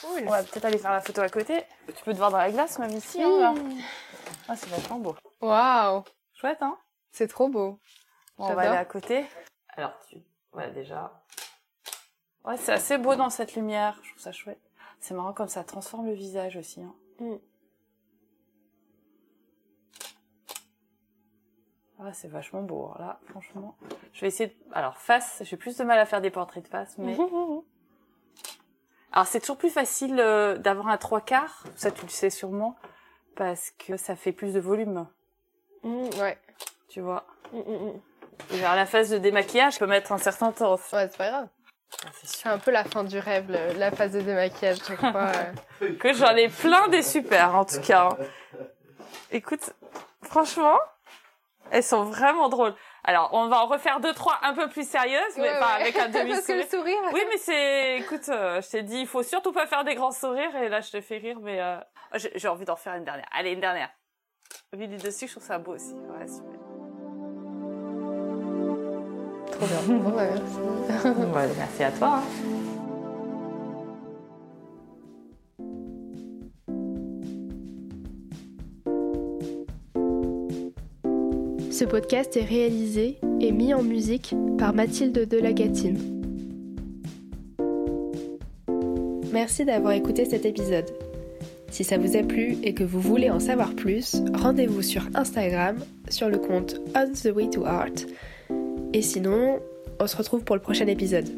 Cool. 0.00 0.22
On 0.26 0.30
va 0.30 0.42
peut-être 0.42 0.64
aller 0.64 0.78
faire 0.78 0.92
la 0.92 1.00
photo 1.00 1.20
à 1.22 1.28
côté. 1.28 1.64
Tu 1.86 2.04
peux 2.04 2.12
te 2.12 2.18
voir 2.18 2.30
dans 2.30 2.38
la 2.38 2.50
glace, 2.50 2.78
même 2.78 2.90
ici. 2.92 3.22
Hein, 3.22 3.54
ah, 4.48 4.56
c'est 4.56 4.68
vachement 4.68 4.98
beau. 4.98 5.16
Waouh. 5.40 6.04
Chouette, 6.34 6.62
hein 6.62 6.76
C'est 7.10 7.28
trop 7.28 7.48
beau. 7.48 7.80
on 8.38 8.52
va 8.54 8.62
aller 8.62 8.76
à 8.76 8.84
côté. 8.84 9.26
Alors, 9.68 9.92
tu... 10.08 10.18
Ouais, 10.52 10.70
déjà, 10.72 11.22
Ouais, 12.50 12.56
c'est 12.56 12.72
assez 12.72 12.98
beau 12.98 13.14
dans 13.14 13.30
cette 13.30 13.54
lumière. 13.54 13.96
Je 14.02 14.10
trouve 14.10 14.22
ça 14.22 14.32
chouette. 14.32 14.60
C'est 14.98 15.14
marrant 15.14 15.32
comme 15.32 15.46
ça 15.46 15.62
transforme 15.62 16.06
le 16.06 16.14
visage 16.14 16.56
aussi. 16.56 16.82
Hein. 16.82 16.92
Mm. 17.20 17.36
Ah, 22.00 22.12
c'est 22.12 22.26
vachement 22.26 22.62
beau. 22.62 22.86
Alors 22.86 22.98
là, 22.98 23.20
franchement, 23.28 23.76
je 24.12 24.22
vais 24.22 24.26
essayer. 24.26 24.48
De... 24.48 24.54
Alors 24.72 24.96
face, 24.96 25.42
j'ai 25.44 25.56
plus 25.56 25.76
de 25.76 25.84
mal 25.84 25.96
à 26.00 26.06
faire 26.06 26.20
des 26.20 26.30
portraits 26.30 26.64
de 26.64 26.68
face, 26.68 26.98
mais. 26.98 27.16
Alors 29.12 29.26
c'est 29.26 29.38
toujours 29.38 29.58
plus 29.58 29.70
facile 29.70 30.18
euh, 30.18 30.56
d'avoir 30.58 30.88
un 30.88 30.96
trois 30.96 31.20
quarts. 31.20 31.64
Ça, 31.76 31.92
tu 31.92 32.02
le 32.02 32.10
sais 32.10 32.30
sûrement, 32.30 32.74
parce 33.36 33.70
que 33.70 33.96
ça 33.96 34.16
fait 34.16 34.32
plus 34.32 34.54
de 34.54 34.60
volume. 34.60 35.06
Mm, 35.84 36.08
ouais. 36.20 36.38
Tu 36.88 37.00
vois. 37.00 37.26
Mm, 37.52 37.90
Et 38.52 38.56
vers 38.56 38.74
la 38.74 38.86
phase 38.86 39.10
de 39.10 39.18
démaquillage, 39.18 39.74
je 39.74 39.78
peux 39.78 39.86
mettre 39.86 40.10
un 40.10 40.18
certain 40.18 40.50
temps. 40.50 40.74
Ouais, 40.74 41.08
c'est 41.08 41.16
pas 41.16 41.28
grave. 41.28 41.48
C'est 42.24 42.48
un 42.48 42.58
peu 42.58 42.70
la 42.70 42.84
fin 42.84 43.04
du 43.04 43.18
rêve, 43.18 43.50
la 43.76 43.90
phase 43.90 44.12
de 44.12 44.20
démaquillage 44.20 44.78
chaque 44.86 45.00
fois. 45.00 45.32
que 45.98 46.12
j'en 46.12 46.34
ai 46.36 46.48
plein 46.48 46.88
des 46.88 47.02
super 47.02 47.54
en 47.54 47.64
tout 47.64 47.80
cas. 47.80 48.10
Écoute, 49.30 49.72
franchement, 50.22 50.78
elles 51.70 51.82
sont 51.84 52.04
vraiment 52.04 52.48
drôles. 52.48 52.74
Alors, 53.04 53.30
on 53.32 53.48
va 53.48 53.62
en 53.62 53.66
refaire 53.66 54.00
deux, 54.00 54.12
trois 54.12 54.38
un 54.42 54.54
peu 54.54 54.68
plus 54.68 54.88
sérieuses, 54.88 55.36
mais 55.36 55.58
pas 55.58 55.74
avec 55.80 55.96
un 55.96 56.08
demi-sourire. 56.10 56.68
sourire. 56.68 56.98
Oui, 57.12 57.22
mais 57.28 57.38
c'est, 57.38 57.98
écoute, 57.98 58.28
euh, 58.28 58.60
je 58.60 58.70
t'ai 58.70 58.82
dit, 58.82 59.00
il 59.00 59.06
faut 59.06 59.22
surtout 59.22 59.52
pas 59.52 59.66
faire 59.66 59.84
des 59.84 59.94
grands 59.94 60.10
sourires, 60.10 60.54
et 60.56 60.68
là, 60.68 60.80
je 60.80 60.90
te 60.90 61.00
fais 61.00 61.18
rire, 61.18 61.38
mais 61.40 61.60
euh, 61.60 61.78
j'ai 62.34 62.48
envie 62.48 62.64
d'en 62.64 62.76
faire 62.76 62.94
une 62.94 63.04
dernière. 63.04 63.28
Allez, 63.32 63.52
une 63.52 63.60
dernière. 63.60 63.90
Vu 64.72 64.86
du 64.86 64.96
dessus, 64.96 65.26
je 65.26 65.32
trouve 65.32 65.44
ça 65.46 65.58
beau 65.58 65.74
aussi. 65.74 65.94
Ouais, 65.94 66.26
super. 66.26 66.69
Trop 69.60 69.66
bien. 69.66 69.98
Bon, 69.98 70.10
bah, 70.10 70.22
merci. 70.30 71.54
merci 71.58 71.82
à 71.82 71.90
toi. 71.90 72.16
Hein. 72.16 72.22
Ce 81.70 81.84
podcast 81.84 82.36
est 82.38 82.44
réalisé 82.44 83.18
et 83.40 83.52
mis 83.52 83.74
en 83.74 83.82
musique 83.82 84.34
par 84.56 84.72
Mathilde 84.72 85.28
Delagatine. 85.28 85.98
Merci 89.30 89.66
d'avoir 89.66 89.92
écouté 89.92 90.24
cet 90.24 90.46
épisode. 90.46 90.90
Si 91.70 91.84
ça 91.84 91.98
vous 91.98 92.16
a 92.16 92.22
plu 92.22 92.56
et 92.62 92.72
que 92.72 92.82
vous 92.82 93.00
voulez 93.00 93.28
en 93.30 93.40
savoir 93.40 93.74
plus, 93.74 94.22
rendez-vous 94.34 94.82
sur 94.82 95.02
Instagram 95.14 95.76
sur 96.08 96.30
le 96.30 96.38
compte 96.38 96.80
On 96.96 97.12
the 97.12 97.34
Way 97.34 97.50
to 97.50 97.66
Art 97.66 98.06
et 98.92 99.02
sinon, 99.02 99.60
on 99.98 100.06
se 100.06 100.16
retrouve 100.16 100.42
pour 100.42 100.56
le 100.56 100.62
prochain 100.62 100.86
épisode. 100.86 101.28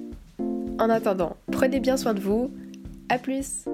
En 0.78 0.88
attendant, 0.88 1.36
prenez 1.50 1.80
bien 1.80 1.96
soin 1.96 2.14
de 2.14 2.20
vous. 2.20 2.50
À 3.09 3.18
plus 3.18 3.66